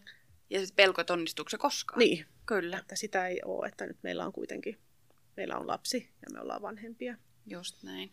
[0.51, 1.99] Ja sitten pelko, että onnistuuko se koskaan.
[1.99, 2.27] Niin.
[2.47, 2.79] Kyllä.
[2.79, 4.79] Että sitä ei ole, että nyt meillä on kuitenkin,
[5.37, 7.17] meillä on lapsi ja me ollaan vanhempia.
[7.47, 8.13] Just näin.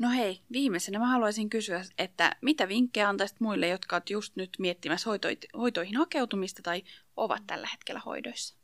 [0.00, 4.50] No hei, viimeisenä mä haluaisin kysyä, että mitä vinkkejä antaisit muille, jotka ovat just nyt
[4.58, 5.10] miettimässä
[5.56, 6.82] hoitoihin hakeutumista tai
[7.16, 8.56] ovat tällä hetkellä hoidoissa?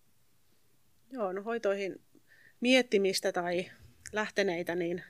[1.11, 2.01] Joo, no hoitoihin
[2.61, 3.71] miettimistä tai
[4.13, 5.03] lähteneitä, niin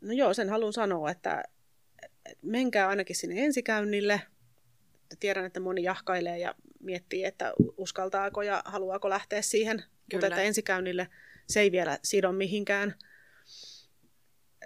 [0.00, 1.42] no joo, sen haluan sanoa, että
[2.42, 4.22] menkää ainakin sinne ensikäynnille.
[5.20, 9.88] Tiedän, että moni jahkailee ja miettii, että uskaltaako ja haluaako lähteä siihen, Kyllä.
[10.12, 11.08] mutta että ensikäynnille
[11.46, 12.94] se ei vielä sido mihinkään–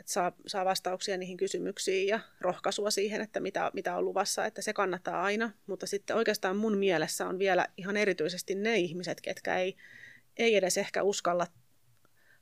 [0.01, 4.63] että saa, saa vastauksia niihin kysymyksiin ja rohkaisua siihen, että mitä, mitä on luvassa, että
[4.63, 5.51] se kannattaa aina.
[5.67, 9.77] Mutta sitten oikeastaan mun mielessä on vielä ihan erityisesti ne ihmiset, ketkä ei,
[10.37, 11.47] ei edes ehkä uskalla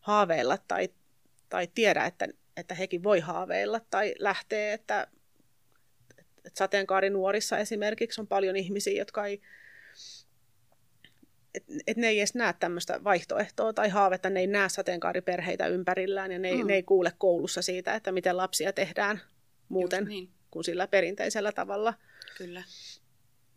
[0.01, 0.89] haaveilla tai,
[1.49, 5.07] tai tiedä, että, että hekin voi haaveilla tai lähtee, että,
[6.19, 9.41] että sateenkaarinuorissa esimerkiksi on paljon ihmisiä, jotka ei,
[11.59, 16.33] että et ne ei edes näe tämmöistä vaihtoehtoa tai haavetta, ne ei näe sateenkaariperheitä ympärillään
[16.33, 16.67] ja ne, mm.
[16.67, 19.21] ne ei kuule koulussa siitä, että miten lapsia tehdään
[19.69, 20.31] muuten niin.
[20.51, 21.95] kuin sillä perinteisellä tavalla.
[22.39, 22.63] Kyllä.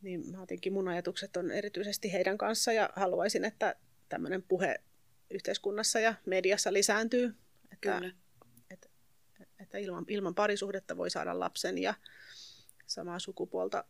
[0.02, 3.76] Niin mä jotenkin mun ajatukset on erityisesti heidän kanssa ja haluaisin, että
[4.10, 4.76] tämmöinen puhe
[5.30, 7.36] yhteiskunnassa ja mediassa lisääntyy.
[7.74, 8.14] Että, Kyllä.
[8.72, 8.90] Että,
[9.60, 11.94] että ilman, ilman parisuhdetta voi saada lapsen ja
[12.88, 13.84] samaa sukupuolta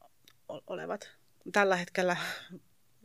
[0.67, 1.09] olevat
[1.51, 2.17] tällä hetkellä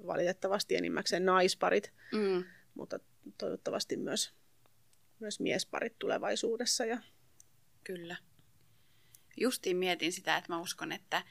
[0.07, 2.45] valitettavasti enimmäkseen naisparit, mm.
[2.75, 2.99] mutta
[3.39, 4.35] toivottavasti myös,
[5.21, 6.85] myös miesparit tulevaisuudessa.
[6.85, 6.99] Ja...
[7.85, 8.17] Kyllä.
[9.37, 11.23] Justiin mietin sitä, että mä uskon, että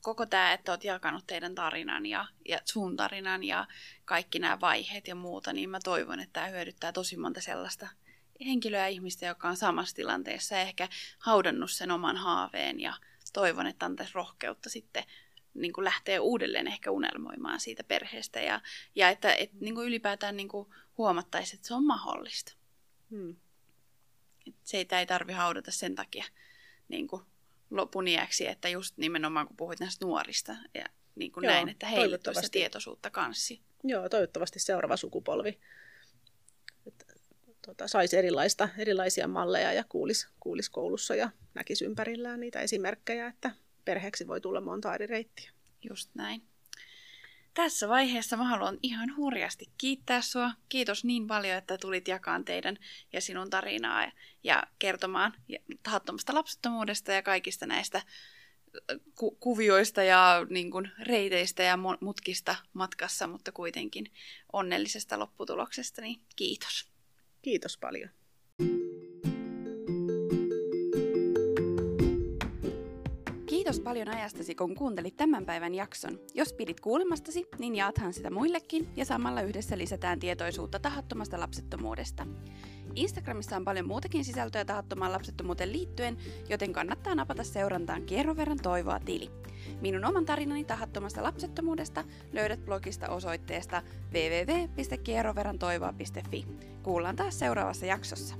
[0.00, 3.66] koko tämä, että oot jakanut teidän tarinan ja, ja sun tarinan ja
[4.04, 7.88] kaikki nämä vaiheet ja muuta, niin mä toivon, että tämä hyödyttää tosi monta sellaista
[8.44, 10.88] henkilöä ja ihmistä, joka on samassa tilanteessa ja ehkä
[11.18, 12.94] haudannut sen oman haaveen ja
[13.32, 15.04] toivon, että antaisi rohkeutta sitten
[15.54, 18.60] niin kuin lähtee uudelleen ehkä unelmoimaan siitä perheestä ja,
[18.94, 20.68] ja että et, niin kuin ylipäätään niin kuin
[20.98, 22.52] huomattaisiin, että se on mahdollista.
[23.10, 23.36] Hmm.
[24.46, 26.24] Et se ei, ei tarvi haudata sen takia
[26.88, 27.22] niin kuin
[27.70, 30.84] lopun iäksi, että just nimenomaan kun puhuit näistä nuorista ja
[31.14, 33.60] niin kuin Joo, näin, että heille tulisi tietoisuutta kanssi.
[33.84, 35.58] Joo, toivottavasti seuraava sukupolvi
[36.86, 37.04] että,
[37.66, 43.50] tota, saisi erilaista, erilaisia malleja ja kuulisi, kuulisi koulussa ja näkisi ympärillään niitä esimerkkejä, että
[43.84, 45.50] perheeksi voi tulla monta eri reittiä.
[45.88, 46.42] Just näin.
[47.54, 50.50] Tässä vaiheessa mä haluan ihan hurjasti kiittää sua.
[50.68, 52.78] Kiitos niin paljon, että tulit jakaan teidän
[53.12, 54.12] ja sinun tarinaa
[54.44, 55.32] ja kertomaan
[55.82, 58.04] tahattomasta lapsettomuudesta ja kaikista näistä äh,
[59.14, 64.12] ku- kuvioista ja niin kuin, reiteistä ja mutkista matkassa, mutta kuitenkin
[64.52, 66.92] onnellisesta lopputuloksesta, niin kiitos.
[67.42, 68.10] Kiitos paljon.
[73.62, 76.18] Kiitos paljon ajastasi, kun kuuntelit tämän päivän jakson.
[76.34, 82.26] Jos pidit kuulemastasi, niin jaathan sitä muillekin ja samalla yhdessä lisätään tietoisuutta tahattomasta lapsettomuudesta.
[82.94, 86.16] Instagramissa on paljon muutakin sisältöä tahattomaan lapsettomuuteen liittyen,
[86.48, 89.30] joten kannattaa napata seurantaan kierron verran toivoa tili.
[89.80, 93.82] Minun oman tarinani tahattomasta lapsettomuudesta löydät blogista osoitteesta
[94.12, 96.46] www.kierroverrantoivoa.fi.
[96.82, 98.34] Kuullaan taas seuraavassa jaksossa.